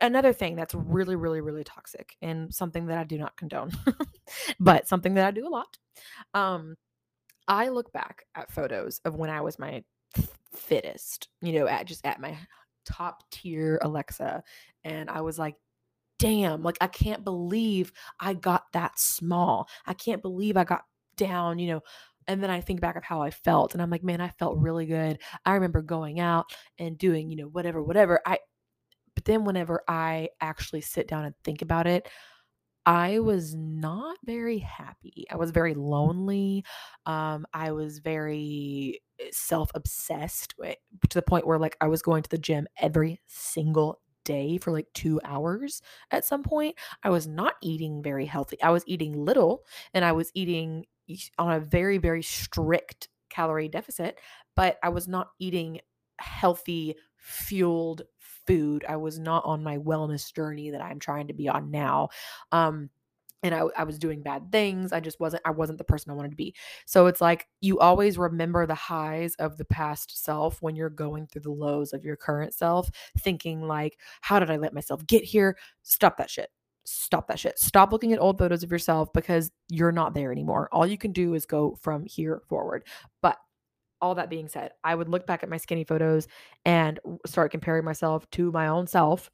another 0.00 0.32
thing 0.32 0.56
that's 0.56 0.74
really 0.74 1.16
really 1.16 1.40
really 1.40 1.64
toxic 1.64 2.16
and 2.22 2.52
something 2.54 2.86
that 2.86 2.98
I 2.98 3.04
do 3.04 3.18
not 3.18 3.36
condone, 3.36 3.72
but 4.60 4.88
something 4.88 5.14
that 5.14 5.26
I 5.26 5.30
do 5.30 5.46
a 5.46 5.50
lot. 5.50 5.76
Um 6.34 6.76
I 7.48 7.68
look 7.68 7.92
back 7.92 8.24
at 8.34 8.52
photos 8.52 9.00
of 9.04 9.16
when 9.16 9.30
I 9.30 9.40
was 9.40 9.58
my 9.58 9.82
fittest, 10.54 11.28
you 11.40 11.52
know, 11.52 11.66
at 11.66 11.86
just 11.86 12.06
at 12.06 12.20
my 12.20 12.36
top 12.84 13.22
tier 13.30 13.78
Alexa 13.82 14.42
and 14.84 15.10
I 15.10 15.20
was 15.20 15.38
like 15.38 15.56
damn, 16.22 16.62
like 16.62 16.78
I 16.80 16.86
can't 16.86 17.24
believe 17.24 17.92
I 18.20 18.34
got 18.34 18.64
that 18.72 18.98
small. 18.98 19.68
I 19.86 19.94
can't 19.94 20.22
believe 20.22 20.56
I 20.56 20.64
got 20.64 20.84
down, 21.16 21.58
you 21.58 21.68
know, 21.68 21.80
and 22.28 22.40
then 22.42 22.50
I 22.50 22.60
think 22.60 22.80
back 22.80 22.96
of 22.96 23.02
how 23.02 23.20
I 23.20 23.30
felt 23.30 23.74
and 23.74 23.82
I'm 23.82 23.90
like, 23.90 24.04
man, 24.04 24.20
I 24.20 24.28
felt 24.28 24.58
really 24.58 24.86
good. 24.86 25.18
I 25.44 25.54
remember 25.54 25.82
going 25.82 26.20
out 26.20 26.46
and 26.78 26.96
doing, 26.96 27.28
you 27.30 27.36
know, 27.36 27.48
whatever, 27.48 27.82
whatever. 27.82 28.20
I 28.24 28.38
but 29.14 29.24
then 29.24 29.44
whenever 29.44 29.82
I 29.88 30.30
actually 30.40 30.80
sit 30.82 31.08
down 31.08 31.24
and 31.24 31.34
think 31.44 31.60
about 31.60 31.86
it, 31.88 32.08
I 32.86 33.18
was 33.20 33.54
not 33.54 34.16
very 34.24 34.58
happy. 34.58 35.26
I 35.30 35.36
was 35.36 35.50
very 35.50 35.74
lonely. 35.74 36.64
Um, 37.06 37.46
I 37.52 37.72
was 37.72 37.98
very 37.98 39.00
eh, 39.20 39.28
self-obsessed 39.32 40.54
to 40.58 41.14
the 41.14 41.22
point 41.22 41.46
where 41.46 41.58
like 41.58 41.76
I 41.80 41.88
was 41.88 42.02
going 42.02 42.22
to 42.24 42.30
the 42.30 42.38
gym 42.38 42.66
every 42.80 43.20
single 43.26 44.01
day 44.24 44.58
for 44.58 44.72
like 44.72 44.86
2 44.94 45.20
hours 45.24 45.82
at 46.10 46.24
some 46.24 46.42
point. 46.42 46.76
I 47.02 47.10
was 47.10 47.26
not 47.26 47.54
eating 47.62 48.02
very 48.02 48.26
healthy. 48.26 48.60
I 48.62 48.70
was 48.70 48.84
eating 48.86 49.24
little 49.24 49.64
and 49.94 50.04
I 50.04 50.12
was 50.12 50.30
eating 50.34 50.86
on 51.38 51.52
a 51.52 51.60
very 51.60 51.98
very 51.98 52.22
strict 52.22 53.08
calorie 53.28 53.68
deficit, 53.68 54.18
but 54.56 54.78
I 54.82 54.90
was 54.90 55.08
not 55.08 55.30
eating 55.38 55.80
healthy 56.18 56.96
fueled 57.16 58.02
food. 58.18 58.84
I 58.88 58.96
was 58.96 59.18
not 59.18 59.44
on 59.44 59.62
my 59.62 59.78
wellness 59.78 60.32
journey 60.34 60.70
that 60.70 60.82
I'm 60.82 60.98
trying 60.98 61.28
to 61.28 61.34
be 61.34 61.48
on 61.48 61.70
now. 61.70 62.08
Um, 62.50 62.90
and 63.42 63.54
I, 63.54 63.62
I 63.76 63.84
was 63.84 63.98
doing 63.98 64.22
bad 64.22 64.50
things. 64.52 64.92
I 64.92 65.00
just 65.00 65.20
wasn't, 65.20 65.42
I 65.44 65.50
wasn't 65.50 65.78
the 65.78 65.84
person 65.84 66.10
I 66.10 66.14
wanted 66.14 66.30
to 66.30 66.36
be. 66.36 66.54
So 66.86 67.06
it's 67.06 67.20
like 67.20 67.48
you 67.60 67.78
always 67.78 68.18
remember 68.18 68.66
the 68.66 68.74
highs 68.74 69.34
of 69.36 69.56
the 69.56 69.64
past 69.64 70.22
self 70.22 70.62
when 70.62 70.76
you're 70.76 70.90
going 70.90 71.26
through 71.26 71.42
the 71.42 71.50
lows 71.50 71.92
of 71.92 72.04
your 72.04 72.16
current 72.16 72.54
self, 72.54 72.90
thinking 73.18 73.62
like, 73.62 73.98
how 74.20 74.38
did 74.38 74.50
I 74.50 74.56
let 74.56 74.74
myself 74.74 75.06
get 75.06 75.24
here? 75.24 75.56
Stop 75.82 76.16
that 76.18 76.30
shit. 76.30 76.50
Stop 76.84 77.28
that 77.28 77.38
shit. 77.38 77.58
Stop 77.58 77.92
looking 77.92 78.12
at 78.12 78.20
old 78.20 78.38
photos 78.38 78.62
of 78.62 78.70
yourself 78.70 79.12
because 79.12 79.50
you're 79.68 79.92
not 79.92 80.14
there 80.14 80.32
anymore. 80.32 80.68
All 80.72 80.86
you 80.86 80.98
can 80.98 81.12
do 81.12 81.34
is 81.34 81.46
go 81.46 81.76
from 81.80 82.04
here 82.06 82.42
forward. 82.48 82.84
But 83.20 83.38
all 84.00 84.16
that 84.16 84.30
being 84.30 84.48
said, 84.48 84.72
I 84.82 84.96
would 84.96 85.08
look 85.08 85.26
back 85.26 85.44
at 85.44 85.48
my 85.48 85.58
skinny 85.58 85.84
photos 85.84 86.26
and 86.64 86.98
start 87.24 87.52
comparing 87.52 87.84
myself 87.84 88.28
to 88.32 88.50
my 88.50 88.66
own 88.66 88.88
self. 88.88 89.30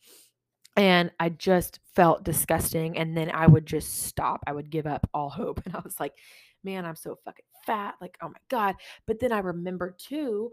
And 0.78 1.10
I 1.18 1.28
just 1.30 1.80
felt 1.96 2.22
disgusting. 2.22 2.96
And 2.96 3.16
then 3.16 3.30
I 3.32 3.48
would 3.48 3.66
just 3.66 4.04
stop. 4.04 4.44
I 4.46 4.52
would 4.52 4.70
give 4.70 4.86
up 4.86 5.08
all 5.12 5.28
hope. 5.28 5.60
And 5.66 5.74
I 5.74 5.80
was 5.80 5.98
like, 5.98 6.14
man, 6.62 6.86
I'm 6.86 6.96
so 6.96 7.18
fucking 7.24 7.44
fat. 7.66 7.96
Like, 8.00 8.16
oh 8.22 8.28
my 8.28 8.38
God. 8.48 8.76
But 9.06 9.18
then 9.18 9.32
I 9.32 9.40
remember 9.40 9.94
too 9.98 10.52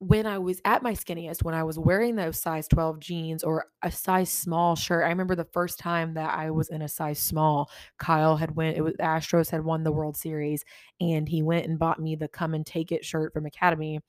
when 0.00 0.26
I 0.26 0.38
was 0.38 0.60
at 0.64 0.82
my 0.82 0.92
skinniest, 0.92 1.44
when 1.44 1.54
I 1.54 1.62
was 1.62 1.78
wearing 1.78 2.16
those 2.16 2.38
size 2.38 2.66
12 2.68 2.98
jeans 2.98 3.44
or 3.44 3.66
a 3.82 3.90
size 3.90 4.28
small 4.28 4.76
shirt, 4.76 5.04
I 5.04 5.08
remember 5.08 5.36
the 5.36 5.44
first 5.44 5.78
time 5.78 6.14
that 6.14 6.36
I 6.36 6.50
was 6.50 6.68
in 6.68 6.82
a 6.82 6.88
size 6.88 7.20
small, 7.20 7.70
Kyle 7.98 8.36
had 8.36 8.56
went, 8.56 8.76
it 8.76 8.82
was 8.82 8.94
Astros 9.00 9.50
had 9.50 9.64
won 9.64 9.84
the 9.84 9.92
World 9.92 10.16
Series 10.16 10.64
and 11.00 11.28
he 11.28 11.42
went 11.42 11.66
and 11.66 11.78
bought 11.78 12.00
me 12.00 12.16
the 12.16 12.28
come 12.28 12.54
and 12.54 12.66
take 12.66 12.92
it 12.92 13.04
shirt 13.04 13.32
from 13.32 13.46
Academy. 13.46 14.00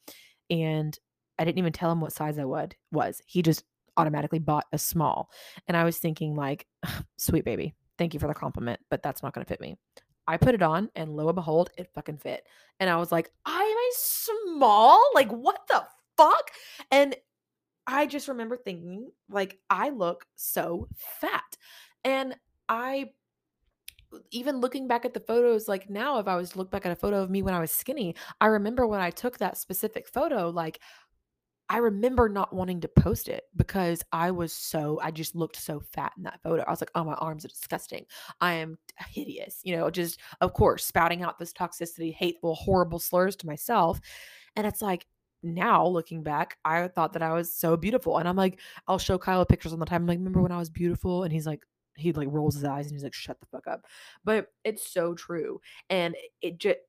And 0.50 0.98
I 1.38 1.46
didn't 1.46 1.60
even 1.60 1.72
tell 1.72 1.92
him 1.92 2.02
what 2.02 2.14
size 2.14 2.40
I 2.40 2.46
would 2.46 2.76
was. 2.92 3.22
He 3.26 3.42
just 3.42 3.64
automatically 3.98 4.40
bought 4.40 4.66
a 4.72 4.78
small. 4.78 5.30
And 5.68 5.76
I 5.76 5.84
was 5.84 5.98
thinking 5.98 6.36
like, 6.36 6.68
sweet 7.18 7.46
baby, 7.46 7.74
thank 7.98 8.14
you 8.14 8.20
for 8.20 8.28
the 8.28 8.34
compliment, 8.34 8.80
but 8.90 9.02
that's 9.04 9.24
not 9.24 9.34
going 9.34 9.46
to 9.46 9.50
fit 9.50 9.62
me. 9.62 9.78
I 10.28 10.38
put 10.38 10.56
it 10.56 10.64
on 10.64 10.90
and 10.96 11.16
lo 11.16 11.28
and 11.28 11.36
behold, 11.36 11.70
it 11.78 11.92
fucking 11.94 12.18
fit. 12.18 12.46
And 12.80 12.90
I 12.90 12.98
was 12.98 13.12
like, 13.12 13.32
I 13.46 13.62
am 13.62 13.78
a 13.78 13.92
small? 13.96 15.02
Like, 15.14 15.30
what 15.30 15.62
the 15.68 15.84
fuck? 16.18 16.52
And 16.92 17.16
I 17.88 18.08
just 18.08 18.28
remember 18.28 18.58
thinking, 18.58 19.12
like, 19.30 19.60
I 19.70 19.90
look 19.90 20.26
so 20.36 20.88
fat. 20.96 21.58
And 22.04 22.36
I 22.68 23.12
even 24.32 24.62
looking 24.62 24.88
back 24.88 25.06
at 25.06 25.14
the 25.14 25.20
photos, 25.20 25.68
like 25.68 25.90
now, 25.90 26.20
if 26.20 26.28
I 26.28 26.36
was 26.36 26.52
to 26.52 26.58
look 26.58 26.72
back 26.72 26.86
at 26.86 26.92
a 26.92 26.96
photo 26.96 27.22
of 27.22 27.30
me 27.30 27.42
when 27.42 27.54
I 27.54 27.60
was 27.60 27.72
skinny, 27.72 28.16
I 28.40 28.48
remember 28.48 28.88
when 28.88 29.02
I 29.02 29.10
took 29.10 29.38
that 29.38 29.58
specific 29.58 30.08
photo, 30.08 30.50
like 30.50 30.80
I 31.70 31.78
remember 31.78 32.30
not 32.30 32.54
wanting 32.54 32.82
to 32.82 32.88
post 32.88 33.28
it 33.28 33.44
because 33.56 34.04
I 34.12 34.32
was 34.32 34.54
so, 34.54 35.00
I 35.02 35.12
just 35.12 35.36
looked 35.36 35.56
so 35.56 35.82
fat 35.94 36.12
in 36.18 36.24
that 36.24 36.40
photo. 36.44 36.64
I 36.64 36.70
was 36.70 36.82
like, 36.82 36.92
oh, 36.96 37.04
my 37.04 37.16
arms 37.16 37.44
are 37.44 37.50
disgusting. 37.50 38.06
I 38.40 38.54
am 38.54 38.78
hideous. 39.08 39.62
You 39.64 39.76
know, 39.78 39.90
just, 39.90 40.20
of 40.42 40.54
course, 40.54 40.86
spouting 40.86 41.24
out 41.24 41.40
this 41.40 41.54
toxicity, 41.54 42.14
hateful, 42.14 42.56
horrible 42.56 43.00
slurs 43.00 43.36
to 43.38 43.48
myself. 43.48 44.00
And 44.56 44.68
it's 44.68 44.82
like, 44.82 45.08
now 45.44 45.86
looking 45.86 46.24
back, 46.24 46.58
I 46.66 46.88
thought 46.88 47.14
that 47.14 47.22
I 47.22 47.34
was 47.34 47.54
so 47.54 47.78
beautiful. 47.78 48.18
And 48.18 48.28
I'm 48.28 48.36
like, 48.36 48.60
I'll 48.88 48.98
show 48.98 49.18
Kyle 49.18 49.46
pictures 49.46 49.72
all 49.72 49.78
the 49.78 49.86
time. 49.86 50.04
I'm 50.04 50.08
like, 50.08 50.18
remember 50.18 50.42
when 50.42 50.52
I 50.52 50.60
was 50.60 50.70
beautiful? 50.70 51.24
And 51.24 51.32
he's 51.32 51.46
like, 51.46 51.62
he 51.96 52.14
like 52.14 52.28
rolls 52.32 52.56
his 52.56 52.64
eyes 52.64 52.86
and 52.86 52.94
he's 52.94 53.04
like, 53.04 53.14
shut 53.14 53.40
the 53.40 53.46
fuck 53.48 53.68
up. 53.68 53.86
But 54.24 54.48
it's 54.64 54.92
so 54.92 55.14
true. 55.14 55.62
And 55.90 56.16
it 56.42 56.58
just, 56.60 56.80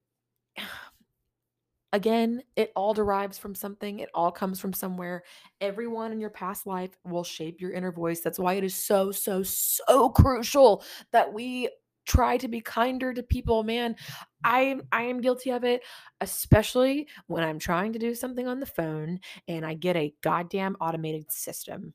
Again, 1.97 2.43
it 2.57 2.73
all 2.77 2.93
derives 2.93 3.39
from 3.39 3.55
something, 3.55 4.01
it 4.01 4.11
all 4.13 4.31
comes 4.31 4.61
from 4.61 4.75
somewhere. 4.75 5.23
Everyone 5.63 6.13
in 6.13 6.21
your 6.21 6.29
past 6.29 6.67
life 6.67 6.91
will 7.07 7.25
shape 7.25 7.59
your 7.59 7.73
inner 7.73 7.91
voice. 7.91 8.21
That's 8.21 8.39
why 8.39 8.53
it 8.53 8.65
is 8.65 8.75
so, 8.75 9.13
so, 9.13 9.43
so 9.43 10.11
crucial 10.11 10.85
that 11.13 11.33
we 11.33 11.71
try 12.05 12.37
to 12.37 12.49
be 12.49 12.61
kinder 12.61 13.15
to 13.15 13.23
people. 13.23 13.63
Man 13.65 13.97
i 14.45 14.77
i 14.93 15.03
am 15.03 15.21
guilty 15.21 15.51
of 15.51 15.65
it 15.65 15.83
especially 16.21 17.09
when 17.27 17.43
i'm 17.43 17.59
trying 17.59 17.93
to 17.93 17.99
do 17.99 18.15
something 18.15 18.47
on 18.47 18.61
the 18.61 18.67
phone 18.67 19.19
and 19.49 19.65
i 19.67 19.75
get 19.75 19.97
a 19.97 20.15
goddamn 20.23 20.77
automated 20.81 21.33
system. 21.33 21.95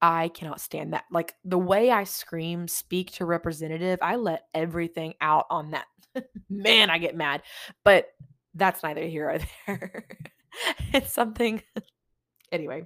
I 0.00 0.28
cannot 0.28 0.60
stand 0.60 0.92
that. 0.92 1.04
Like 1.10 1.34
the 1.44 1.58
way 1.58 1.90
i 1.90 2.04
scream 2.04 2.68
speak 2.68 3.12
to 3.12 3.26
representative 3.26 3.98
i 4.02 4.16
let 4.16 4.44
everything 4.54 5.14
out 5.20 5.46
on 5.50 5.72
that. 5.72 5.86
Man 6.48 6.90
i 6.90 6.98
get 6.98 7.16
mad. 7.16 7.42
But 7.84 8.06
that's 8.54 8.82
neither 8.82 9.04
here 9.04 9.30
or 9.30 9.38
there. 9.66 10.06
it's 10.92 11.12
something 11.12 11.62
anyway. 12.52 12.84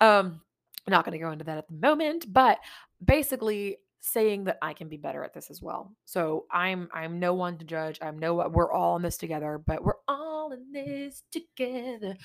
Um 0.00 0.40
I'm 0.86 0.92
not 0.92 1.04
going 1.04 1.18
to 1.18 1.22
go 1.22 1.30
into 1.30 1.44
that 1.44 1.58
at 1.58 1.68
the 1.68 1.74
moment, 1.74 2.32
but 2.32 2.56
basically 3.04 3.76
saying 4.00 4.44
that 4.44 4.56
I 4.62 4.72
can 4.72 4.88
be 4.88 4.96
better 4.96 5.22
at 5.22 5.34
this 5.34 5.50
as 5.50 5.60
well. 5.60 5.92
So 6.04 6.46
I'm 6.50 6.88
I'm 6.94 7.18
no 7.18 7.34
one 7.34 7.58
to 7.58 7.64
judge. 7.64 7.98
I'm 8.00 8.18
no 8.18 8.48
we're 8.48 8.72
all 8.72 8.96
in 8.96 9.02
this 9.02 9.16
together, 9.16 9.60
but 9.64 9.82
we're 9.82 10.00
all 10.06 10.52
in 10.52 10.72
this 10.72 11.22
together. 11.30 12.16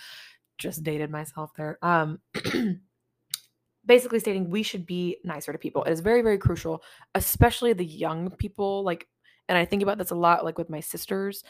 Just 0.58 0.84
dated 0.84 1.10
myself 1.10 1.52
there. 1.56 1.78
Um 1.82 2.20
basically 3.86 4.20
stating 4.20 4.50
we 4.50 4.64
should 4.64 4.86
be 4.86 5.18
nicer 5.24 5.52
to 5.52 5.58
people. 5.60 5.84
It 5.84 5.92
is 5.92 6.00
very 6.00 6.22
very 6.22 6.38
crucial, 6.38 6.84
especially 7.16 7.74
the 7.74 7.86
young 7.86 8.30
people 8.32 8.84
like 8.84 9.08
and 9.50 9.58
I 9.58 9.66
think 9.66 9.84
about 9.84 9.98
this 9.98 10.12
a 10.12 10.16
lot 10.16 10.46
like 10.46 10.58
with 10.58 10.70
my 10.70 10.80
sisters 10.80 11.44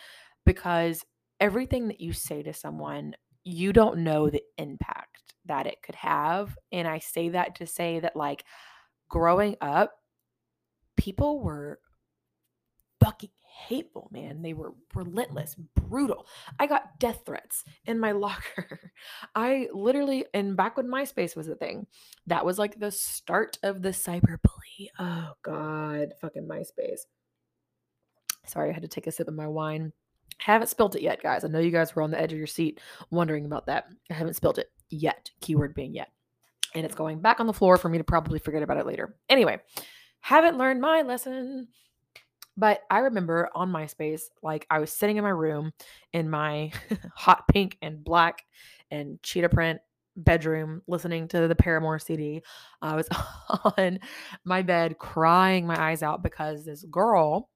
because 0.45 1.05
everything 1.43 1.89
that 1.89 1.99
you 1.99 2.13
say 2.13 2.41
to 2.41 2.53
someone, 2.53 3.13
you 3.43 3.73
don't 3.73 3.97
know 3.97 4.29
the 4.29 4.41
impact 4.57 5.33
that 5.45 5.67
it 5.67 5.81
could 5.83 5.95
have. 5.95 6.57
And 6.71 6.87
I 6.87 6.99
say 6.99 7.29
that 7.29 7.55
to 7.55 7.67
say 7.67 7.99
that, 7.99 8.15
like, 8.15 8.45
growing 9.09 9.57
up, 9.59 9.91
people 10.95 11.41
were 11.41 11.79
fucking 13.03 13.31
hateful, 13.67 14.07
man. 14.09 14.41
They 14.41 14.53
were 14.53 14.71
mm. 14.71 14.75
relentless, 14.95 15.57
brutal. 15.75 16.25
I 16.61 16.65
got 16.65 16.97
death 16.97 17.23
threats 17.25 17.65
in 17.83 17.99
my 17.99 18.11
locker. 18.25 18.79
I 19.35 19.67
literally, 19.73 20.25
and 20.33 20.55
back 20.55 20.77
when 20.77 20.87
MySpace 20.87 21.35
was 21.35 21.49
a 21.49 21.55
thing, 21.55 21.87
that 22.25 22.45
was 22.45 22.57
like 22.57 22.79
the 22.79 22.89
start 22.89 23.59
of 23.63 23.81
the 23.81 23.89
cyberbully. 23.89 24.87
Oh, 24.97 25.33
God, 25.43 26.13
fucking 26.21 26.47
MySpace. 26.47 27.01
Sorry, 28.45 28.69
I 28.69 28.73
had 28.73 28.83
to 28.83 28.87
take 28.87 29.07
a 29.07 29.11
sip 29.11 29.27
of 29.27 29.33
my 29.33 29.47
wine. 29.47 29.91
Haven't 30.43 30.67
spilled 30.67 30.95
it 30.97 31.01
yet, 31.01 31.23
guys. 31.23 31.45
I 31.45 31.47
know 31.47 31.59
you 31.59 31.71
guys 31.71 31.95
were 31.95 32.01
on 32.01 32.11
the 32.11 32.19
edge 32.19 32.33
of 32.33 32.37
your 32.37 32.47
seat 32.47 32.81
wondering 33.11 33.45
about 33.45 33.67
that. 33.67 33.85
I 34.11 34.13
haven't 34.13 34.33
spilled 34.33 34.59
it 34.59 34.69
yet. 34.89 35.31
Keyword 35.39 35.73
being 35.73 35.93
yet. 35.93 36.09
And 36.75 36.85
it's 36.85 36.95
going 36.95 37.21
back 37.21 37.39
on 37.39 37.47
the 37.47 37.53
floor 37.53 37.77
for 37.77 37.87
me 37.87 37.97
to 37.97 38.03
probably 38.03 38.39
forget 38.39 38.61
about 38.61 38.75
it 38.75 38.85
later. 38.85 39.15
Anyway, 39.29 39.61
haven't 40.19 40.57
learned 40.57 40.81
my 40.81 41.01
lesson. 41.03 41.69
But 42.57 42.81
I 42.91 42.99
remember 42.99 43.49
on 43.55 43.71
MySpace, 43.71 44.23
like 44.41 44.67
I 44.69 44.79
was 44.79 44.91
sitting 44.91 45.15
in 45.15 45.23
my 45.23 45.29
room 45.29 45.71
in 46.11 46.29
my 46.29 46.73
hot 47.15 47.47
pink 47.47 47.77
and 47.81 48.03
black 48.03 48.43
and 48.91 49.23
cheetah 49.23 49.47
print 49.47 49.79
bedroom 50.17 50.81
listening 50.87 51.29
to 51.29 51.47
the 51.47 51.55
Paramore 51.55 51.99
CD. 51.99 52.41
I 52.81 52.97
was 52.97 53.07
on 53.77 53.99
my 54.43 54.61
bed 54.61 54.97
crying 54.97 55.65
my 55.65 55.81
eyes 55.81 56.03
out 56.03 56.21
because 56.21 56.65
this 56.65 56.83
girl 56.83 57.49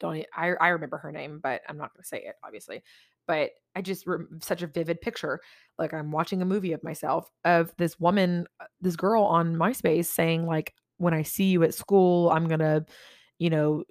don't 0.00 0.24
I 0.34 0.52
I 0.60 0.68
remember 0.68 0.98
her 0.98 1.12
name, 1.12 1.40
but 1.42 1.62
I'm 1.68 1.76
not 1.76 1.92
going 1.94 2.02
to 2.02 2.08
say 2.08 2.18
it 2.18 2.36
obviously. 2.42 2.82
but 3.26 3.50
I 3.76 3.82
just 3.82 4.06
such 4.40 4.62
a 4.62 4.66
vivid 4.66 5.00
picture. 5.00 5.40
Like 5.78 5.94
I'm 5.94 6.10
watching 6.10 6.42
a 6.42 6.44
movie 6.46 6.72
of 6.72 6.82
myself 6.82 7.30
of 7.44 7.72
this 7.76 8.00
woman, 8.00 8.46
uh, 8.60 8.64
this 8.80 8.96
girl 8.96 9.22
on 9.22 9.54
MySpace 9.54 10.06
saying 10.06 10.46
like, 10.46 10.74
when 10.98 11.14
I 11.14 11.22
see 11.22 11.44
you 11.44 11.62
at 11.62 11.74
school, 11.74 12.30
I'm 12.30 12.48
gonna, 12.48 12.84
you 13.38 13.48
know, 13.50 13.84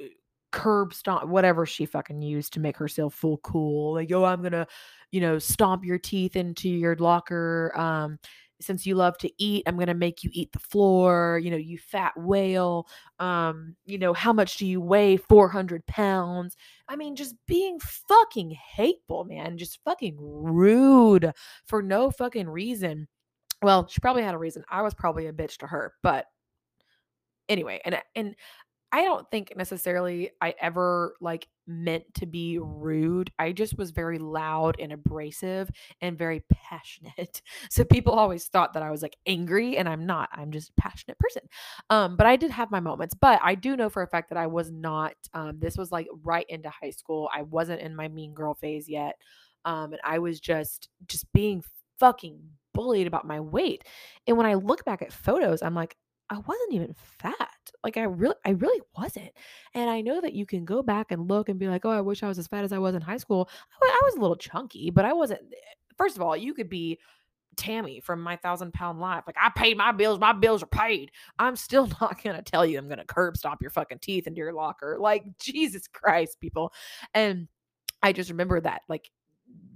curb 0.51 0.93
stomp 0.93 1.29
whatever 1.29 1.65
she 1.65 1.85
fucking 1.85 2.21
used 2.21 2.53
to 2.53 2.59
make 2.59 2.75
herself 2.77 3.13
feel 3.13 3.37
cool. 3.37 3.93
Like, 3.93 4.11
oh, 4.11 4.25
I'm 4.25 4.43
gonna, 4.43 4.67
you 5.11 5.21
know, 5.21 5.39
stomp 5.39 5.85
your 5.85 5.97
teeth 5.99 6.35
into 6.35 6.69
your 6.69 6.95
locker. 6.97 7.71
Um, 7.75 8.19
since 8.61 8.85
you 8.85 8.95
love 8.95 9.17
to 9.19 9.31
eat, 9.37 9.63
I'm 9.65 9.77
gonna 9.77 9.93
make 9.93 10.23
you 10.23 10.29
eat 10.33 10.51
the 10.51 10.59
floor. 10.59 11.39
You 11.41 11.51
know, 11.51 11.57
you 11.57 11.77
fat 11.77 12.13
whale. 12.17 12.87
Um, 13.19 13.75
you 13.85 13.97
know, 13.97 14.13
how 14.13 14.33
much 14.33 14.57
do 14.57 14.65
you 14.65 14.81
weigh? 14.81 15.17
400 15.17 15.85
pounds. 15.85 16.55
I 16.87 16.95
mean, 16.95 17.15
just 17.15 17.35
being 17.47 17.79
fucking 17.79 18.51
hateful, 18.51 19.23
man. 19.25 19.57
Just 19.57 19.79
fucking 19.85 20.17
rude 20.19 21.31
for 21.65 21.81
no 21.81 22.11
fucking 22.11 22.49
reason. 22.49 23.07
Well, 23.61 23.87
she 23.87 23.99
probably 23.99 24.23
had 24.23 24.35
a 24.35 24.39
reason. 24.39 24.63
I 24.69 24.81
was 24.81 24.93
probably 24.93 25.27
a 25.27 25.33
bitch 25.33 25.57
to 25.57 25.67
her, 25.67 25.93
but 26.01 26.25
anyway, 27.49 27.81
and 27.83 27.99
and 28.15 28.35
I 28.91 29.03
don't 29.03 29.29
think 29.29 29.53
necessarily 29.55 30.31
I 30.41 30.55
ever 30.59 31.15
like 31.21 31.47
meant 31.67 32.11
to 32.15 32.25
be 32.25 32.57
rude. 32.59 33.31
I 33.37 33.51
just 33.51 33.77
was 33.77 33.91
very 33.91 34.17
loud 34.17 34.77
and 34.79 34.91
abrasive 34.91 35.69
and 36.01 36.17
very 36.17 36.43
passionate. 36.51 37.41
So 37.69 37.83
people 37.83 38.13
always 38.13 38.47
thought 38.47 38.73
that 38.73 38.83
I 38.83 38.89
was 38.89 39.01
like 39.03 39.15
angry 39.27 39.77
and 39.77 39.87
I'm 39.87 40.05
not. 40.05 40.29
I'm 40.33 40.51
just 40.51 40.69
a 40.69 40.81
passionate 40.81 41.19
person. 41.19 41.43
Um 41.89 42.15
but 42.15 42.25
I 42.25 42.35
did 42.35 42.51
have 42.51 42.71
my 42.71 42.79
moments, 42.79 43.13
but 43.13 43.39
I 43.43 43.55
do 43.55 43.75
know 43.77 43.89
for 43.89 44.01
a 44.01 44.07
fact 44.07 44.29
that 44.29 44.37
I 44.37 44.47
was 44.47 44.71
not 44.71 45.13
um 45.33 45.59
this 45.59 45.77
was 45.77 45.91
like 45.91 46.07
right 46.23 46.45
into 46.49 46.69
high 46.69 46.89
school. 46.89 47.29
I 47.33 47.43
wasn't 47.43 47.81
in 47.81 47.95
my 47.95 48.07
mean 48.07 48.33
girl 48.33 48.55
phase 48.55 48.89
yet. 48.89 49.15
Um 49.65 49.93
and 49.93 50.01
I 50.03 50.19
was 50.19 50.39
just 50.39 50.89
just 51.07 51.31
being 51.33 51.63
fucking 51.99 52.39
bullied 52.73 53.07
about 53.07 53.27
my 53.27 53.39
weight. 53.39 53.83
And 54.27 54.37
when 54.37 54.45
I 54.45 54.55
look 54.55 54.85
back 54.85 55.01
at 55.01 55.13
photos, 55.13 55.61
I'm 55.61 55.75
like 55.75 55.95
I 56.29 56.37
wasn't 56.37 56.73
even 56.73 56.95
fat. 57.19 57.35
Like 57.83 57.97
I 57.97 58.03
really 58.03 58.35
I 58.45 58.51
really 58.51 58.81
wasn't. 58.97 59.31
And 59.73 59.89
I 59.89 60.01
know 60.01 60.21
that 60.21 60.33
you 60.33 60.45
can 60.45 60.65
go 60.65 60.83
back 60.83 61.11
and 61.11 61.27
look 61.27 61.49
and 61.49 61.59
be 61.59 61.67
like, 61.67 61.85
"Oh, 61.85 61.89
I 61.91 62.01
wish 62.01 62.23
I 62.23 62.27
was 62.27 62.37
as 62.39 62.47
fat 62.47 62.63
as 62.63 62.73
I 62.73 62.77
was 62.77 62.95
in 62.95 63.01
high 63.01 63.17
school." 63.17 63.49
I, 63.81 63.87
I 63.87 64.05
was 64.05 64.15
a 64.15 64.19
little 64.21 64.35
chunky, 64.35 64.89
but 64.89 65.05
I 65.05 65.13
wasn't 65.13 65.41
eh, 65.41 65.73
First 65.97 66.15
of 66.15 66.21
all, 66.21 66.35
you 66.35 66.53
could 66.53 66.69
be 66.69 66.97
Tammy 67.57 67.99
from 67.99 68.21
my 68.21 68.37
thousand 68.37 68.73
pound 68.73 69.01
life. 69.01 69.25
Like, 69.27 69.35
I 69.39 69.51
paid 69.55 69.77
my 69.77 69.91
bills, 69.91 70.17
my 70.17 70.31
bills 70.31 70.63
are 70.63 70.67
paid. 70.67 71.11
I'm 71.37 71.57
still 71.57 71.87
not 72.01 72.23
gonna 72.23 72.41
tell 72.41 72.65
you 72.65 72.79
I'm 72.79 72.87
gonna 72.87 73.05
curb 73.05 73.35
stomp 73.37 73.61
your 73.61 73.71
fucking 73.71 73.99
teeth 73.99 74.25
into 74.25 74.37
your 74.37 74.53
locker. 74.53 74.97
Like, 74.99 75.25
Jesus 75.39 75.87
Christ, 75.87 76.39
people. 76.39 76.73
And 77.13 77.47
I 78.01 78.13
just 78.13 78.29
remember 78.29 78.61
that, 78.61 78.83
like, 78.87 79.11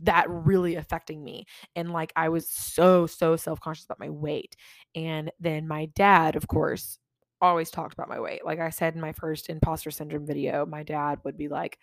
that 0.04 0.30
really 0.30 0.76
affecting 0.76 1.24
me. 1.24 1.46
And 1.76 1.92
like 1.92 2.12
I 2.16 2.30
was 2.30 2.50
so, 2.50 3.08
so 3.08 3.36
self 3.36 3.60
conscious 3.60 3.86
about 3.86 4.00
my 4.00 4.10
weight. 4.10 4.56
And 4.96 5.32
then 5.40 5.68
my 5.68 5.88
dad, 5.96 6.36
of 6.36 6.48
course, 6.48 7.00
always 7.42 7.72
talked 7.72 7.94
about 7.94 8.10
my 8.10 8.20
weight. 8.20 8.46
Like 8.46 8.60
I 8.60 8.70
said 8.70 8.96
in 8.96 9.02
my 9.02 9.14
first 9.14 9.50
imposter 9.50 9.92
syndrome 9.92 10.26
video, 10.26 10.66
my 10.66 10.84
dad 10.84 11.20
would 11.24 11.38
be 11.38 11.48
like, 11.48 11.78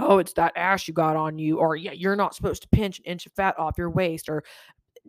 Oh, 0.00 0.18
it's 0.18 0.32
that 0.34 0.52
ass 0.56 0.86
you 0.86 0.94
got 0.94 1.16
on 1.16 1.38
you, 1.38 1.58
or 1.58 1.74
yeah, 1.74 1.92
you're 1.92 2.16
not 2.16 2.34
supposed 2.34 2.62
to 2.62 2.68
pinch 2.68 3.00
an 3.00 3.04
inch 3.06 3.26
of 3.26 3.32
fat 3.32 3.58
off 3.58 3.76
your 3.76 3.90
waist, 3.90 4.28
or 4.28 4.44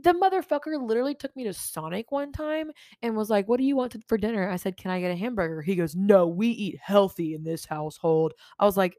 the 0.01 0.13
motherfucker 0.13 0.81
literally 0.81 1.13
took 1.13 1.35
me 1.35 1.43
to 1.43 1.53
Sonic 1.53 2.11
one 2.11 2.31
time 2.31 2.71
and 3.01 3.15
was 3.15 3.29
like, 3.29 3.47
What 3.47 3.57
do 3.57 3.65
you 3.65 3.75
want 3.75 3.95
for 4.07 4.17
dinner? 4.17 4.49
I 4.49 4.55
said, 4.55 4.77
Can 4.77 4.91
I 4.91 4.99
get 4.99 5.11
a 5.11 5.15
hamburger? 5.15 5.61
He 5.61 5.75
goes, 5.75 5.95
No, 5.95 6.27
we 6.27 6.47
eat 6.47 6.79
healthy 6.81 7.33
in 7.33 7.43
this 7.43 7.65
household. 7.65 8.33
I 8.57 8.65
was 8.65 8.77
like, 8.77 8.97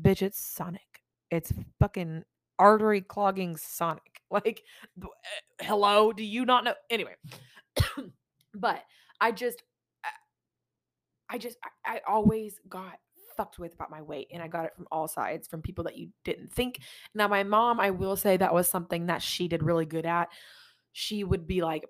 Bitch, 0.00 0.22
it's 0.22 0.40
Sonic. 0.40 1.02
It's 1.30 1.52
fucking 1.78 2.24
artery 2.60 3.00
clogging 3.00 3.56
Sonic. 3.56 4.02
Like, 4.32 4.62
uh, 5.02 5.08
hello, 5.60 6.12
do 6.12 6.22
you 6.22 6.44
not 6.44 6.62
know? 6.62 6.74
Anyway, 6.88 7.16
but 8.54 8.80
I 9.20 9.32
just, 9.32 9.60
I 11.28 11.36
just, 11.36 11.56
I, 11.84 11.96
I 11.96 12.00
always 12.06 12.60
got 12.68 12.94
fucked 13.36 13.58
with 13.58 13.74
about 13.74 13.90
my 13.90 14.02
weight 14.02 14.28
and 14.32 14.40
I 14.40 14.46
got 14.46 14.66
it 14.66 14.72
from 14.76 14.86
all 14.92 15.08
sides 15.08 15.48
from 15.48 15.62
people 15.62 15.82
that 15.82 15.98
you 15.98 16.10
didn't 16.22 16.52
think. 16.52 16.78
Now 17.12 17.26
my 17.26 17.42
mom, 17.42 17.80
I 17.80 17.90
will 17.90 18.14
say 18.14 18.36
that 18.36 18.54
was 18.54 18.70
something 18.70 19.06
that 19.06 19.20
she 19.20 19.48
did 19.48 19.64
really 19.64 19.84
good 19.84 20.06
at. 20.06 20.28
She 20.92 21.24
would 21.24 21.48
be 21.48 21.60
like 21.60 21.86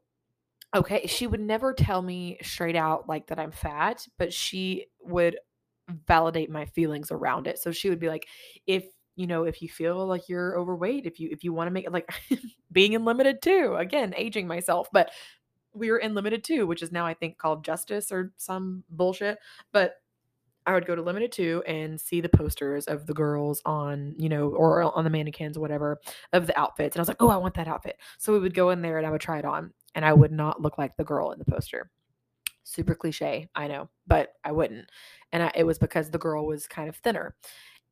okay, 0.75 1.07
she 1.07 1.27
would 1.27 1.41
never 1.41 1.75
tell 1.75 2.01
me 2.01 2.39
straight 2.43 2.77
out 2.77 3.09
like 3.09 3.27
that 3.27 3.39
I'm 3.39 3.51
fat, 3.51 4.07
but 4.19 4.33
she 4.33 4.87
would 5.01 5.37
validate 6.07 6.51
my 6.51 6.65
feelings 6.67 7.11
around 7.11 7.47
it. 7.47 7.59
So 7.59 7.73
she 7.73 7.89
would 7.89 7.99
be 7.99 8.09
like 8.09 8.27
if 8.67 8.85
you 9.21 9.27
know, 9.27 9.45
if 9.45 9.61
you 9.61 9.69
feel 9.69 10.07
like 10.07 10.31
you're 10.31 10.59
overweight, 10.59 11.05
if 11.05 11.21
you 11.21 11.29
if 11.31 11.45
you 11.45 11.53
want 11.53 11.67
to 11.67 11.71
make 11.71 11.85
it 11.85 11.93
like 11.93 12.11
being 12.73 12.95
in 12.95 13.05
Limited 13.05 13.43
Too, 13.43 13.77
again, 13.79 14.15
aging 14.17 14.47
myself, 14.47 14.89
but 14.95 15.11
we 15.75 15.91
were 15.91 15.99
in 15.99 16.15
Limited 16.15 16.43
Too, 16.43 16.67
which 16.67 16.83
is 16.83 16.91
now 16.91 17.05
I 17.05 17.13
think 17.13 17.37
called 17.37 17.63
justice 17.63 18.11
or 18.11 18.33
some 18.39 18.83
bullshit. 18.89 19.37
But 19.73 19.97
I 20.65 20.73
would 20.73 20.87
go 20.87 20.95
to 20.95 21.03
Limited 21.03 21.33
Too 21.33 21.63
and 21.67 22.01
see 22.01 22.23
the 22.23 22.31
posters 22.31 22.87
of 22.87 23.07
the 23.07 23.13
girls 23.13 23.61
on, 23.67 24.15
you 24.17 24.31
know, 24.31 24.49
or 24.49 24.83
on 24.97 25.05
the 25.05 25.11
mannequins 25.11 25.59
whatever 25.59 26.01
of 26.33 26.47
the 26.47 26.59
outfits. 26.59 26.97
And 26.97 27.01
I 27.01 27.03
was 27.03 27.09
like, 27.09 27.21
oh, 27.21 27.29
I 27.29 27.37
want 27.37 27.55
that 27.57 27.69
outfit. 27.69 27.99
So 28.17 28.33
we 28.33 28.39
would 28.39 28.55
go 28.55 28.71
in 28.71 28.81
there 28.81 28.97
and 28.97 29.07
I 29.07 29.11
would 29.11 29.21
try 29.21 29.39
it 29.39 29.45
on. 29.45 29.75
And 29.95 30.03
I 30.03 30.15
would 30.15 30.33
not 30.33 30.63
look 30.63 30.79
like 30.79 30.97
the 30.97 31.05
girl 31.05 31.33
in 31.33 31.39
the 31.39 31.45
poster. 31.45 31.91
Super 32.65 32.95
cliche, 32.95 33.51
I 33.55 33.69
know, 33.69 33.91
but 34.07 34.33
I 34.45 34.53
wouldn't. 34.53 34.89
And 35.33 35.43
I, 35.43 35.53
it 35.55 35.65
was 35.65 35.79
because 35.79 36.11
the 36.11 36.19
girl 36.19 36.47
was 36.47 36.67
kind 36.67 36.89
of 36.89 36.97
thinner. 36.97 37.35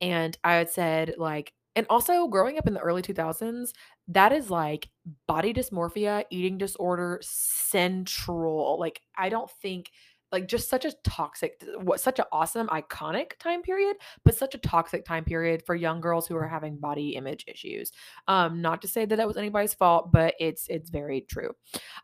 And 0.00 0.36
I 0.44 0.54
had 0.54 0.70
said, 0.70 1.14
like, 1.18 1.52
and 1.76 1.86
also 1.90 2.26
growing 2.28 2.58
up 2.58 2.66
in 2.66 2.74
the 2.74 2.80
early 2.80 3.02
2000s, 3.02 3.72
that 4.08 4.32
is 4.32 4.50
like 4.50 4.88
body 5.26 5.52
dysmorphia, 5.52 6.24
eating 6.30 6.58
disorder 6.58 7.20
central. 7.22 8.78
Like, 8.80 9.00
I 9.16 9.28
don't 9.28 9.50
think 9.62 9.90
like 10.32 10.46
just 10.46 10.68
such 10.68 10.84
a 10.84 10.92
toxic 11.04 11.62
what 11.82 12.00
such 12.00 12.18
an 12.18 12.24
awesome 12.32 12.66
iconic 12.68 13.38
time 13.38 13.62
period 13.62 13.96
but 14.24 14.36
such 14.36 14.54
a 14.54 14.58
toxic 14.58 15.04
time 15.04 15.24
period 15.24 15.62
for 15.64 15.74
young 15.74 16.00
girls 16.00 16.26
who 16.26 16.36
are 16.36 16.46
having 16.46 16.76
body 16.76 17.10
image 17.10 17.44
issues 17.48 17.92
um 18.26 18.60
not 18.60 18.82
to 18.82 18.88
say 18.88 19.04
that 19.04 19.16
that 19.16 19.26
was 19.26 19.36
anybody's 19.36 19.74
fault 19.74 20.12
but 20.12 20.34
it's 20.38 20.66
it's 20.68 20.90
very 20.90 21.22
true 21.22 21.50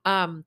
um 0.07 0.45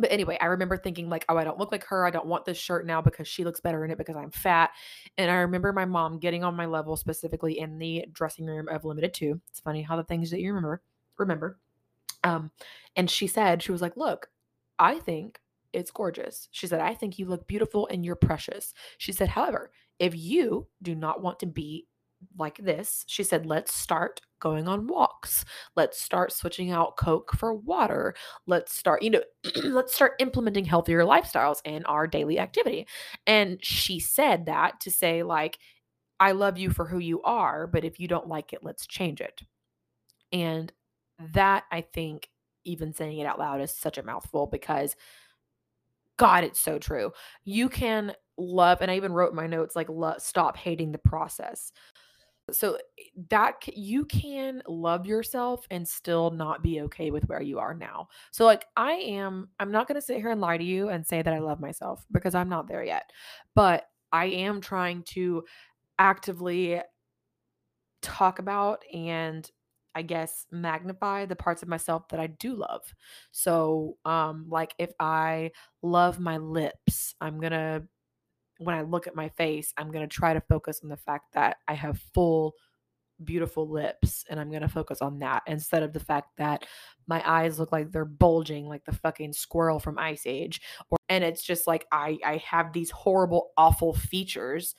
but 0.00 0.12
anyway, 0.12 0.38
I 0.40 0.46
remember 0.46 0.76
thinking 0.76 1.08
like, 1.08 1.24
oh, 1.28 1.36
I 1.36 1.44
don't 1.44 1.58
look 1.58 1.72
like 1.72 1.84
her. 1.84 2.06
I 2.06 2.10
don't 2.10 2.26
want 2.26 2.44
this 2.44 2.58
shirt 2.58 2.86
now 2.86 3.00
because 3.00 3.28
she 3.28 3.44
looks 3.44 3.60
better 3.60 3.84
in 3.84 3.90
it 3.90 3.98
because 3.98 4.16
I'm 4.16 4.30
fat. 4.30 4.70
And 5.18 5.30
I 5.30 5.36
remember 5.36 5.72
my 5.72 5.84
mom 5.84 6.18
getting 6.18 6.44
on 6.44 6.56
my 6.56 6.66
level 6.66 6.96
specifically 6.96 7.58
in 7.58 7.78
the 7.78 8.06
dressing 8.12 8.46
room 8.46 8.68
of 8.68 8.84
Limited 8.84 9.14
Too. 9.14 9.40
It's 9.48 9.60
funny 9.60 9.82
how 9.82 9.96
the 9.96 10.04
things 10.04 10.30
that 10.30 10.40
you 10.40 10.48
remember 10.48 10.82
remember. 11.18 11.58
Um, 12.24 12.50
and 12.96 13.10
she 13.10 13.26
said 13.26 13.62
she 13.62 13.72
was 13.72 13.82
like, 13.82 13.96
look, 13.96 14.28
I 14.78 14.98
think 14.98 15.38
it's 15.72 15.90
gorgeous. 15.90 16.48
She 16.50 16.66
said, 16.66 16.80
I 16.80 16.94
think 16.94 17.18
you 17.18 17.26
look 17.26 17.46
beautiful 17.46 17.88
and 17.90 18.04
you're 18.04 18.16
precious. 18.16 18.74
She 18.98 19.12
said, 19.12 19.28
however, 19.28 19.70
if 19.98 20.16
you 20.16 20.66
do 20.82 20.94
not 20.94 21.22
want 21.22 21.38
to 21.40 21.46
be 21.46 21.86
like 22.38 22.58
this. 22.58 23.04
She 23.06 23.22
said, 23.22 23.46
let's 23.46 23.74
start 23.74 24.20
going 24.40 24.68
on 24.68 24.86
walks. 24.86 25.09
Let's 25.76 26.00
start 26.00 26.32
switching 26.32 26.70
out 26.70 26.96
Coke 26.96 27.32
for 27.36 27.54
water. 27.54 28.14
Let's 28.46 28.74
start, 28.74 29.02
you 29.02 29.10
know, 29.10 29.22
let's 29.64 29.94
start 29.94 30.14
implementing 30.18 30.64
healthier 30.64 31.02
lifestyles 31.02 31.60
in 31.64 31.84
our 31.86 32.06
daily 32.06 32.38
activity. 32.38 32.86
And 33.26 33.58
she 33.64 34.00
said 34.00 34.46
that 34.46 34.80
to 34.80 34.90
say, 34.90 35.22
like, 35.22 35.58
I 36.18 36.32
love 36.32 36.58
you 36.58 36.70
for 36.70 36.84
who 36.84 36.98
you 36.98 37.22
are, 37.22 37.66
but 37.66 37.84
if 37.84 37.98
you 37.98 38.06
don't 38.06 38.28
like 38.28 38.52
it, 38.52 38.62
let's 38.62 38.86
change 38.86 39.20
it. 39.20 39.40
And 40.32 40.72
that, 41.32 41.64
I 41.72 41.80
think, 41.80 42.28
even 42.64 42.92
saying 42.92 43.18
it 43.18 43.26
out 43.26 43.38
loud 43.38 43.62
is 43.62 43.72
such 43.72 43.96
a 43.96 44.02
mouthful 44.02 44.46
because 44.46 44.94
God, 46.18 46.44
it's 46.44 46.60
so 46.60 46.78
true. 46.78 47.12
You 47.44 47.70
can 47.70 48.12
love, 48.36 48.82
and 48.82 48.90
I 48.90 48.96
even 48.96 49.12
wrote 49.12 49.32
my 49.32 49.46
notes, 49.46 49.74
like, 49.74 49.88
love, 49.88 50.20
stop 50.20 50.56
hating 50.58 50.92
the 50.92 50.98
process 50.98 51.72
so 52.52 52.74
eh, 52.98 53.04
that 53.30 53.56
you 53.76 54.04
can 54.04 54.62
love 54.66 55.06
yourself 55.06 55.66
and 55.70 55.86
still 55.86 56.30
not 56.30 56.62
be 56.62 56.80
okay 56.82 57.10
with 57.10 57.24
where 57.24 57.42
you 57.42 57.58
are 57.58 57.74
now. 57.74 58.08
So 58.30 58.44
like 58.44 58.66
I 58.76 58.92
am 58.92 59.48
I'm 59.58 59.72
not 59.72 59.88
going 59.88 59.96
to 59.96 60.06
sit 60.06 60.18
here 60.18 60.30
and 60.30 60.40
lie 60.40 60.58
to 60.58 60.64
you 60.64 60.88
and 60.88 61.06
say 61.06 61.22
that 61.22 61.34
I 61.34 61.38
love 61.38 61.60
myself 61.60 62.04
because 62.12 62.34
I'm 62.34 62.48
not 62.48 62.68
there 62.68 62.84
yet. 62.84 63.10
But 63.54 63.84
I 64.12 64.26
am 64.26 64.60
trying 64.60 65.02
to 65.10 65.44
actively 65.98 66.80
talk 68.02 68.38
about 68.38 68.82
and 68.92 69.48
I 69.94 70.02
guess 70.02 70.46
magnify 70.52 71.26
the 71.26 71.36
parts 71.36 71.62
of 71.62 71.68
myself 71.68 72.08
that 72.08 72.20
I 72.20 72.28
do 72.28 72.54
love. 72.54 72.82
So 73.32 73.96
um 74.04 74.46
like 74.48 74.74
if 74.78 74.92
I 75.00 75.50
love 75.82 76.18
my 76.20 76.38
lips, 76.38 77.14
I'm 77.20 77.40
going 77.40 77.52
to 77.52 77.82
when 78.60 78.74
I 78.74 78.82
look 78.82 79.06
at 79.06 79.16
my 79.16 79.30
face, 79.30 79.72
I'm 79.78 79.90
going 79.90 80.06
to 80.06 80.14
try 80.14 80.34
to 80.34 80.40
focus 80.42 80.80
on 80.82 80.90
the 80.90 80.96
fact 80.96 81.32
that 81.32 81.56
I 81.66 81.72
have 81.72 81.98
full, 82.12 82.54
beautiful 83.24 83.66
lips. 83.66 84.22
And 84.28 84.38
I'm 84.38 84.50
going 84.50 84.60
to 84.60 84.68
focus 84.68 85.00
on 85.00 85.18
that 85.20 85.42
instead 85.46 85.82
of 85.82 85.94
the 85.94 86.00
fact 86.00 86.36
that 86.36 86.66
my 87.06 87.22
eyes 87.28 87.58
look 87.58 87.72
like 87.72 87.90
they're 87.90 88.04
bulging 88.04 88.66
like 88.66 88.84
the 88.84 88.92
fucking 88.92 89.32
squirrel 89.32 89.80
from 89.80 89.98
Ice 89.98 90.26
Age. 90.26 90.60
Or, 90.90 90.98
and 91.08 91.24
it's 91.24 91.42
just 91.42 91.66
like 91.66 91.86
I, 91.90 92.18
I 92.22 92.36
have 92.36 92.74
these 92.74 92.90
horrible, 92.90 93.50
awful 93.56 93.94
features. 93.94 94.74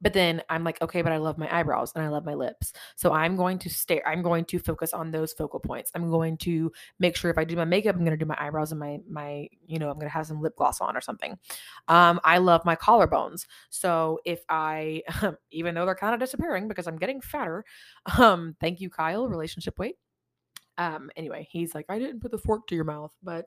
But 0.00 0.12
then 0.12 0.42
I'm 0.48 0.64
like, 0.64 0.80
okay, 0.82 1.02
but 1.02 1.12
I 1.12 1.16
love 1.16 1.38
my 1.38 1.48
eyebrows 1.54 1.92
and 1.94 2.04
I 2.04 2.08
love 2.08 2.24
my 2.24 2.34
lips. 2.34 2.72
So 2.96 3.12
I'm 3.12 3.36
going 3.36 3.58
to 3.60 3.70
stare, 3.70 4.06
I'm 4.06 4.22
going 4.22 4.44
to 4.46 4.58
focus 4.58 4.92
on 4.92 5.10
those 5.10 5.32
focal 5.32 5.60
points. 5.60 5.90
I'm 5.94 6.10
going 6.10 6.36
to 6.38 6.72
make 6.98 7.16
sure 7.16 7.30
if 7.30 7.38
I 7.38 7.44
do 7.44 7.56
my 7.56 7.64
makeup, 7.64 7.94
I'm 7.94 8.04
going 8.04 8.16
to 8.18 8.24
do 8.24 8.28
my 8.28 8.36
eyebrows 8.38 8.70
and 8.70 8.80
my, 8.80 8.98
my, 9.08 9.48
you 9.66 9.78
know, 9.78 9.88
I'm 9.88 9.94
going 9.94 10.06
to 10.06 10.12
have 10.12 10.26
some 10.26 10.40
lip 10.40 10.56
gloss 10.56 10.80
on 10.80 10.96
or 10.96 11.00
something. 11.00 11.38
Um, 11.88 12.20
I 12.24 12.38
love 12.38 12.64
my 12.64 12.76
collarbones. 12.76 13.46
So 13.70 14.20
if 14.24 14.40
I, 14.48 15.02
even 15.50 15.74
though 15.74 15.86
they're 15.86 15.94
kind 15.94 16.14
of 16.14 16.20
disappearing 16.20 16.68
because 16.68 16.86
I'm 16.86 16.98
getting 16.98 17.20
fatter, 17.20 17.64
um, 18.18 18.56
thank 18.60 18.80
you, 18.80 18.90
Kyle, 18.90 19.28
relationship 19.28 19.78
weight. 19.78 19.96
Um, 20.76 21.10
anyway, 21.16 21.46
he's 21.50 21.74
like, 21.74 21.86
I 21.88 21.98
didn't 21.98 22.20
put 22.20 22.32
the 22.32 22.38
fork 22.38 22.66
to 22.66 22.74
your 22.74 22.84
mouth, 22.84 23.14
but 23.22 23.46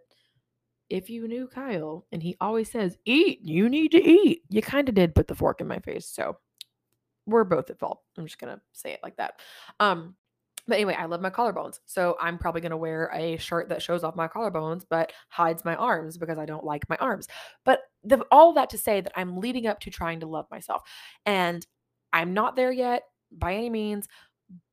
if 0.90 1.10
you 1.10 1.28
knew 1.28 1.48
Kyle 1.48 2.06
and 2.12 2.24
he 2.24 2.36
always 2.40 2.72
says, 2.72 2.98
eat, 3.06 3.40
you 3.42 3.70
need 3.70 3.92
to 3.92 4.04
eat, 4.04 4.44
you 4.50 4.62
kind 4.62 4.88
of 4.90 4.96
did 4.96 5.16
put 5.16 5.28
the 5.28 5.36
fork 5.36 5.62
in 5.62 5.68
my 5.68 5.80
face. 5.80 6.08
So 6.08 6.38
we're 7.26 7.44
both 7.44 7.70
at 7.70 7.80
fault. 7.80 8.02
I'm 8.18 8.26
just 8.26 8.40
gonna 8.40 8.62
say 8.74 8.94
it 8.94 9.00
like 9.04 9.18
that. 9.18 9.40
Um, 9.80 10.16
but 10.68 10.76
anyway, 10.76 10.96
I 11.00 11.06
love 11.06 11.22
my 11.22 11.30
collarbones. 11.30 11.80
So 11.86 12.18
I'm 12.20 12.38
probably 12.38 12.62
going 12.62 12.72
to 12.72 12.78
wear 12.78 13.10
a 13.16 13.38
shirt 13.38 13.70
that 13.70 13.82
shows 13.82 14.04
off 14.04 14.16
my 14.16 14.28
collarbones 14.28 14.84
but 14.90 15.14
hides 15.30 15.64
my 15.64 15.76
arms 15.76 16.18
because 16.18 16.38
I 16.38 16.46
don't 16.46 16.66
like 16.66 16.88
my 16.90 16.98
arms. 16.98 17.28
But 17.64 17.84
the, 18.04 18.26
all 18.32 18.54
that 18.54 18.70
to 18.72 18.78
say 18.78 19.02
that 19.02 19.14
I'm 19.16 19.38
leading 19.38 19.66
up 19.66 19.80
to 19.82 19.90
trying 19.90 20.20
to 20.20 20.28
love 20.28 20.46
myself. 20.52 20.82
And 21.26 21.66
I'm 22.12 22.34
not 22.34 22.56
there 22.56 22.72
yet 22.72 23.04
by 23.32 23.54
any 23.54 23.70
means, 23.70 24.08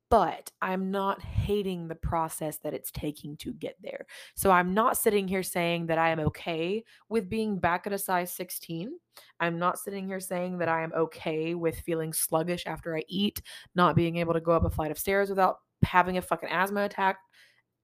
but 0.09 0.51
I'm 0.61 0.91
not 0.91 1.21
hating 1.21 1.87
the 1.87 1.95
process 1.95 2.57
that 2.59 2.73
it's 2.73 2.91
taking 2.91 3.37
to 3.37 3.53
get 3.53 3.75
there. 3.81 4.05
So 4.35 4.51
I'm 4.51 4.73
not 4.73 4.97
sitting 4.97 5.27
here 5.27 5.43
saying 5.43 5.87
that 5.87 5.97
I 5.97 6.09
am 6.09 6.19
okay 6.19 6.83
with 7.09 7.29
being 7.29 7.57
back 7.57 7.87
at 7.87 7.93
a 7.93 7.97
size 7.97 8.31
16. 8.31 8.91
I'm 9.39 9.57
not 9.57 9.79
sitting 9.79 10.07
here 10.07 10.19
saying 10.19 10.59
that 10.59 10.69
I 10.69 10.83
am 10.83 10.93
okay 10.93 11.55
with 11.55 11.79
feeling 11.79 12.13
sluggish 12.13 12.65
after 12.67 12.95
I 12.95 13.03
eat, 13.07 13.41
not 13.73 13.95
being 13.95 14.17
able 14.17 14.33
to 14.33 14.41
go 14.41 14.51
up 14.51 14.65
a 14.65 14.69
flight 14.69 14.91
of 14.91 14.99
stairs 14.99 15.29
without 15.29 15.57
having 15.83 16.17
a 16.17 16.21
fucking 16.21 16.49
asthma 16.49 16.83
attack 16.83 17.17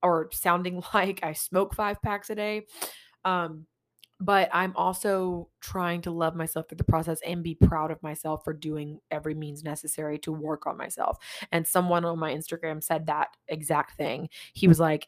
or 0.04 0.30
sounding 0.32 0.84
like 0.94 1.22
I 1.24 1.34
smoke 1.34 1.74
five 1.74 2.02
packs 2.02 2.30
a 2.30 2.36
day. 2.36 2.66
Um, 3.26 3.66
but 4.22 4.50
I'm 4.54 4.74
also 4.76 5.50
trying 5.62 6.02
to 6.02 6.12
love 6.12 6.36
myself 6.36 6.70
through 6.70 6.78
the 6.78 6.84
process 6.84 7.20
and 7.26 7.44
be 7.44 7.56
proud 7.56 7.90
of 7.90 8.02
myself 8.04 8.44
for 8.44 8.54
doing 8.54 9.00
every 9.10 9.34
means 9.34 9.64
necessary 9.64 10.20
to 10.20 10.32
work 10.32 10.68
on 10.68 10.78
myself. 10.78 11.18
And 11.52 11.68
someone 11.68 12.06
on 12.06 12.20
my 12.20 12.32
Instagram 12.32 12.84
said 12.84 13.08
that 13.08 13.30
exact 13.48 13.98
thing. 13.98 14.30
He 14.54 14.68
was 14.68 14.80
like, 14.80 15.08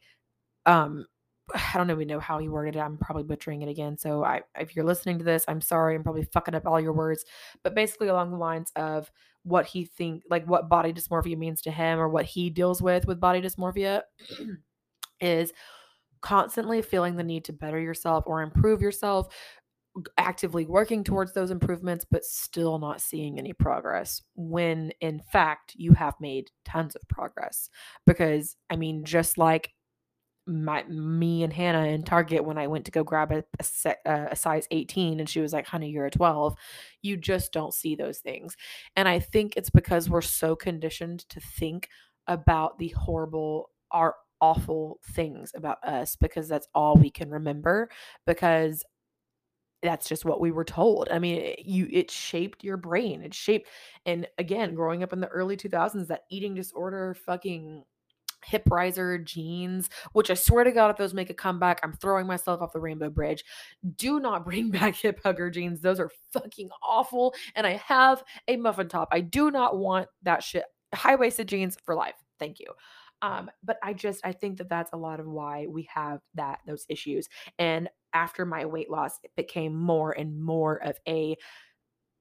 um, 0.66 1.06
I 1.54 1.78
don't 1.78 1.92
even 1.92 2.08
know 2.08 2.20
how 2.20 2.40
he 2.40 2.50
worded 2.50 2.76
it. 2.76 2.80
I'm 2.80 2.98
probably 2.98 3.24
butchering 3.24 3.62
it 3.62 3.70
again. 3.70 3.98
So 3.98 4.24
I 4.24 4.42
if 4.60 4.76
you're 4.76 4.86
listening 4.86 5.20
to 5.20 5.26
this, 5.26 5.46
I'm 5.48 5.62
sorry. 5.62 5.96
I'm 5.96 6.04
probably 6.04 6.24
fucking 6.34 6.56
up 6.56 6.66
all 6.66 6.82
your 6.82 6.94
words. 6.94 7.24
But 7.64 7.76
basically 7.76 8.08
along 8.08 8.32
the 8.32 8.38
lines 8.38 8.72
of 8.76 9.12
what 9.44 9.68
he 9.68 9.86
think 9.86 10.24
like 10.30 10.46
what 10.46 10.70
body 10.70 10.94
dysmorphia 10.94 11.38
means 11.38 11.62
to 11.62 11.70
him 11.72 12.00
or 12.00 12.08
what 12.08 12.26
he 12.26 12.50
deals 12.50 12.82
with 12.82 13.06
with 13.06 13.20
body 13.20 13.42
dysmorphia 13.42 14.02
is 15.22 15.52
constantly 16.24 16.82
feeling 16.82 17.16
the 17.16 17.24
need 17.24 17.46
to 17.46 17.54
better 17.54 17.80
yourself 17.80 18.24
or 18.26 18.42
improve 18.42 18.82
yourself, 18.82 19.28
actively 20.18 20.66
working 20.66 21.04
towards 21.04 21.34
those 21.34 21.52
improvements, 21.52 22.06
but 22.10 22.26
still 22.26 22.80
not 22.80 23.02
seeing 23.02 23.38
any 23.38 23.54
progress 23.54 24.24
when 24.36 24.92
in 25.02 25.22
fact 25.32 25.74
you 25.76 25.94
have 25.94 26.16
made 26.20 26.50
tons 26.66 26.96
of 26.96 27.08
progress. 27.08 27.70
Because, 28.08 28.56
I 28.72 28.76
mean, 28.78 29.04
just 29.04 29.38
like 29.38 29.72
my 30.48 30.84
me 30.84 31.44
and 31.44 31.54
Hannah 31.54 31.88
in 31.88 32.04
Target 32.04 32.44
when 32.44 32.58
I 32.58 32.68
went 32.68 32.86
to 32.86 32.92
go 32.92 33.04
grab 33.04 33.32
a, 33.32 33.44
a, 33.60 34.10
uh, 34.10 34.28
a, 34.32 34.36
size 34.36 34.68
18 34.72 35.20
and 35.20 35.30
she 35.30 35.40
was 35.40 35.54
like, 35.54 35.66
"Honey, 35.66 35.90
you're 35.90 36.06
a 36.06 36.12
12." 36.12 36.56
You 37.02 37.16
just 37.18 37.54
don't 37.54 37.74
see 37.74 37.96
those 37.96 38.20
things. 38.20 38.58
And 38.96 39.08
I 39.08 39.20
think 39.20 39.56
it's 39.56 39.70
because 39.70 40.10
we're 40.10 40.22
so 40.22 40.56
conditioned 40.56 41.28
to 41.30 41.40
think 41.40 41.88
about 42.28 42.78
the 42.78 42.90
horrible 42.90 43.70
our 43.92 44.16
awful 44.44 45.00
things 45.14 45.54
about 45.56 45.82
us 45.86 46.18
because 46.18 46.50
that's 46.50 46.68
all 46.76 46.98
we 46.98 47.10
can 47.10 47.30
remember 47.30 47.90
because 48.28 48.84
that's 49.82 50.10
just 50.10 50.26
what 50.26 50.42
we 50.42 50.52
were 50.52 50.66
told. 50.66 51.08
I 51.10 51.18
mean, 51.18 51.42
it, 51.42 51.60
you 51.66 51.88
it 51.90 52.12
shaped 52.12 52.62
your 52.62 52.76
brain. 52.76 53.22
It 53.22 53.34
shaped 53.34 53.70
and 54.06 54.28
again, 54.38 54.76
growing 54.76 55.02
up 55.02 55.14
in 55.14 55.22
the 55.22 55.30
early 55.30 55.56
2000s 55.56 56.08
that 56.08 56.24
eating 56.30 56.56
disorder 56.56 57.16
fucking 57.26 57.86
hip 58.44 58.64
riser 58.70 59.18
jeans, 59.18 59.90
which 60.12 60.30
I 60.30 60.34
swear 60.34 60.66
to 60.66 60.74
God, 60.74 60.92
if 60.92 60.98
those 60.98 61.14
make 61.14 61.30
a 61.30 61.34
comeback, 61.34 61.80
I'm 61.82 61.94
throwing 61.94 62.28
myself 62.28 62.62
off 62.62 62.74
the 62.74 62.82
rainbow 62.82 63.10
bridge. 63.10 63.46
Do 63.96 64.20
not 64.20 64.44
bring 64.46 64.72
back 64.72 64.96
hip 64.96 65.22
hugger 65.24 65.50
jeans. 65.50 65.80
Those 65.80 66.02
are 66.02 66.12
fucking 66.34 66.70
awful. 66.82 67.34
And 67.56 67.66
I 67.66 67.78
have 67.78 68.26
a 68.50 68.58
muffin 68.58 68.90
top. 68.90 69.08
I 69.14 69.22
do 69.22 69.52
not 69.52 69.78
want 69.78 70.10
that 70.24 70.44
shit. 70.44 70.66
High 70.94 71.16
waisted 71.16 71.48
jeans 71.48 71.78
for 71.86 71.96
life. 71.96 72.16
Thank 72.40 72.60
you. 72.60 72.68
Um, 73.24 73.50
but 73.64 73.80
I 73.82 73.94
just 73.94 74.22
I 74.26 74.34
think 74.34 74.58
that 74.60 74.70
that's 74.70 74.92
a 74.94 74.98
lot 74.98 75.20
of 75.22 75.26
why 75.26 75.66
we 75.68 75.88
have 75.94 76.20
that 76.36 76.60
those 76.68 76.86
issues. 76.90 77.30
And 77.58 77.90
after 78.14 78.46
my 78.46 78.66
weight 78.66 78.92
loss, 78.92 79.18
it 79.24 79.32
became 79.36 79.76
more 79.76 80.12
and 80.12 80.44
more 80.44 80.76
of 80.84 81.00
a 81.08 81.38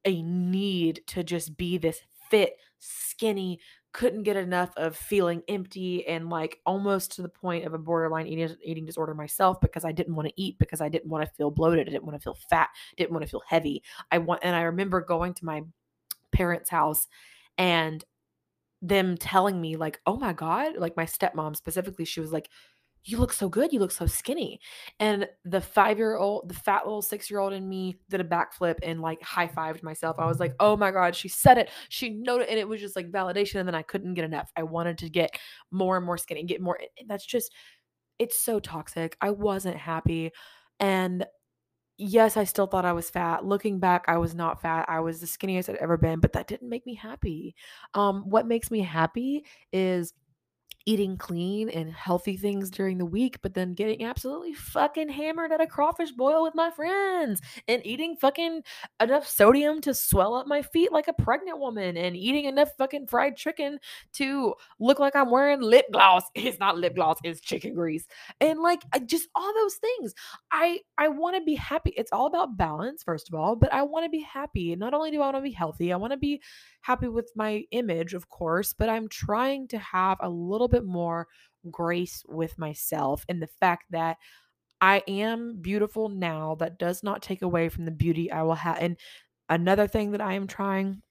a 0.04 0.22
need 0.22 1.02
to 1.08 1.22
just 1.24 1.56
be 1.56 1.78
this 1.78 2.00
fit, 2.30 2.56
skinny, 2.78 3.60
couldn't 3.92 4.22
get 4.22 4.36
enough 4.36 4.72
of 4.76 4.96
feeling 4.96 5.42
empty 5.48 6.06
and 6.06 6.30
like 6.30 6.60
almost 6.64 7.12
to 7.12 7.22
the 7.22 7.28
point 7.28 7.66
of 7.66 7.74
a 7.74 7.78
borderline 7.78 8.26
eating, 8.26 8.56
eating 8.64 8.86
disorder 8.86 9.14
myself 9.14 9.60
because 9.60 9.84
I 9.84 9.92
didn't 9.92 10.14
want 10.14 10.28
to 10.28 10.34
eat 10.40 10.58
because 10.58 10.80
I 10.80 10.88
didn't 10.88 11.10
want 11.10 11.26
to 11.26 11.34
feel 11.34 11.50
bloated, 11.50 11.88
I 11.88 11.90
didn't 11.92 12.04
want 12.06 12.16
to 12.18 12.22
feel 12.22 12.38
fat, 12.48 12.70
didn't 12.96 13.12
want 13.12 13.22
to 13.24 13.30
feel 13.30 13.42
heavy. 13.46 13.82
I 14.10 14.18
want 14.18 14.40
and 14.44 14.56
I 14.56 14.62
remember 14.62 15.00
going 15.02 15.34
to 15.34 15.44
my 15.44 15.62
parents' 16.32 16.70
house 16.70 17.08
and 17.58 18.04
them 18.82 19.16
telling 19.16 19.60
me 19.60 19.76
like, 19.76 20.00
"Oh 20.06 20.16
my 20.16 20.32
god," 20.34 20.76
like 20.76 20.96
my 20.96 21.06
stepmom 21.06 21.56
specifically, 21.56 22.04
she 22.04 22.20
was 22.20 22.32
like, 22.32 22.50
"You 23.04 23.18
look 23.18 23.32
so 23.32 23.48
good. 23.48 23.72
You 23.72 23.80
look 23.80 23.92
so 23.92 24.06
skinny." 24.06 24.60
And 25.00 25.28
the 25.44 25.60
5-year-old, 25.60 26.48
the 26.48 26.54
fat 26.54 26.84
little 26.86 27.02
6-year-old 27.02 27.52
in 27.52 27.68
me 27.68 27.96
did 28.10 28.20
a 28.20 28.24
backflip 28.24 28.76
and 28.82 29.00
like 29.00 29.22
high-fived 29.22 29.82
myself. 29.82 30.16
I 30.18 30.26
was 30.26 30.40
like, 30.40 30.54
"Oh 30.60 30.76
my 30.76 30.90
god, 30.90 31.16
she 31.16 31.28
said 31.28 31.58
it. 31.58 31.70
She 31.88 32.10
noted 32.10 32.48
and 32.48 32.58
it 32.58 32.68
was 32.68 32.80
just 32.80 32.96
like 32.96 33.10
validation 33.10 33.60
and 33.60 33.68
then 33.68 33.74
I 33.74 33.82
couldn't 33.82 34.14
get 34.14 34.24
enough. 34.24 34.50
I 34.56 34.62
wanted 34.64 34.98
to 34.98 35.10
get 35.10 35.30
more 35.70 35.96
and 35.96 36.06
more 36.06 36.18
skinny, 36.18 36.44
get 36.44 36.60
more 36.60 36.78
that's 37.08 37.26
just 37.26 37.52
it's 38.18 38.38
so 38.38 38.60
toxic. 38.60 39.16
I 39.20 39.30
wasn't 39.30 39.76
happy 39.76 40.30
and 40.80 41.26
yes, 42.02 42.36
I 42.36 42.44
still 42.44 42.66
thought 42.66 42.84
I 42.84 42.92
was 42.92 43.10
fat. 43.10 43.44
Looking 43.44 43.78
back, 43.78 44.04
I 44.08 44.16
was 44.18 44.34
not 44.34 44.60
fat. 44.60 44.86
I 44.88 45.00
was 45.00 45.20
the 45.20 45.26
skinniest 45.26 45.68
I'd 45.68 45.76
ever 45.76 45.96
been, 45.96 46.20
but 46.20 46.32
that 46.32 46.46
didn't 46.48 46.68
make 46.68 46.84
me 46.86 46.94
happy. 46.94 47.54
Um, 47.94 48.28
what 48.28 48.46
makes 48.46 48.70
me 48.70 48.80
happy 48.80 49.44
is 49.72 50.12
eating 50.86 51.16
clean 51.16 51.68
and 51.68 51.92
healthy 51.92 52.36
things 52.36 52.70
during 52.70 52.98
the 52.98 53.04
week, 53.06 53.38
but 53.42 53.54
then 53.54 53.74
getting 53.74 54.04
absolutely 54.04 54.54
fucking 54.54 55.08
hammered 55.08 55.52
at 55.52 55.60
a 55.60 55.66
crawfish 55.66 56.12
boil 56.12 56.42
with 56.42 56.54
my 56.54 56.70
friends 56.70 57.40
and 57.68 57.84
eating 57.84 58.16
fucking 58.16 58.62
enough 59.00 59.26
sodium 59.26 59.80
to 59.82 59.94
swell 59.94 60.34
up 60.34 60.46
my 60.46 60.62
feet 60.62 60.92
like 60.92 61.08
a 61.08 61.12
pregnant 61.12 61.58
woman 61.58 61.96
and 61.96 62.16
eating 62.16 62.44
enough 62.44 62.70
fucking 62.78 63.06
fried 63.06 63.36
chicken 63.36 63.78
to 64.14 64.54
look 64.78 64.98
like 64.98 65.16
I'm 65.16 65.30
wearing 65.30 65.60
lip 65.60 65.86
gloss. 65.92 66.24
It's 66.42 66.58
not 66.58 66.76
lip 66.76 66.96
gloss, 66.96 67.18
it's 67.24 67.40
chicken 67.40 67.74
grease. 67.74 68.06
And 68.40 68.60
like 68.60 68.82
just 69.06 69.28
all 69.34 69.54
those 69.54 69.76
things. 69.76 70.14
I 70.50 70.80
I 70.98 71.08
want 71.08 71.36
to 71.36 71.42
be 71.42 71.54
happy. 71.54 71.92
It's 71.96 72.12
all 72.12 72.26
about 72.26 72.56
balance 72.56 73.02
first 73.02 73.28
of 73.28 73.34
all, 73.34 73.56
but 73.56 73.72
I 73.72 73.82
want 73.82 74.04
to 74.04 74.10
be 74.10 74.20
happy. 74.20 74.74
Not 74.76 74.94
only 74.94 75.10
do 75.10 75.20
I 75.22 75.26
want 75.26 75.36
to 75.36 75.42
be 75.42 75.52
healthy, 75.52 75.92
I 75.92 75.96
want 75.96 76.12
to 76.12 76.16
be 76.16 76.42
happy 76.82 77.08
with 77.08 77.30
my 77.36 77.64
image, 77.70 78.14
of 78.14 78.28
course, 78.28 78.72
but 78.72 78.88
I'm 78.88 79.08
trying 79.08 79.68
to 79.68 79.78
have 79.78 80.18
a 80.20 80.28
little 80.28 80.68
bit 80.72 80.84
more 80.84 81.28
grace 81.70 82.24
with 82.26 82.58
myself 82.58 83.24
and 83.28 83.40
the 83.40 83.46
fact 83.46 83.84
that 83.90 84.16
I 84.80 85.04
am 85.06 85.58
beautiful 85.60 86.08
now. 86.08 86.56
That 86.56 86.78
does 86.78 87.04
not 87.04 87.22
take 87.22 87.42
away 87.42 87.68
from 87.68 87.84
the 87.84 87.92
beauty 87.92 88.32
I 88.32 88.42
will 88.42 88.56
have. 88.56 88.78
And 88.80 88.96
another 89.48 89.86
thing 89.86 90.10
that 90.10 90.20
I 90.20 90.34
am 90.34 90.48
trying 90.48 91.02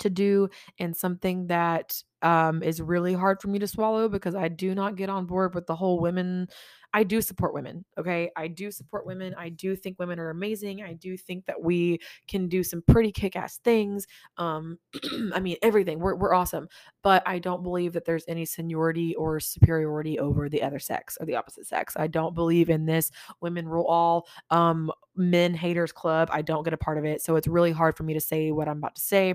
to 0.00 0.10
do 0.10 0.50
and 0.78 0.94
something 0.94 1.46
that 1.46 2.02
um, 2.24 2.62
is 2.62 2.80
really 2.80 3.14
hard 3.14 3.40
for 3.40 3.48
me 3.48 3.58
to 3.60 3.68
swallow 3.68 4.08
because 4.08 4.34
I 4.34 4.48
do 4.48 4.74
not 4.74 4.96
get 4.96 5.08
on 5.08 5.26
board 5.26 5.54
with 5.54 5.66
the 5.66 5.76
whole 5.76 6.00
women 6.00 6.48
I 6.94 7.02
do 7.02 7.20
support 7.20 7.54
women. 7.54 7.84
Okay. 7.98 8.30
I 8.36 8.46
do 8.46 8.70
support 8.70 9.04
women. 9.04 9.34
I 9.36 9.48
do 9.48 9.74
think 9.74 9.98
women 9.98 10.20
are 10.20 10.30
amazing. 10.30 10.80
I 10.80 10.92
do 10.92 11.16
think 11.16 11.44
that 11.46 11.60
we 11.60 11.98
can 12.28 12.48
do 12.48 12.62
some 12.62 12.82
pretty 12.86 13.10
kick 13.10 13.34
ass 13.34 13.58
things. 13.58 14.06
Um, 14.38 14.78
I 15.34 15.40
mean, 15.40 15.56
everything. 15.60 15.98
We're, 15.98 16.14
we're 16.14 16.32
awesome. 16.32 16.68
But 17.02 17.24
I 17.26 17.40
don't 17.40 17.64
believe 17.64 17.94
that 17.94 18.04
there's 18.04 18.24
any 18.28 18.44
seniority 18.44 19.16
or 19.16 19.40
superiority 19.40 20.20
over 20.20 20.48
the 20.48 20.62
other 20.62 20.78
sex 20.78 21.18
or 21.18 21.26
the 21.26 21.34
opposite 21.34 21.66
sex. 21.66 21.94
I 21.96 22.06
don't 22.06 22.32
believe 22.32 22.70
in 22.70 22.86
this 22.86 23.10
women 23.40 23.68
rule 23.68 23.86
all 23.86 24.28
um, 24.50 24.92
men 25.16 25.52
haters 25.52 25.90
club. 25.90 26.28
I 26.32 26.42
don't 26.42 26.62
get 26.62 26.74
a 26.74 26.78
part 26.78 26.96
of 26.96 27.04
it. 27.04 27.22
So 27.22 27.34
it's 27.34 27.48
really 27.48 27.72
hard 27.72 27.96
for 27.96 28.04
me 28.04 28.14
to 28.14 28.20
say 28.20 28.52
what 28.52 28.68
I'm 28.68 28.78
about 28.78 28.94
to 28.94 29.02
say. 29.02 29.34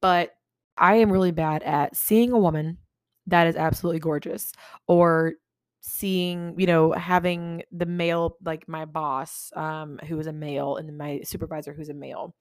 But 0.00 0.30
I 0.76 0.96
am 0.96 1.12
really 1.12 1.32
bad 1.32 1.62
at 1.62 1.96
seeing 1.96 2.32
a 2.32 2.38
woman 2.38 2.78
that 3.26 3.46
is 3.46 3.56
absolutely 3.56 4.00
gorgeous 4.00 4.52
or 4.86 5.34
seeing 5.80 6.54
you 6.58 6.66
know 6.66 6.92
having 6.92 7.62
the 7.70 7.84
male 7.84 8.36
like 8.42 8.66
my 8.66 8.86
boss 8.86 9.50
um 9.54 9.98
who 10.08 10.18
is 10.18 10.26
a 10.26 10.32
male 10.32 10.76
and 10.76 10.96
my 10.96 11.20
supervisor 11.24 11.74
who's 11.74 11.90
a 11.90 11.94
male 11.94 12.34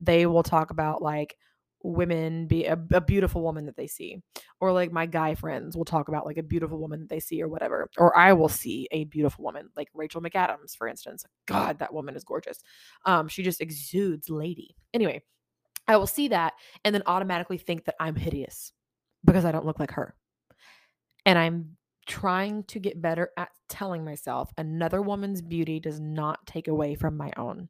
they 0.00 0.24
will 0.24 0.42
talk 0.42 0.70
about 0.70 1.02
like 1.02 1.36
women 1.82 2.46
be 2.46 2.64
a, 2.64 2.78
a, 2.92 3.00
beautiful 3.00 3.42
woman 3.42 3.66
that 3.66 3.76
they 3.76 3.86
see 3.86 4.20
or 4.60 4.72
like 4.72 4.90
my 4.90 5.04
guy 5.04 5.34
friends 5.34 5.76
will 5.76 5.84
talk 5.84 6.08
about 6.08 6.24
like 6.24 6.38
a 6.38 6.42
beautiful 6.42 6.78
woman 6.78 6.98
that 7.00 7.10
they 7.10 7.20
see 7.20 7.42
or 7.42 7.48
whatever 7.48 7.88
or 7.98 8.16
i 8.16 8.32
will 8.32 8.48
see 8.48 8.88
a 8.90 9.04
beautiful 9.04 9.44
woman 9.44 9.68
like 9.76 9.88
rachel 9.92 10.22
mcadams 10.22 10.74
for 10.76 10.88
instance 10.88 11.24
god 11.46 11.78
that 11.78 11.92
woman 11.92 12.16
is 12.16 12.24
gorgeous 12.24 12.58
um 13.04 13.28
she 13.28 13.42
just 13.42 13.60
exudes 13.60 14.30
lady. 14.30 14.74
Anyway 14.94 15.22
i 15.88 15.96
will 15.96 16.06
see 16.06 16.28
that 16.28 16.54
and 16.84 16.94
then 16.94 17.02
automatically 17.06 17.58
think 17.58 17.84
that 17.84 17.96
i'm 18.00 18.16
hideous 18.16 18.72
because 19.24 19.44
i 19.44 19.52
don't 19.52 19.66
look 19.66 19.80
like 19.80 19.90
her 19.90 20.14
and 21.26 21.38
i'm 21.38 21.76
trying 22.06 22.62
to 22.64 22.78
get 22.78 23.02
better 23.02 23.30
at 23.36 23.50
telling 23.68 24.04
myself 24.04 24.50
another 24.56 25.02
woman's 25.02 25.42
beauty 25.42 25.78
does 25.78 26.00
not 26.00 26.44
take 26.46 26.68
away 26.68 26.94
from 26.94 27.16
my 27.16 27.30
own 27.36 27.68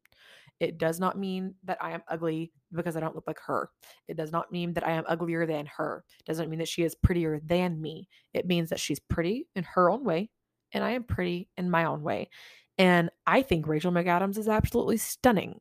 it 0.61 0.79
does 0.79 0.99
not 0.99 1.16
mean 1.16 1.55
that 1.64 1.79
I 1.81 1.93
am 1.93 2.03
ugly 2.09 2.53
because 2.73 2.97
I 2.97 3.01
don't 3.01 3.14
look 3.14 3.27
like 3.29 3.39
her. 3.47 3.71
It 4.09 4.16
does 4.16 4.33
not 4.33 4.51
mean 4.51 4.73
that 4.73 4.87
I 4.87 4.93
am 4.93 5.05
uglier 5.07 5.47
than 5.47 5.66
her. 5.77 6.05
It 6.19 6.27
doesn't 6.27 6.51
mean 6.51 6.59
that 6.59 6.69
she 6.69 6.83
is 6.83 6.97
prettier 6.97 7.41
than 7.45 7.81
me. 7.81 8.09
It 8.35 8.47
means 8.47 8.71
that 8.71 8.81
she's 8.81 8.99
pretty 8.99 9.47
in 9.55 9.62
her 9.64 9.89
own 9.89 10.05
way 10.05 10.31
and 10.73 10.83
I 10.83 10.91
am 10.91 11.05
pretty 11.05 11.49
in 11.57 11.71
my 11.71 11.85
own 11.85 12.03
way. 12.03 12.29
And 12.77 13.11
I 13.27 13.43
think 13.43 13.66
Rachel 13.66 13.93
McAdams 13.93 14.39
is 14.39 14.49
absolutely 14.49 14.97
stunning. 14.97 15.61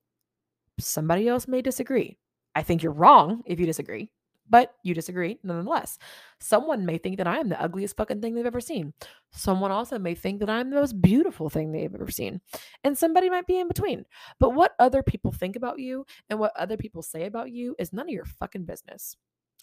Somebody 0.79 1.27
else 1.27 1.47
may 1.47 1.61
disagree. 1.61 2.17
I 2.57 2.63
think 2.63 2.81
you're 2.81 2.91
wrong 2.91 3.43
if 3.45 3.59
you 3.59 3.65
disagree 3.65 4.11
but 4.49 4.73
you 4.83 4.93
disagree 4.93 5.39
nonetheless. 5.43 5.97
Someone 6.39 6.85
may 6.85 6.97
think 6.97 7.17
that 7.17 7.27
I 7.27 7.37
am 7.37 7.49
the 7.49 7.61
ugliest 7.61 7.97
fucking 7.97 8.21
thing 8.21 8.35
they've 8.35 8.45
ever 8.45 8.61
seen. 8.61 8.93
Someone 9.31 9.71
also 9.71 9.99
may 9.99 10.15
think 10.15 10.39
that 10.39 10.49
I'm 10.49 10.69
the 10.69 10.77
most 10.77 11.01
beautiful 11.01 11.49
thing 11.49 11.71
they've 11.71 11.93
ever 11.93 12.11
seen. 12.11 12.41
And 12.83 12.97
somebody 12.97 13.29
might 13.29 13.47
be 13.47 13.59
in 13.59 13.67
between. 13.67 14.05
But 14.39 14.51
what 14.51 14.73
other 14.79 15.03
people 15.03 15.31
think 15.31 15.55
about 15.55 15.79
you 15.79 16.05
and 16.29 16.39
what 16.39 16.55
other 16.55 16.77
people 16.77 17.01
say 17.01 17.25
about 17.25 17.51
you 17.51 17.75
is 17.77 17.93
none 17.93 18.07
of 18.07 18.13
your 18.13 18.25
fucking 18.25 18.65
business. 18.65 19.17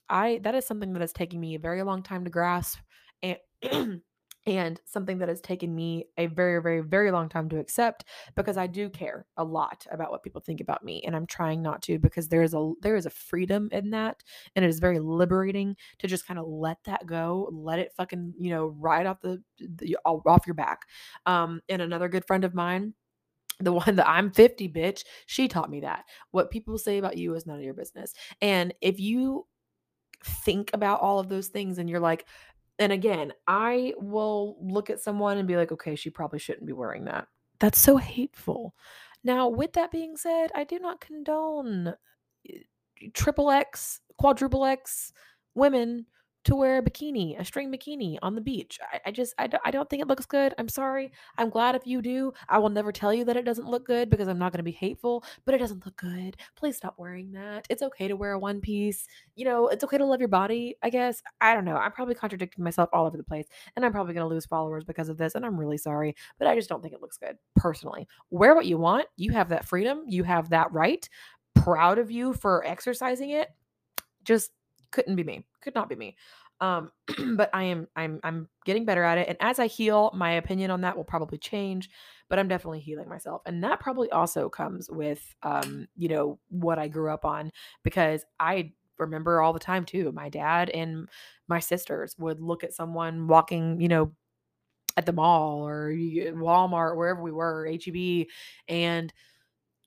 I 0.09 0.40
that 0.42 0.55
is 0.55 0.66
something 0.66 0.92
that 0.92 1.01
has 1.01 1.12
taken 1.12 1.40
me 1.40 1.55
a 1.55 1.59
very 1.61 1.82
long 1.82 2.03
time 2.03 2.24
to 2.24 2.30
grasp 2.30 2.78
and 3.22 3.38
and 4.47 4.80
something 4.84 5.18
that 5.18 5.28
has 5.28 5.40
taken 5.40 5.74
me 5.74 6.07
a 6.18 6.26
very 6.26 6.61
very 6.61 6.80
very 6.80 7.11
long 7.11 7.28
time 7.28 7.49
to 7.49 7.59
accept 7.59 8.05
because 8.34 8.57
i 8.57 8.66
do 8.66 8.88
care 8.88 9.26
a 9.36 9.45
lot 9.45 9.86
about 9.90 10.11
what 10.11 10.22
people 10.22 10.40
think 10.40 10.61
about 10.61 10.84
me 10.84 11.03
and 11.07 11.16
i'm 11.16 11.26
trying 11.26 11.62
not 11.62 11.82
to 11.82 11.99
because 11.99 12.28
there 12.28 12.42
is 12.42 12.55
a 12.55 12.72
there 12.82 12.97
is 12.97 13.07
a 13.07 13.11
freedom 13.11 13.68
in 13.72 13.90
that 13.90 14.22
and 14.57 14.64
it 14.64 14.68
is 14.68 14.78
very 14.78 14.99
liberating 14.99 15.76
to 15.99 16.07
just 16.07 16.26
kind 16.26 16.38
of 16.38 16.47
let 16.47 16.78
that 16.84 17.07
go 17.07 17.49
let 17.53 17.78
it 17.78 17.92
fucking 17.97 18.34
you 18.38 18.51
know 18.51 18.66
ride 18.78 19.07
off 19.07 19.20
the, 19.20 19.42
the 19.59 19.97
off 20.05 20.47
your 20.47 20.55
back 20.55 20.82
um 21.26 21.61
and 21.68 21.80
another 21.80 22.09
good 22.09 22.26
friend 22.26 22.45
of 22.45 22.55
mine 22.55 22.95
the 23.61 23.72
one 23.86 23.95
that 23.95 24.09
I'm 24.09 24.32
50 24.32 24.68
bitch, 24.68 25.05
she 25.26 25.47
taught 25.47 25.70
me 25.70 25.80
that. 25.80 26.05
What 26.32 26.51
people 26.51 26.76
say 26.76 26.99
about 26.99 27.16
you 27.16 27.34
is 27.34 27.47
none 27.47 27.57
of 27.57 27.62
your 27.62 27.72
business. 27.72 28.12
And 28.40 28.74
if 28.80 28.99
you 28.99 29.47
think 30.24 30.70
about 30.72 31.01
all 31.01 31.18
of 31.18 31.28
those 31.28 31.49
things 31.49 31.78
and 31.78 31.88
you're 31.88 32.01
like, 32.01 32.26
and 32.79 32.93
again, 32.93 33.33
I 33.47 33.95
will 33.99 34.57
look 34.61 34.91
at 34.91 35.01
someone 35.01 35.39
and 35.39 35.47
be 35.49 35.57
like, 35.57 35.72
okay, 35.72 35.95
she 35.95 36.11
probably 36.11 36.39
shouldn't 36.39 36.66
be 36.66 36.72
wearing 36.72 37.05
that. 37.05 37.29
That's 37.61 37.79
so 37.79 37.97
hateful. 37.97 38.75
Now, 39.22 39.49
with 39.49 39.72
that 39.75 39.91
being 39.91 40.16
said, 40.16 40.51
I 40.55 40.64
do 40.64 40.79
not 40.79 41.01
condone 41.01 41.95
eh, 42.49 42.59
triple 43.14 43.51
X, 43.51 44.01
quadruple 44.18 44.64
X 44.64 45.12
women 45.55 46.07
to 46.45 46.55
wear 46.55 46.78
a 46.78 46.82
bikini, 46.82 47.38
a 47.40 47.45
string 47.45 47.72
bikini 47.72 48.18
on 48.22 48.34
the 48.34 48.40
beach. 48.40 48.78
I, 48.92 49.01
I 49.07 49.11
just, 49.11 49.34
I 49.38 49.47
don't, 49.47 49.62
I 49.64 49.70
don't 49.70 49.88
think 49.88 50.03
it 50.03 50.09
looks 50.09 50.26
good. 50.26 50.55
I'm 50.59 50.68
sorry. 50.68 51.11
I'm 51.38 51.49
glad 51.49 51.74
if 51.74 51.86
you 51.86 52.03
do. 52.03 52.32
I 52.49 52.59
will 52.59 52.68
never 52.68 52.92
tell 52.92 53.14
you 53.14 53.24
that 53.24 53.36
it 53.36 53.45
doesn't 53.45 53.68
look 53.68 53.86
good 53.86 54.11
because 54.11 54.28
I'm 54.28 54.38
not 54.38 54.53
going 54.53 54.59
to 54.59 54.62
be 54.62 54.72
hateful, 54.72 55.24
but 55.45 55.55
it 55.55 55.59
doesn't 55.59 55.84
look 55.84 55.97
good. 55.97 56.36
Please 56.55 56.76
stop 56.76 56.95
wearing 56.99 57.32
that. 57.32 57.66
It's 57.70 57.82
okay 57.82 58.09
to 58.09 58.16
wear 58.16 58.32
a 58.32 58.38
one 58.38 58.61
piece. 58.61 59.07
You 59.36 59.47
know, 59.47 59.68
it's 59.68 59.84
okay 59.84 59.99
to 59.99 60.05
love 60.05 60.20
your 60.20 60.28
body, 60.28 60.76
I 60.82 60.90
guess. 60.90 61.22
I 61.40 61.55
don't 61.55 61.64
know. 61.64 61.76
I'm 61.76 61.92
probably 61.92 62.14
contradicting 62.14 62.62
myself 62.62 62.90
all 62.92 63.07
over 63.07 63.16
the 63.16 63.24
place 63.24 63.47
and 63.74 63.84
I'm 63.84 63.92
probably 63.92 64.14
going 64.14 64.28
to 64.28 64.32
lose 64.32 64.47
followers 64.47 64.84
because 64.84 65.09
of 65.09 65.16
this. 65.16 65.34
And 65.34 65.47
I'm 65.47 65.59
really 65.59 65.78
sorry, 65.78 66.14
but 66.38 66.47
I 66.47 66.55
just 66.55 66.68
don't 66.68 66.82
think 66.82 66.95
it 66.95 67.01
looks 67.01 67.16
good 67.16 67.38
personally. 67.57 68.07
Wear 68.30 68.55
what 68.55 68.66
you 68.66 68.76
want. 68.76 69.07
You 69.16 69.32
have 69.32 69.49
that 69.49 69.64
freedom. 69.64 70.03
You 70.07 70.24
have 70.24 70.51
that 70.51 70.70
right. 70.72 71.09
Proud 71.55 71.99
of 71.99 72.11
you 72.11 72.34
for 72.34 72.64
exercising 72.66 73.30
it. 73.30 73.49
Just 74.24 74.51
couldn't 74.95 75.16
be 75.16 75.24
me. 75.24 75.45
Could 75.61 75.74
not 75.74 75.88
be 75.88 75.97
me. 75.97 76.16
Um, 76.61 76.92
but 77.36 77.51
I 77.53 77.64
am 77.64 77.88
I'm 77.97 78.20
I'm 78.22 78.49
getting 78.64 78.84
better 78.84 79.03
at 79.03 79.18
it. 79.18 79.28
And 79.28 79.36
as 79.40 79.59
I 79.59 79.66
heal, 79.66 80.12
my 80.14 80.32
opinion 80.32 80.70
on 80.70 80.82
that 80.82 80.97
will 80.97 81.05
probably 81.05 81.36
change, 81.36 81.90
but 82.28 82.38
I'm 82.38 82.49
definitely 82.49 82.80
healing 82.80 83.09
myself. 83.09 83.42
And 83.45 83.62
that 83.64 83.80
probably 83.80 84.11
also 84.11 84.49
comes 84.49 84.88
with 84.88 85.34
um, 85.42 85.88
you 85.97 86.09
know, 86.09 86.38
what 86.49 86.78
I 86.78 86.88
grew 86.88 87.12
up 87.12 87.24
on 87.24 87.51
because 87.82 88.24
I 88.38 88.72
remember 88.99 89.42
all 89.42 89.53
the 89.53 89.59
time 89.59 89.84
too. 89.84 90.12
My 90.12 90.28
dad 90.28 90.70
and 90.70 91.09
my 91.49 91.59
sisters 91.59 92.14
would 92.18 92.40
look 92.40 92.62
at 92.62 92.72
someone 92.72 93.26
walking, 93.26 93.80
you 93.80 93.88
know, 93.88 94.12
at 94.97 95.07
the 95.07 95.12
mall 95.12 95.66
or 95.66 95.90
Walmart, 95.90 96.97
wherever 96.97 97.20
we 97.20 97.32
were, 97.32 97.66
HEB, 97.66 98.26
and 98.68 99.12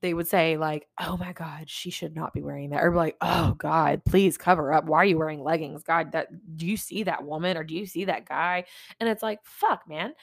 they 0.01 0.13
would 0.13 0.27
say 0.27 0.57
like, 0.57 0.87
"Oh 0.99 1.17
my 1.17 1.33
god, 1.33 1.69
she 1.69 1.89
should 1.89 2.15
not 2.15 2.33
be 2.33 2.41
wearing 2.41 2.69
that," 2.71 2.83
or 2.83 2.93
like, 2.93 3.17
"Oh 3.21 3.55
god, 3.57 4.03
please 4.05 4.37
cover 4.37 4.73
up. 4.73 4.85
Why 4.85 4.99
are 4.99 5.05
you 5.05 5.17
wearing 5.17 5.43
leggings? 5.43 5.83
God, 5.83 6.11
that 6.13 6.27
do 6.57 6.65
you 6.65 6.77
see 6.77 7.03
that 7.03 7.25
woman 7.25 7.57
or 7.57 7.63
do 7.63 7.75
you 7.75 7.85
see 7.85 8.05
that 8.05 8.27
guy?" 8.27 8.65
And 8.99 9.09
it's 9.09 9.23
like, 9.23 9.39
"Fuck, 9.43 9.87
man." 9.87 10.13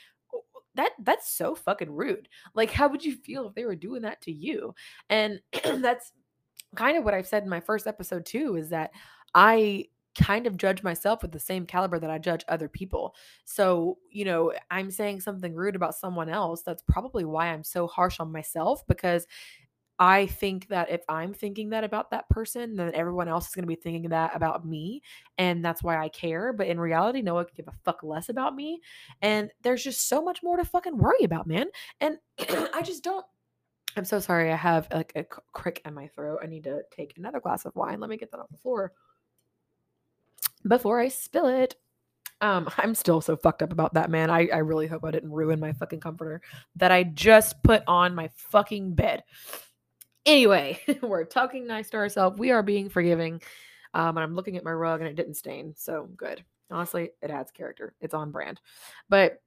That 0.76 0.92
that's 1.00 1.30
so 1.30 1.54
fucking 1.54 1.90
rude. 1.90 2.28
Like 2.54 2.70
how 2.70 2.88
would 2.88 3.04
you 3.04 3.14
feel 3.16 3.46
if 3.48 3.54
they 3.54 3.64
were 3.64 3.76
doing 3.76 4.02
that 4.02 4.20
to 4.22 4.32
you? 4.32 4.74
And 5.08 5.40
that's 5.64 6.12
kind 6.74 6.98
of 6.98 7.04
what 7.04 7.14
I've 7.14 7.28
said 7.28 7.44
in 7.44 7.48
my 7.48 7.60
first 7.60 7.86
episode 7.86 8.26
too 8.26 8.56
is 8.56 8.70
that 8.70 8.90
I 9.34 9.86
kind 10.14 10.46
of 10.46 10.56
judge 10.56 10.82
myself 10.82 11.22
with 11.22 11.32
the 11.32 11.40
same 11.40 11.66
caliber 11.66 11.98
that 11.98 12.10
I 12.10 12.18
judge 12.18 12.44
other 12.48 12.68
people. 12.68 13.14
So, 13.44 13.98
you 14.10 14.24
know, 14.24 14.52
I'm 14.70 14.90
saying 14.90 15.20
something 15.20 15.54
rude 15.54 15.76
about 15.76 15.96
someone 15.96 16.28
else. 16.28 16.62
That's 16.62 16.82
probably 16.88 17.24
why 17.24 17.48
I'm 17.48 17.64
so 17.64 17.86
harsh 17.86 18.20
on 18.20 18.30
myself 18.30 18.86
because 18.86 19.26
I 19.98 20.26
think 20.26 20.68
that 20.68 20.90
if 20.90 21.02
I'm 21.08 21.32
thinking 21.32 21.70
that 21.70 21.84
about 21.84 22.10
that 22.10 22.28
person, 22.28 22.74
then 22.74 22.92
everyone 22.94 23.28
else 23.28 23.48
is 23.48 23.54
going 23.54 23.62
to 23.62 23.68
be 23.68 23.76
thinking 23.76 24.10
that 24.10 24.34
about 24.34 24.66
me. 24.66 25.02
And 25.38 25.64
that's 25.64 25.82
why 25.82 25.98
I 25.98 26.08
care. 26.08 26.52
But 26.52 26.66
in 26.66 26.80
reality, 26.80 27.22
no 27.22 27.34
one 27.34 27.44
can 27.44 27.54
give 27.56 27.68
a 27.68 27.78
fuck 27.84 28.02
less 28.02 28.28
about 28.28 28.56
me. 28.56 28.80
And 29.22 29.50
there's 29.62 29.84
just 29.84 30.08
so 30.08 30.20
much 30.20 30.42
more 30.42 30.56
to 30.56 30.64
fucking 30.64 30.98
worry 30.98 31.22
about, 31.22 31.46
man. 31.46 31.66
And 32.00 32.18
I 32.74 32.82
just 32.82 33.04
don't. 33.04 33.24
I'm 33.96 34.04
so 34.04 34.18
sorry. 34.18 34.52
I 34.52 34.56
have 34.56 34.88
like 34.92 35.12
a 35.14 35.24
crick 35.52 35.80
in 35.84 35.94
my 35.94 36.08
throat. 36.08 36.40
I 36.42 36.46
need 36.46 36.64
to 36.64 36.82
take 36.90 37.16
another 37.16 37.38
glass 37.38 37.64
of 37.64 37.76
wine. 37.76 38.00
Let 38.00 38.10
me 38.10 38.16
get 38.16 38.32
that 38.32 38.40
off 38.40 38.50
the 38.50 38.58
floor 38.58 38.92
before 40.66 40.98
I 40.98 41.08
spill 41.08 41.46
it. 41.46 41.76
Um, 42.40 42.68
I'm 42.78 42.94
still 42.94 43.20
so 43.20 43.36
fucked 43.36 43.62
up 43.62 43.72
about 43.72 43.94
that, 43.94 44.10
man. 44.10 44.30
I, 44.30 44.48
I 44.52 44.58
really 44.58 44.86
hope 44.88 45.04
I 45.04 45.12
didn't 45.12 45.30
ruin 45.30 45.60
my 45.60 45.72
fucking 45.72 46.00
comforter 46.00 46.42
that 46.76 46.90
I 46.90 47.04
just 47.04 47.62
put 47.62 47.82
on 47.86 48.14
my 48.14 48.28
fucking 48.34 48.94
bed. 48.94 49.22
Anyway, 50.26 50.80
we're 51.02 51.24
talking 51.24 51.66
nice 51.66 51.90
to 51.90 51.96
ourselves. 51.96 52.38
We 52.38 52.50
are 52.50 52.62
being 52.62 52.88
forgiving. 52.88 53.42
Um, 53.92 54.16
and 54.16 54.24
I'm 54.24 54.34
looking 54.34 54.56
at 54.56 54.64
my 54.64 54.72
rug 54.72 55.00
and 55.00 55.08
it 55.08 55.16
didn't 55.16 55.34
stain. 55.34 55.74
So 55.76 56.08
good. 56.16 56.44
Honestly, 56.70 57.10
it 57.22 57.30
adds 57.30 57.50
character. 57.50 57.94
It's 58.00 58.14
on 58.14 58.30
brand. 58.30 58.60
But 59.08 59.40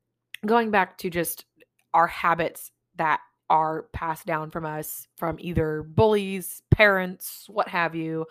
going 0.46 0.72
back 0.72 0.98
to 1.00 1.10
just 1.10 1.46
our 1.94 2.08
habits 2.08 2.72
that 2.96 3.20
are 3.50 3.84
passed 3.94 4.26
down 4.26 4.50
from 4.52 4.66
us 4.66 5.08
from 5.18 5.38
either 5.40 5.84
bullies, 5.84 6.62
parents, 6.72 7.46
what 7.48 7.68
have 7.68 7.96
you, 7.96 8.26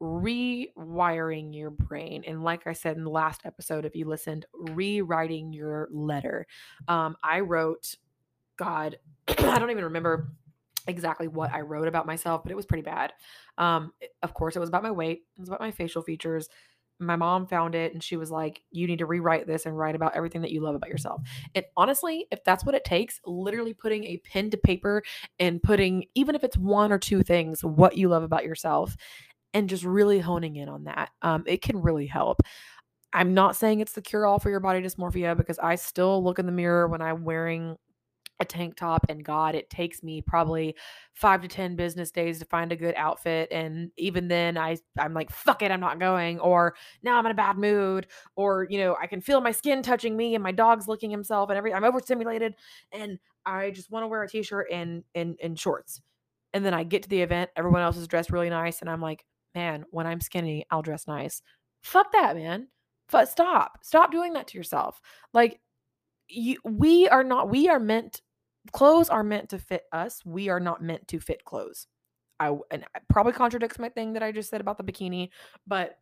rewiring 0.00 1.54
your 1.54 1.70
brain. 1.70 2.24
And 2.26 2.42
like 2.42 2.66
I 2.66 2.72
said 2.72 2.96
in 2.96 3.04
the 3.04 3.10
last 3.10 3.42
episode, 3.44 3.84
if 3.84 3.94
you 3.94 4.06
listened, 4.06 4.46
rewriting 4.52 5.52
your 5.52 5.88
letter. 5.92 6.46
Um, 6.88 7.16
I 7.22 7.40
wrote, 7.40 7.96
God, 8.56 8.98
I 9.28 9.58
don't 9.58 9.70
even 9.70 9.84
remember 9.84 10.32
exactly 10.86 11.28
what 11.28 11.52
I 11.52 11.60
wrote 11.60 11.88
about 11.88 12.06
myself, 12.06 12.42
but 12.42 12.52
it 12.52 12.56
was 12.56 12.66
pretty 12.66 12.82
bad. 12.82 13.12
Um, 13.58 13.92
of 14.22 14.34
course, 14.34 14.56
it 14.56 14.60
was 14.60 14.68
about 14.68 14.82
my 14.82 14.90
weight, 14.90 15.22
it 15.36 15.40
was 15.40 15.48
about 15.48 15.60
my 15.60 15.70
facial 15.70 16.02
features. 16.02 16.48
My 16.98 17.16
mom 17.16 17.46
found 17.46 17.74
it 17.74 17.92
and 17.94 18.02
she 18.02 18.16
was 18.16 18.30
like, 18.30 18.62
You 18.70 18.86
need 18.86 19.00
to 19.00 19.06
rewrite 19.06 19.46
this 19.46 19.66
and 19.66 19.76
write 19.76 19.96
about 19.96 20.14
everything 20.14 20.42
that 20.42 20.52
you 20.52 20.60
love 20.60 20.76
about 20.76 20.90
yourself. 20.90 21.20
And 21.54 21.64
honestly, 21.76 22.26
if 22.30 22.44
that's 22.44 22.64
what 22.64 22.76
it 22.76 22.84
takes, 22.84 23.20
literally 23.26 23.74
putting 23.74 24.04
a 24.04 24.18
pen 24.18 24.50
to 24.50 24.56
paper 24.56 25.02
and 25.40 25.60
putting, 25.60 26.04
even 26.14 26.36
if 26.36 26.44
it's 26.44 26.56
one 26.56 26.92
or 26.92 26.98
two 26.98 27.22
things, 27.24 27.64
what 27.64 27.96
you 27.96 28.08
love 28.08 28.22
about 28.22 28.44
yourself, 28.44 28.96
and 29.52 29.68
just 29.68 29.84
really 29.84 30.20
honing 30.20 30.56
in 30.56 30.68
on 30.68 30.84
that, 30.84 31.10
um, 31.22 31.42
it 31.46 31.60
can 31.60 31.82
really 31.82 32.06
help. 32.06 32.40
I'm 33.12 33.34
not 33.34 33.56
saying 33.56 33.80
it's 33.80 33.92
the 33.92 34.02
cure 34.02 34.24
all 34.24 34.38
for 34.38 34.48
your 34.48 34.60
body 34.60 34.80
dysmorphia 34.80 35.36
because 35.36 35.58
I 35.58 35.74
still 35.74 36.22
look 36.24 36.38
in 36.38 36.46
the 36.46 36.52
mirror 36.52 36.88
when 36.88 37.02
I'm 37.02 37.24
wearing 37.24 37.76
a 38.42 38.44
tank 38.44 38.76
top 38.76 39.06
and 39.08 39.24
god 39.24 39.54
it 39.54 39.70
takes 39.70 40.02
me 40.02 40.20
probably 40.20 40.76
five 41.14 41.40
to 41.40 41.48
ten 41.48 41.74
business 41.74 42.10
days 42.10 42.38
to 42.38 42.44
find 42.44 42.70
a 42.72 42.76
good 42.76 42.94
outfit 42.96 43.48
and 43.50 43.90
even 43.96 44.28
then 44.28 44.58
i 44.58 44.76
i'm 44.98 45.14
like 45.14 45.30
fuck 45.30 45.62
it 45.62 45.70
i'm 45.70 45.80
not 45.80 45.98
going 45.98 46.38
or 46.40 46.74
now 47.02 47.16
i'm 47.16 47.24
in 47.24 47.32
a 47.32 47.34
bad 47.34 47.56
mood 47.56 48.06
or 48.36 48.66
you 48.68 48.78
know 48.78 48.94
i 49.00 49.06
can 49.06 49.20
feel 49.20 49.40
my 49.40 49.52
skin 49.52 49.82
touching 49.82 50.16
me 50.16 50.34
and 50.34 50.44
my 50.44 50.52
dog's 50.52 50.88
licking 50.88 51.10
himself 51.10 51.48
and 51.48 51.56
every 51.56 51.72
i'm 51.72 51.84
overstimulated 51.84 52.54
and 52.92 53.18
i 53.46 53.70
just 53.70 53.90
want 53.90 54.02
to 54.02 54.08
wear 54.08 54.22
a 54.22 54.28
t-shirt 54.28 54.66
and 54.70 55.02
and 55.14 55.36
and 55.42 55.58
shorts 55.58 56.02
and 56.52 56.64
then 56.64 56.74
i 56.74 56.82
get 56.84 57.02
to 57.02 57.08
the 57.08 57.22
event 57.22 57.48
everyone 57.56 57.80
else 57.80 57.96
is 57.96 58.06
dressed 58.06 58.30
really 58.30 58.50
nice 58.50 58.80
and 58.80 58.90
i'm 58.90 59.00
like 59.00 59.24
man, 59.54 59.84
when 59.90 60.06
I'm 60.06 60.20
skinny, 60.20 60.66
I'll 60.70 60.82
dress 60.82 61.06
nice. 61.06 61.42
Fuck 61.82 62.12
that, 62.12 62.36
man. 62.36 62.68
But 63.10 63.28
stop. 63.28 63.78
Stop 63.82 64.12
doing 64.12 64.32
that 64.34 64.46
to 64.48 64.58
yourself. 64.58 65.00
Like 65.34 65.60
you 66.28 66.56
we 66.64 67.08
are 67.08 67.24
not 67.24 67.50
we 67.50 67.68
are 67.68 67.80
meant 67.80 68.22
clothes 68.70 69.08
are 69.08 69.24
meant 69.24 69.48
to 69.50 69.58
fit 69.58 69.84
us. 69.92 70.24
We 70.24 70.48
are 70.48 70.60
not 70.60 70.82
meant 70.82 71.08
to 71.08 71.18
fit 71.18 71.44
clothes. 71.44 71.86
I 72.38 72.48
and 72.70 72.82
it 72.82 73.02
probably 73.08 73.32
contradicts 73.32 73.78
my 73.78 73.88
thing 73.88 74.12
that 74.12 74.22
I 74.22 74.32
just 74.32 74.50
said 74.50 74.60
about 74.60 74.78
the 74.78 74.84
bikini, 74.84 75.30
but 75.66 75.98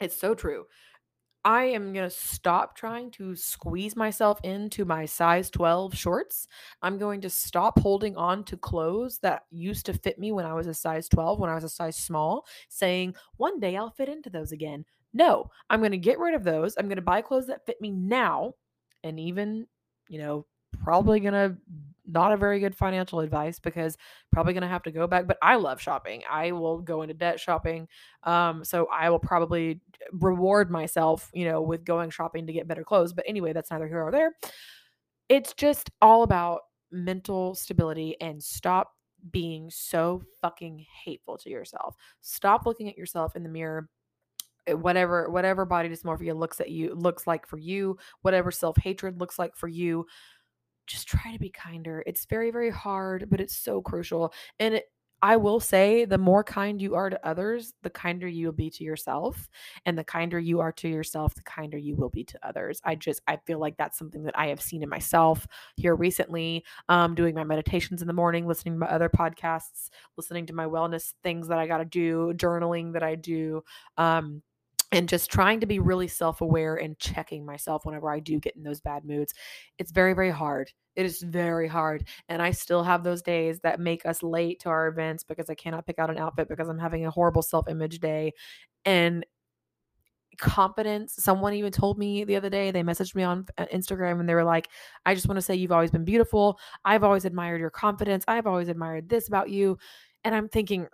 it's 0.00 0.18
so 0.18 0.34
true. 0.34 0.66
I 1.46 1.66
am 1.66 1.92
going 1.92 2.08
to 2.08 2.14
stop 2.14 2.74
trying 2.74 3.12
to 3.12 3.36
squeeze 3.36 3.94
myself 3.94 4.40
into 4.42 4.84
my 4.84 5.06
size 5.06 5.48
12 5.48 5.94
shorts. 5.94 6.48
I'm 6.82 6.98
going 6.98 7.20
to 7.20 7.30
stop 7.30 7.78
holding 7.78 8.16
on 8.16 8.42
to 8.46 8.56
clothes 8.56 9.18
that 9.18 9.44
used 9.52 9.86
to 9.86 9.92
fit 9.92 10.18
me 10.18 10.32
when 10.32 10.44
I 10.44 10.54
was 10.54 10.66
a 10.66 10.74
size 10.74 11.08
12, 11.08 11.38
when 11.38 11.48
I 11.48 11.54
was 11.54 11.62
a 11.62 11.68
size 11.68 11.96
small, 11.96 12.46
saying, 12.68 13.14
one 13.36 13.60
day 13.60 13.76
I'll 13.76 13.92
fit 13.92 14.08
into 14.08 14.28
those 14.28 14.50
again. 14.50 14.84
No, 15.14 15.48
I'm 15.70 15.78
going 15.78 15.92
to 15.92 15.98
get 15.98 16.18
rid 16.18 16.34
of 16.34 16.42
those. 16.42 16.74
I'm 16.76 16.88
going 16.88 16.96
to 16.96 17.02
buy 17.02 17.22
clothes 17.22 17.46
that 17.46 17.64
fit 17.64 17.80
me 17.80 17.92
now. 17.92 18.54
And 19.04 19.20
even, 19.20 19.68
you 20.08 20.18
know, 20.18 20.46
probably 20.82 21.20
going 21.20 21.34
to 21.34 21.56
not 22.08 22.32
a 22.32 22.36
very 22.36 22.60
good 22.60 22.74
financial 22.74 23.18
advice 23.18 23.58
because 23.58 23.98
probably 24.30 24.52
going 24.52 24.62
to 24.62 24.68
have 24.68 24.82
to 24.84 24.92
go 24.92 25.08
back 25.08 25.26
but 25.26 25.38
i 25.42 25.56
love 25.56 25.80
shopping. 25.80 26.22
I 26.30 26.52
will 26.52 26.78
go 26.78 27.02
into 27.02 27.14
debt 27.14 27.40
shopping 27.40 27.88
um 28.22 28.64
so 28.64 28.86
i 28.92 29.10
will 29.10 29.18
probably 29.18 29.80
reward 30.12 30.70
myself 30.70 31.28
you 31.34 31.46
know 31.46 31.60
with 31.62 31.84
going 31.84 32.10
shopping 32.10 32.46
to 32.46 32.52
get 32.52 32.68
better 32.68 32.84
clothes 32.84 33.12
but 33.12 33.24
anyway 33.26 33.52
that's 33.52 33.70
neither 33.70 33.88
here 33.88 34.00
nor 34.00 34.12
there. 34.12 34.32
It's 35.28 35.52
just 35.54 35.90
all 36.00 36.22
about 36.22 36.60
mental 36.92 37.54
stability 37.54 38.16
and 38.20 38.42
stop 38.42 38.92
being 39.30 39.70
so 39.70 40.22
fucking 40.40 40.84
hateful 41.04 41.36
to 41.38 41.50
yourself. 41.50 41.96
Stop 42.20 42.66
looking 42.66 42.88
at 42.88 42.96
yourself 42.96 43.34
in 43.34 43.42
the 43.42 43.48
mirror 43.48 43.88
eh, 44.66 44.72
whatever 44.72 45.28
whatever 45.30 45.64
body 45.64 45.88
dysmorphia 45.88 46.36
looks 46.36 46.60
at 46.60 46.70
you 46.70 46.94
looks 46.94 47.26
like 47.26 47.46
for 47.46 47.58
you 47.58 47.98
whatever 48.22 48.50
self-hatred 48.50 49.18
looks 49.18 49.38
like 49.38 49.56
for 49.56 49.68
you 49.68 50.06
just 50.86 51.08
try 51.08 51.32
to 51.32 51.38
be 51.38 51.50
kinder. 51.50 52.02
It's 52.06 52.24
very, 52.26 52.50
very 52.50 52.70
hard, 52.70 53.26
but 53.30 53.40
it's 53.40 53.56
so 53.56 53.80
crucial. 53.80 54.32
And 54.58 54.74
it, 54.74 54.84
I 55.22 55.36
will 55.36 55.60
say 55.60 56.04
the 56.04 56.18
more 56.18 56.44
kind 56.44 56.80
you 56.80 56.94
are 56.94 57.08
to 57.08 57.26
others, 57.26 57.72
the 57.82 57.90
kinder 57.90 58.28
you 58.28 58.46
will 58.46 58.52
be 58.52 58.68
to 58.70 58.84
yourself. 58.84 59.48
And 59.86 59.98
the 59.98 60.04
kinder 60.04 60.38
you 60.38 60.60
are 60.60 60.72
to 60.72 60.88
yourself, 60.88 61.34
the 61.34 61.42
kinder 61.42 61.78
you 61.78 61.96
will 61.96 62.10
be 62.10 62.22
to 62.24 62.38
others. 62.46 62.80
I 62.84 62.96
just, 62.96 63.22
I 63.26 63.38
feel 63.46 63.58
like 63.58 63.76
that's 63.78 63.98
something 63.98 64.22
that 64.24 64.38
I 64.38 64.48
have 64.48 64.60
seen 64.60 64.82
in 64.82 64.88
myself 64.88 65.46
here 65.76 65.96
recently, 65.96 66.64
um, 66.90 67.14
doing 67.14 67.34
my 67.34 67.44
meditations 67.44 68.02
in 68.02 68.08
the 68.08 68.12
morning, 68.12 68.46
listening 68.46 68.74
to 68.74 68.80
my 68.80 68.88
other 68.88 69.08
podcasts, 69.08 69.88
listening 70.18 70.46
to 70.46 70.52
my 70.52 70.66
wellness 70.66 71.14
things 71.22 71.48
that 71.48 71.58
I 71.58 71.66
got 71.66 71.78
to 71.78 71.86
do, 71.86 72.34
journaling 72.36 72.92
that 72.92 73.02
I 73.02 73.14
do. 73.14 73.64
Um, 73.96 74.42
and 74.92 75.08
just 75.08 75.30
trying 75.30 75.60
to 75.60 75.66
be 75.66 75.78
really 75.78 76.08
self 76.08 76.40
aware 76.40 76.76
and 76.76 76.98
checking 76.98 77.44
myself 77.44 77.84
whenever 77.84 78.10
I 78.10 78.20
do 78.20 78.38
get 78.38 78.56
in 78.56 78.62
those 78.62 78.80
bad 78.80 79.04
moods. 79.04 79.34
It's 79.78 79.90
very, 79.90 80.14
very 80.14 80.30
hard. 80.30 80.72
It 80.94 81.04
is 81.04 81.20
very 81.22 81.68
hard. 81.68 82.06
And 82.28 82.40
I 82.40 82.52
still 82.52 82.82
have 82.82 83.02
those 83.02 83.22
days 83.22 83.60
that 83.60 83.80
make 83.80 84.06
us 84.06 84.22
late 84.22 84.60
to 84.60 84.68
our 84.68 84.88
events 84.88 85.24
because 85.24 85.50
I 85.50 85.54
cannot 85.54 85.86
pick 85.86 85.98
out 85.98 86.10
an 86.10 86.18
outfit 86.18 86.48
because 86.48 86.68
I'm 86.68 86.78
having 86.78 87.04
a 87.04 87.10
horrible 87.10 87.42
self 87.42 87.68
image 87.68 87.98
day. 87.98 88.32
And 88.84 89.26
confidence. 90.38 91.14
Someone 91.16 91.54
even 91.54 91.72
told 91.72 91.98
me 91.98 92.24
the 92.24 92.36
other 92.36 92.50
day, 92.50 92.70
they 92.70 92.82
messaged 92.82 93.14
me 93.14 93.22
on 93.22 93.46
uh, 93.58 93.66
Instagram 93.74 94.20
and 94.20 94.28
they 94.28 94.34
were 94.34 94.44
like, 94.44 94.68
I 95.04 95.14
just 95.14 95.28
want 95.28 95.36
to 95.36 95.42
say 95.42 95.54
you've 95.54 95.72
always 95.72 95.90
been 95.90 96.04
beautiful. 96.04 96.58
I've 96.84 97.04
always 97.04 97.24
admired 97.24 97.60
your 97.60 97.70
confidence. 97.70 98.24
I've 98.28 98.46
always 98.46 98.68
admired 98.68 99.08
this 99.08 99.28
about 99.28 99.50
you. 99.50 99.78
And 100.24 100.34
I'm 100.34 100.48
thinking, 100.48 100.86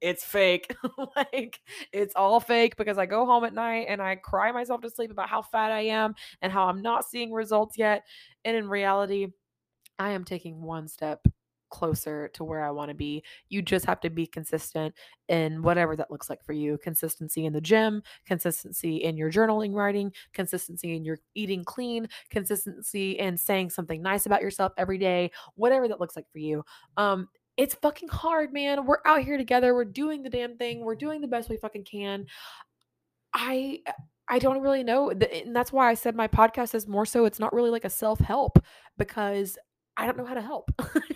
it's 0.00 0.24
fake. 0.24 0.74
like, 1.16 1.60
it's 1.92 2.14
all 2.16 2.40
fake 2.40 2.76
because 2.76 2.98
I 2.98 3.06
go 3.06 3.26
home 3.26 3.44
at 3.44 3.54
night 3.54 3.86
and 3.88 4.00
I 4.00 4.16
cry 4.16 4.52
myself 4.52 4.80
to 4.82 4.90
sleep 4.90 5.10
about 5.10 5.28
how 5.28 5.42
fat 5.42 5.72
I 5.72 5.82
am 5.82 6.14
and 6.42 6.52
how 6.52 6.66
I'm 6.66 6.82
not 6.82 7.04
seeing 7.04 7.32
results 7.32 7.76
yet. 7.78 8.04
And 8.44 8.56
in 8.56 8.68
reality, 8.68 9.28
I 9.98 10.10
am 10.10 10.24
taking 10.24 10.62
one 10.62 10.88
step 10.88 11.20
closer 11.70 12.28
to 12.34 12.44
where 12.44 12.64
I 12.64 12.70
want 12.70 12.90
to 12.90 12.94
be. 12.94 13.22
You 13.48 13.62
just 13.62 13.86
have 13.86 14.00
to 14.00 14.10
be 14.10 14.26
consistent 14.26 14.94
in 15.28 15.62
whatever 15.62 15.96
that 15.96 16.10
looks 16.10 16.28
like 16.28 16.42
for 16.44 16.52
you. 16.52 16.78
Consistency 16.78 17.46
in 17.46 17.52
the 17.52 17.60
gym, 17.60 18.02
consistency 18.26 18.96
in 18.96 19.16
your 19.16 19.30
journaling 19.30 19.72
writing, 19.72 20.12
consistency 20.32 20.96
in 20.96 21.04
your 21.04 21.18
eating 21.34 21.64
clean, 21.64 22.08
consistency 22.28 23.12
in 23.12 23.36
saying 23.36 23.70
something 23.70 24.02
nice 24.02 24.26
about 24.26 24.42
yourself 24.42 24.72
every 24.76 24.98
day, 24.98 25.30
whatever 25.54 25.88
that 25.88 26.00
looks 26.00 26.16
like 26.16 26.30
for 26.30 26.38
you. 26.38 26.64
Um 26.96 27.28
it's 27.60 27.74
fucking 27.74 28.08
hard, 28.08 28.54
man. 28.54 28.86
We're 28.86 29.02
out 29.04 29.22
here 29.22 29.36
together. 29.36 29.74
We're 29.74 29.84
doing 29.84 30.22
the 30.22 30.30
damn 30.30 30.56
thing. 30.56 30.80
We're 30.80 30.94
doing 30.94 31.20
the 31.20 31.28
best 31.28 31.50
we 31.50 31.58
fucking 31.58 31.84
can. 31.84 32.24
I 33.34 33.80
uh, 33.86 33.92
I 34.28 34.38
don't 34.38 34.62
really 34.62 34.82
know. 34.82 35.10
Eh, 35.10 35.42
and 35.44 35.54
that's 35.54 35.70
why 35.70 35.90
I 35.90 35.94
said 35.94 36.16
my 36.16 36.26
podcast 36.26 36.74
is 36.74 36.88
more 36.88 37.04
so 37.04 37.26
it's 37.26 37.38
not 37.38 37.52
really 37.52 37.68
like 37.68 37.84
a 37.84 37.90
self-help 37.90 38.64
because 38.96 39.58
I 39.98 40.06
don't 40.06 40.16
know 40.16 40.24
how 40.24 40.34
to 40.34 40.40
help. 40.40 40.70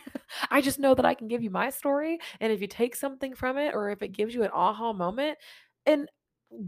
I 0.50 0.60
just 0.60 0.78
know 0.78 0.94
that 0.94 1.06
I 1.06 1.14
can 1.14 1.28
give 1.28 1.42
you 1.42 1.48
my 1.48 1.70
story 1.70 2.18
and 2.40 2.52
if 2.52 2.60
you 2.60 2.66
take 2.66 2.94
something 2.94 3.34
from 3.34 3.56
it 3.56 3.74
or 3.74 3.88
if 3.88 4.02
it 4.02 4.12
gives 4.12 4.34
you 4.34 4.42
an 4.42 4.50
aha 4.52 4.92
moment 4.92 5.38
and 5.86 6.10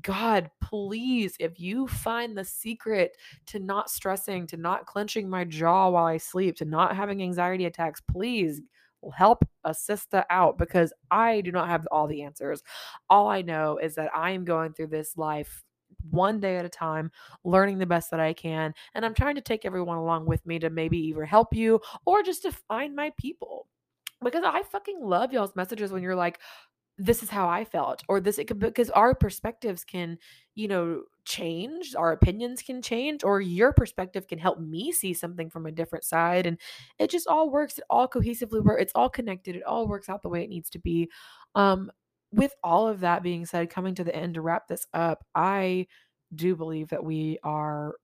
God, 0.01 0.51
please, 0.63 1.37
if 1.39 1.61
you 1.61 1.87
find 1.87 2.37
the 2.37 2.45
secret 2.45 3.17
to 3.47 3.59
not 3.59 3.91
stressing, 3.91 4.47
to 4.49 4.57
not 4.57 4.87
clenching 4.87 5.29
my 5.29 5.45
jaw 5.45 5.91
while 5.91 6.07
I 6.07 6.17
sleep, 6.17 6.57
to 6.57 6.65
not 6.65 6.97
having 6.97 7.23
anxiety 7.23 7.67
attacks, 7.67 8.01
please 8.01 8.63
help 9.17 9.47
a 9.65 9.75
sister 9.75 10.25
out 10.31 10.59
because 10.59 10.93
I 11.11 11.41
do 11.41 11.53
not 11.53 11.69
have 11.69 11.87
all 11.91 12.07
the 12.07 12.23
answers. 12.23 12.63
All 13.11 13.29
I 13.29 13.43
know 13.43 13.79
is 13.79 13.95
that 13.97 14.11
I 14.15 14.31
am 14.31 14.45
going 14.45 14.73
through 14.73 14.89
this 14.89 15.17
life 15.17 15.63
one 16.11 16.41
day 16.41 16.57
at 16.57 16.65
a 16.65 16.71
time, 16.71 17.11
learning 17.45 17.79
the 17.79 17.87
best 17.87 18.11
that 18.11 18.21
I 18.21 18.33
can. 18.33 18.75
And 18.95 19.05
I'm 19.05 19.15
trying 19.15 19.35
to 19.37 19.41
take 19.41 19.65
everyone 19.65 19.99
along 19.99 20.27
with 20.27 20.45
me 20.47 20.59
to 20.61 20.71
maybe 20.71 20.99
either 20.99 21.25
help 21.25 21.55
you 21.55 21.81
or 22.05 22.23
just 22.23 22.43
to 22.43 22.53
find 22.53 22.95
my 22.95 23.13
people. 23.19 23.67
Because 24.25 24.45
I 24.45 24.63
fucking 24.63 25.01
love 25.03 25.33
y'all's 25.33 25.57
messages 25.57 25.93
when 25.93 26.03
you're 26.03 26.15
like, 26.15 26.39
this 26.99 27.23
is 27.23 27.29
how 27.29 27.49
I 27.49 27.65
felt, 27.65 28.03
or 28.09 28.21
this 28.21 28.39
it 28.39 28.47
could 28.47 28.59
because 28.59 28.91
our 28.91 29.15
perspectives 29.15 29.85
can, 29.85 30.19
you 30.55 30.67
know, 30.69 31.03
change, 31.25 31.95
our 31.95 32.13
opinions 32.13 32.63
can 32.63 32.81
change, 32.81 33.23
or 33.23 33.41
your 33.41 33.73
perspective 33.73 34.27
can 34.27 34.39
help 34.39 34.61
me 34.61 34.93
see 34.93 35.13
something 35.13 35.51
from 35.51 35.67
a 35.67 35.73
different 35.73 36.05
side. 36.05 36.47
And 36.47 36.59
it 36.99 37.11
just 37.11 37.27
all 37.27 37.51
works, 37.51 37.79
it 37.79 37.85
all 37.91 38.09
cohesively 38.09 38.63
works, 38.63 38.83
it's 38.83 38.93
all 38.95 39.11
connected, 39.11 39.57
it 39.57 39.63
all 39.65 39.87
works 39.87 40.09
out 40.09 40.23
the 40.23 40.31
way 40.31 40.43
it 40.43 40.51
needs 40.51 40.71
to 40.71 40.79
be. 40.79 41.11
Um, 41.55 41.91
with 42.33 42.55
all 42.65 42.89
of 42.89 43.01
that 43.01 43.23
being 43.23 43.45
said, 43.47 43.71
coming 43.71 43.95
to 43.97 44.05
the 44.05 44.15
end 44.15 44.35
to 44.35 44.41
wrap 44.41 44.67
this 44.67 44.87
up, 44.95 45.25
I 45.35 45.87
do 46.35 46.57
believe 46.57 46.89
that 46.89 47.05
we 47.05 47.39
are 47.43 47.95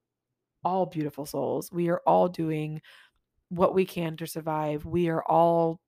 all 0.65 0.87
beautiful 0.87 1.27
souls. 1.27 1.71
We 1.73 1.89
are 1.89 2.03
all 2.07 2.29
doing 2.29 2.81
what 3.49 3.75
we 3.75 3.85
can 3.85 4.17
to 4.19 4.27
survive. 4.27 4.85
We 4.85 5.09
are 5.09 5.23
all 5.25 5.81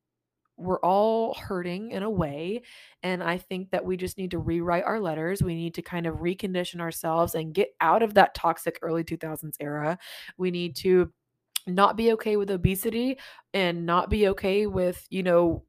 we're 0.57 0.81
all 0.81 1.35
hurting 1.35 1.91
in 1.91 2.03
a 2.03 2.11
way. 2.11 2.63
And 3.03 3.23
I 3.23 3.39
think 3.39 3.71
that 3.71 3.85
we 3.85 3.97
just 3.97 4.19
need 4.19 4.31
to 4.33 4.39
rewrite 4.39 4.85
our 4.85 5.01
letters. 5.01 5.43
We 5.43 5.55
need 5.55 5.75
to 5.75 5.83
kind 5.83 6.07
of 6.07 6.17
recondition 6.17 6.81
ourselves 6.81 7.35
and 7.35 7.55
get 7.55 7.71
out 7.81 8.03
of 8.03 8.15
that 8.15 8.35
toxic 8.35 8.79
early 8.83 9.05
2000s 9.05 9.57
era. 9.61 9.99
We 10.37 10.51
need 10.51 10.77
to 10.77 11.13
not 11.67 11.97
be 11.97 12.13
okay 12.13 12.37
with 12.37 12.51
obesity 12.51 13.19
and 13.53 13.87
not 13.87 14.11
be 14.11 14.29
okay 14.29 14.67
with, 14.67 15.07
you 15.11 15.23
know, 15.23 15.65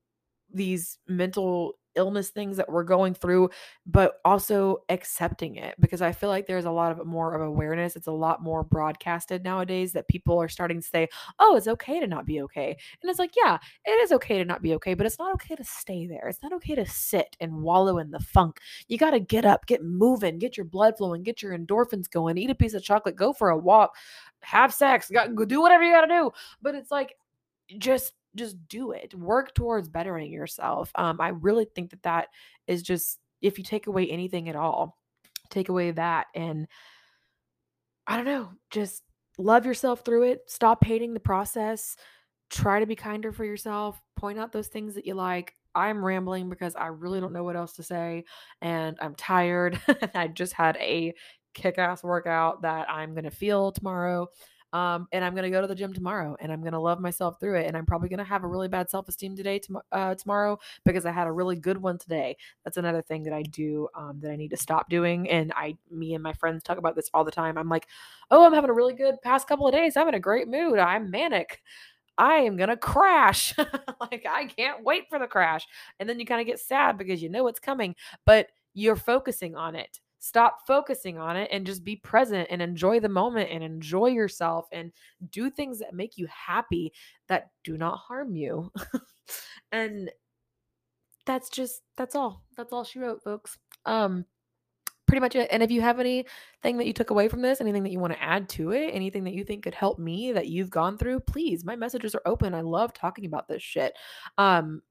these 0.54 1.00
mental 1.08 1.78
illness 1.96 2.30
things 2.30 2.58
that 2.58 2.70
we're 2.70 2.84
going 2.84 3.14
through, 3.14 3.50
but 3.86 4.20
also 4.26 4.84
accepting 4.90 5.56
it 5.56 5.76
because 5.80 6.02
I 6.02 6.12
feel 6.12 6.30
like 6.30 6.48
there's 6.48 6.66
a 6.66 6.72
lot 6.72 6.92
of 6.92 7.06
more 7.06 7.34
of 7.34 7.42
awareness. 7.42 7.96
It's 7.96 8.08
a 8.08 8.12
lot 8.12 8.44
more 8.44 8.64
broadcasted 8.64 9.44
nowadays 9.44 9.94
that 9.94 10.08
people 10.08 10.42
are 10.42 10.50
starting 10.50 10.82
to 10.82 10.88
say, 10.88 11.08
oh, 11.40 11.56
it's 11.56 11.68
okay 11.68 12.00
to 12.00 12.08
not 12.08 12.26
be 12.26 12.42
okay. 12.42 12.78
And 13.02 13.10
it's 13.10 13.20
like, 13.20 13.34
yeah, 13.36 13.58
it 13.86 13.92
is 13.92 14.12
okay 14.14 14.38
to 14.38 14.46
not 14.46 14.62
be 14.62 14.74
okay, 14.76 14.94
but 14.94 15.06
it's 15.06 15.20
not 15.20 15.34
okay 15.36 15.56
to 15.56 15.64
stay 15.64 16.08
there. 16.08 16.28
It's 16.28 16.44
not 16.44 16.54
okay 16.54 16.76
to 16.76 16.86
sit 16.86 17.36
and 17.40 17.62
wallow 17.62 17.98
in 17.98 18.12
the 18.12 18.20
funk. 18.20 18.60
You 18.88 18.98
got 18.98 19.12
to 19.12 19.20
get 19.20 19.46
up, 19.46 19.66
get 19.66 19.84
moving, 19.84 20.40
get 20.40 20.58
your 20.58 20.66
blood 20.66 20.98
flowing, 20.98 21.24
get 21.24 21.42
your 21.42 21.58
endorphins 21.58 22.10
going, 22.10 22.38
eat 22.38 22.50
a 22.50 22.56
piece 22.56 22.74
of 22.74 22.84
chocolate, 22.84 23.16
go 23.16 23.34
for 23.34 23.50
a 23.50 23.58
walk, 23.58 23.96
have 24.42 24.74
sex, 24.74 25.10
got, 25.10 25.36
do 25.48 25.62
whatever 25.62 25.84
you 25.84 25.94
got 25.94 26.02
to 26.02 26.08
do. 26.08 26.32
But 26.62 26.76
it's 26.76 26.92
like, 26.92 27.16
just 27.78 28.14
just 28.36 28.56
do 28.68 28.92
it 28.92 29.14
work 29.14 29.54
towards 29.54 29.90
bettering 29.90 30.32
yourself 30.32 30.92
um 30.96 31.20
i 31.20 31.30
really 31.30 31.66
think 31.76 31.90
that 31.90 32.04
that 32.04 32.28
is 32.68 32.82
just 32.82 33.20
if 33.42 33.58
you 33.58 33.64
take 33.64 33.88
away 33.88 34.08
anything 34.10 34.50
at 34.50 34.56
all 34.56 34.98
take 35.50 35.70
away 35.70 35.92
that 35.92 36.28
and 36.36 36.68
i 38.08 38.16
don't 38.16 38.26
know 38.26 38.50
just 38.70 39.04
love 39.38 39.66
yourself 39.66 40.04
through 40.06 40.24
it 40.24 40.42
stop 40.48 40.84
hating 40.84 41.14
the 41.14 41.20
process 41.20 41.96
try 42.50 42.80
to 42.80 42.86
be 42.86 42.96
kinder 42.96 43.32
for 43.32 43.46
yourself 43.46 44.00
point 44.16 44.40
out 44.40 44.52
those 44.52 44.68
things 44.68 44.96
that 44.96 45.06
you 45.06 45.14
like 45.14 45.54
i'm 45.74 46.04
rambling 46.04 46.50
because 46.50 46.76
i 46.76 46.88
really 46.88 47.20
don't 47.20 47.34
know 47.34 47.44
what 47.44 47.56
else 47.56 47.74
to 47.74 47.84
say 47.84 48.24
and 48.62 48.98
i'm 49.02 49.16
tired 49.16 49.80
i 50.16 50.28
just 50.28 50.54
had 50.54 50.78
a 50.78 51.14
kick-ass 51.54 52.04
workout 52.04 52.62
that 52.62 52.90
i'm 52.90 53.14
going 53.14 53.24
to 53.24 53.32
feel 53.32 53.72
tomorrow 53.72 54.28
Um, 54.76 55.08
and 55.14 55.24
I'm 55.24 55.34
going 55.34 55.46
to 55.46 55.50
go 55.50 55.62
to 55.62 55.68
the 55.68 55.74
gym 55.74 55.94
tomorrow 55.94 56.36
and 56.42 56.52
I'm 56.52 56.60
going 56.60 56.74
to 56.74 56.80
love 56.80 57.00
myself 57.00 57.40
through 57.40 57.56
it. 57.60 57.66
And 57.66 57.78
I'm 57.78 57.86
probably 57.86 58.10
going 58.10 58.20
to 58.20 58.26
have 58.26 58.44
a 58.44 58.48
really 58.48 58.68
bad 58.68 58.90
self 58.90 59.08
esteem 59.08 59.34
today, 59.34 59.62
uh, 59.94 60.16
tomorrow, 60.16 60.60
because 60.84 61.06
I 61.06 61.14
had 61.14 61.28
a 61.28 61.32
really 61.32 61.56
good 61.56 61.78
one 61.82 61.98
today. 61.98 62.36
That's 62.66 62.76
another 62.76 63.02
thing 63.02 63.24
that 63.24 63.32
I 63.32 63.44
do 63.44 63.88
um, 63.96 64.20
that 64.20 64.32
I 64.32 64.36
need 64.36 64.50
to 64.50 64.58
stop 64.58 64.90
doing. 64.90 65.30
And 65.30 65.54
I, 65.56 65.78
me 65.90 66.14
and 66.14 66.22
my 66.22 66.34
friends 66.34 66.62
talk 66.62 66.78
about 66.78 66.94
this 66.94 67.10
all 67.14 67.24
the 67.24 67.32
time. 67.32 67.58
I'm 67.58 67.70
like, 67.70 67.88
oh, 68.32 68.46
I'm 68.46 68.52
having 68.52 68.70
a 68.70 68.74
really 68.74 68.94
good 68.94 69.16
past 69.24 69.48
couple 69.48 69.66
of 69.66 69.74
days. 69.74 69.96
I'm 69.96 70.10
in 70.10 70.14
a 70.14 70.20
great 70.20 70.50
mood. 70.50 70.78
I'm 70.78 71.10
manic. 71.10 71.62
I 72.18 72.40
am 72.40 72.58
going 72.58 72.68
to 72.68 72.76
crash. 72.76 73.58
like, 73.58 74.26
I 74.30 74.48
can't 74.58 74.84
wait 74.84 75.08
for 75.08 75.20
the 75.20 75.28
crash. 75.28 75.66
And 76.02 76.10
then 76.10 76.20
you 76.20 76.26
kind 76.26 76.42
of 76.42 76.48
get 76.48 76.60
sad 76.60 76.98
because 76.98 77.24
you 77.24 77.30
know 77.30 77.48
it's 77.48 77.62
coming, 77.62 77.96
but 78.26 78.50
you're 78.74 78.98
focusing 78.98 79.56
on 79.56 79.76
it. 79.76 80.02
Stop 80.26 80.66
focusing 80.66 81.20
on 81.20 81.38
it 81.38 81.48
and 81.52 81.68
just 81.68 81.84
be 81.84 81.98
present 81.98 82.48
and 82.50 82.60
enjoy 82.60 83.00
the 83.00 83.08
moment 83.08 83.52
and 83.52 83.64
enjoy 83.64 84.08
yourself 84.08 84.66
and 84.72 84.92
do 85.30 85.52
things 85.52 85.78
that 85.78 85.94
make 85.94 86.18
you 86.18 86.26
happy 86.26 86.92
that 87.28 87.52
do 87.64 87.78
not 87.78 88.00
harm 88.00 88.36
you. 88.36 88.72
and 89.72 90.10
that's 91.28 91.48
just 91.50 91.84
that's 91.96 92.16
all. 92.16 92.44
That's 92.58 92.74
all 92.74 92.84
she 92.84 92.98
wrote, 92.98 93.22
folks. 93.24 93.60
Um 93.86 94.26
pretty 95.06 95.20
much 95.20 95.36
it. 95.36 95.48
And 95.52 95.62
if 95.62 95.70
you 95.70 95.82
have 95.82 96.00
anything 96.00 96.26
that 96.78 96.88
you 96.88 96.94
took 96.94 97.12
away 97.12 97.28
from 97.28 97.44
this, 97.44 97.62
anything 97.62 97.84
that 97.84 97.92
you 97.92 98.00
want 98.00 98.14
to 98.14 98.24
add 98.24 98.50
to 98.50 98.72
it, 98.72 98.96
anything 98.96 99.26
that 99.26 99.36
you 99.36 99.44
think 99.44 99.64
could 99.64 99.76
help 99.76 100.00
me 100.00 100.32
that 100.32 100.48
you've 100.48 100.72
gone 100.72 100.98
through, 100.98 101.20
please. 101.20 101.64
My 101.64 101.76
messages 101.76 102.16
are 102.16 102.24
open. 102.26 102.56
I 102.56 102.62
love 102.62 102.96
talking 102.96 103.28
about 103.28 103.48
this 103.48 103.62
shit. 103.62 103.94
Um, 104.40 104.82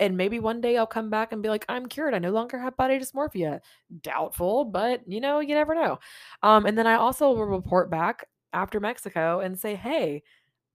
and 0.00 0.16
maybe 0.16 0.40
one 0.40 0.60
day 0.60 0.76
I'll 0.76 0.86
come 0.86 1.10
back 1.10 1.32
and 1.32 1.42
be 1.42 1.48
like, 1.48 1.64
I'm 1.68 1.86
cured. 1.86 2.14
I 2.14 2.18
no 2.18 2.30
longer 2.30 2.58
have 2.58 2.76
body 2.76 2.98
dysmorphia. 2.98 3.60
Doubtful, 4.02 4.64
but 4.66 5.02
you 5.06 5.20
know, 5.20 5.40
you 5.40 5.54
never 5.54 5.74
know. 5.74 5.98
Um, 6.42 6.66
and 6.66 6.76
then 6.76 6.86
I 6.86 6.94
also 6.94 7.28
will 7.28 7.44
report 7.44 7.90
back 7.90 8.26
after 8.52 8.80
Mexico 8.80 9.40
and 9.40 9.58
say, 9.58 9.74
hey, 9.74 10.22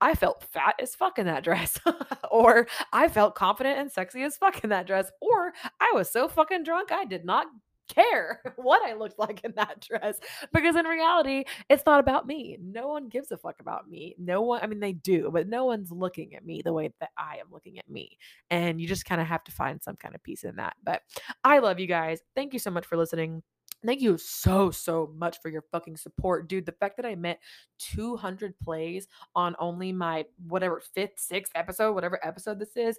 I 0.00 0.14
felt 0.14 0.44
fat 0.44 0.76
as 0.80 0.94
fuck 0.94 1.18
in 1.18 1.26
that 1.26 1.44
dress. 1.44 1.78
or 2.30 2.66
I 2.92 3.08
felt 3.08 3.34
confident 3.34 3.78
and 3.78 3.92
sexy 3.92 4.22
as 4.22 4.36
fuck 4.36 4.64
in 4.64 4.70
that 4.70 4.86
dress. 4.86 5.10
Or 5.20 5.52
I 5.78 5.92
was 5.94 6.10
so 6.10 6.28
fucking 6.28 6.64
drunk 6.64 6.90
I 6.90 7.04
did 7.04 7.24
not 7.24 7.46
care 7.94 8.42
what 8.56 8.82
I 8.88 8.94
looked 8.94 9.18
like 9.18 9.44
in 9.44 9.52
that 9.56 9.80
dress 9.80 10.18
because 10.52 10.76
in 10.76 10.86
reality, 10.86 11.44
it's 11.68 11.84
not 11.86 12.00
about 12.00 12.26
me. 12.26 12.56
No 12.60 12.88
one 12.88 13.08
gives 13.08 13.30
a 13.30 13.36
fuck 13.36 13.56
about 13.60 13.88
me. 13.88 14.14
No 14.18 14.42
one, 14.42 14.60
I 14.62 14.66
mean, 14.66 14.80
they 14.80 14.92
do, 14.92 15.30
but 15.32 15.48
no 15.48 15.64
one's 15.64 15.90
looking 15.90 16.34
at 16.34 16.44
me 16.44 16.62
the 16.64 16.72
way 16.72 16.92
that 17.00 17.10
I 17.16 17.36
am 17.36 17.46
looking 17.50 17.78
at 17.78 17.88
me. 17.88 18.18
And 18.50 18.80
you 18.80 18.86
just 18.86 19.04
kind 19.04 19.20
of 19.20 19.26
have 19.26 19.44
to 19.44 19.52
find 19.52 19.82
some 19.82 19.96
kind 19.96 20.14
of 20.14 20.22
peace 20.22 20.44
in 20.44 20.56
that. 20.56 20.74
But 20.82 21.02
I 21.44 21.58
love 21.58 21.80
you 21.80 21.86
guys. 21.86 22.20
Thank 22.34 22.52
you 22.52 22.58
so 22.58 22.70
much 22.70 22.86
for 22.86 22.96
listening. 22.96 23.42
Thank 23.84 24.02
you 24.02 24.18
so, 24.18 24.70
so 24.70 25.10
much 25.16 25.40
for 25.40 25.48
your 25.48 25.64
fucking 25.72 25.96
support, 25.96 26.48
dude. 26.48 26.66
The 26.66 26.72
fact 26.72 26.96
that 26.98 27.06
I 27.06 27.14
met 27.14 27.40
200 27.78 28.58
plays 28.60 29.08
on 29.34 29.56
only 29.58 29.90
my 29.90 30.26
whatever 30.48 30.82
fifth, 30.94 31.18
sixth 31.18 31.52
episode, 31.54 31.94
whatever 31.94 32.20
episode 32.22 32.58
this 32.58 32.76
is, 32.76 32.98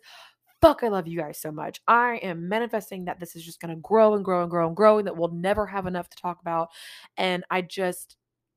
fuck, 0.61 0.83
I 0.83 0.89
love 0.89 1.07
you 1.07 1.17
guys 1.19 1.39
so 1.39 1.51
much. 1.51 1.81
I 1.87 2.17
am 2.17 2.47
manifesting 2.47 3.05
that 3.05 3.19
this 3.19 3.35
is 3.35 3.43
just 3.43 3.59
going 3.59 3.73
to 3.75 3.81
grow 3.81 4.13
and 4.13 4.23
grow 4.23 4.43
and 4.43 4.51
grow 4.51 4.67
and 4.67 4.75
grow, 4.75 4.97
and 4.99 5.07
that 5.07 5.17
we'll 5.17 5.31
never 5.31 5.65
have 5.67 5.87
enough 5.87 6.09
to 6.09 6.17
talk 6.17 6.39
about. 6.41 6.69
And 7.17 7.43
I 7.49 7.61
just, 7.61 8.15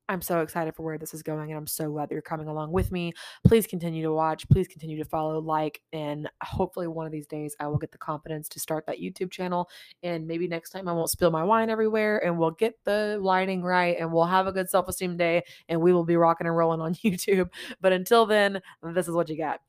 I'm 0.09 0.21
so 0.21 0.41
excited 0.41 0.75
for 0.75 0.83
where 0.83 0.99
this 0.99 1.15
is 1.15 1.23
going, 1.23 1.51
and 1.51 1.59
I'm 1.59 1.67
so 1.67 1.91
glad 1.91 2.09
that 2.09 2.13
you're 2.13 2.21
coming 2.21 2.47
along 2.47 2.73
with 2.73 2.93
me. 2.93 3.15
Please 3.47 3.67
continue 3.67 4.03
to 4.03 4.13
watch. 4.13 4.47
Please 4.51 4.69
continue 4.69 4.99
to 4.99 5.05
follow, 5.09 5.39
like, 5.39 5.81
and 5.95 6.29
hopefully 6.43 6.87
one 6.89 7.07
of 7.07 7.13
these 7.13 7.27
days 7.27 7.57
I 7.59 7.69
will 7.69 7.79
get 7.79 7.91
the 7.91 7.97
confidence 7.97 8.49
to 8.51 8.61
start 8.61 8.85
that 8.87 9.01
YouTube 9.01 9.31
channel. 9.31 9.69
And 10.03 10.27
maybe 10.27 10.47
next 10.47 10.71
time 10.71 10.89
I 10.89 10.93
won't 10.93 11.09
spill 11.09 11.31
my 11.31 11.43
wine 11.43 11.71
everywhere, 11.71 12.23
and 12.23 12.39
we'll 12.39 12.51
get 12.51 12.75
the 12.85 13.19
lighting 13.23 13.63
right, 13.63 13.97
and 13.99 14.13
we'll 14.13 14.27
have 14.27 14.47
a 14.47 14.53
good 14.53 14.69
self 14.69 14.89
esteem 14.89 15.17
day, 15.17 15.43
and 15.71 15.81
we 15.81 15.95
will 15.95 16.05
be 16.05 16.17
rocking 16.17 16.47
and 16.47 16.57
rolling 16.57 16.83
on 16.83 16.95
YouTube. 17.05 17.49
But 17.81 17.95
until 17.95 18.27
then, 18.27 18.61
this 18.83 19.09
is 19.09 19.15
what 19.15 19.31
you 19.31 19.39
got. 19.39 19.61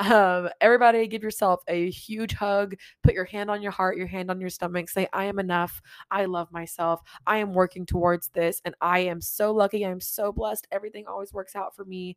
Um, 0.00 0.48
everybody, 0.60 1.06
give 1.06 1.22
yourself 1.22 1.60
a 1.68 1.88
huge 1.90 2.34
hug. 2.34 2.74
Put 3.04 3.14
your 3.14 3.26
hand 3.26 3.48
on 3.48 3.62
your 3.62 3.72
heart, 3.72 3.96
your 3.96 4.08
hand 4.08 4.28
on 4.28 4.40
your 4.40 4.50
stomach. 4.50 4.90
Say, 4.90 5.06
I 5.12 5.26
am 5.26 5.38
enough. 5.38 5.80
I 6.10 6.24
love 6.24 6.50
myself. 6.50 7.00
I 7.28 7.38
am 7.38 7.54
working 7.54 7.86
towards 7.86 8.28
this, 8.30 8.60
and 8.64 8.74
I 8.80 9.00
am 9.00 9.20
so 9.20 9.52
lucky 9.52 9.83
I'm 9.90 10.00
so 10.00 10.32
blessed. 10.32 10.66
Everything 10.72 11.06
always 11.06 11.32
works 11.32 11.56
out 11.56 11.74
for 11.74 11.84
me. 11.84 12.16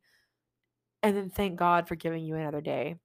And 1.02 1.16
then 1.16 1.30
thank 1.30 1.56
God 1.56 1.86
for 1.88 1.94
giving 1.94 2.24
you 2.24 2.36
another 2.36 2.60
day. 2.60 2.96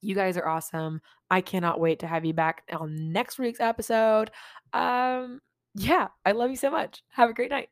You 0.00 0.14
guys 0.14 0.36
are 0.36 0.46
awesome. 0.46 1.00
I 1.30 1.40
cannot 1.40 1.80
wait 1.80 2.00
to 2.00 2.06
have 2.06 2.24
you 2.24 2.34
back 2.34 2.62
on 2.70 3.12
next 3.12 3.38
week's 3.38 3.60
episode. 3.60 4.30
Um, 4.72 5.40
yeah, 5.74 6.08
I 6.24 6.32
love 6.32 6.50
you 6.50 6.56
so 6.56 6.70
much. 6.70 7.02
Have 7.10 7.30
a 7.30 7.34
great 7.34 7.50
night. 7.50 7.68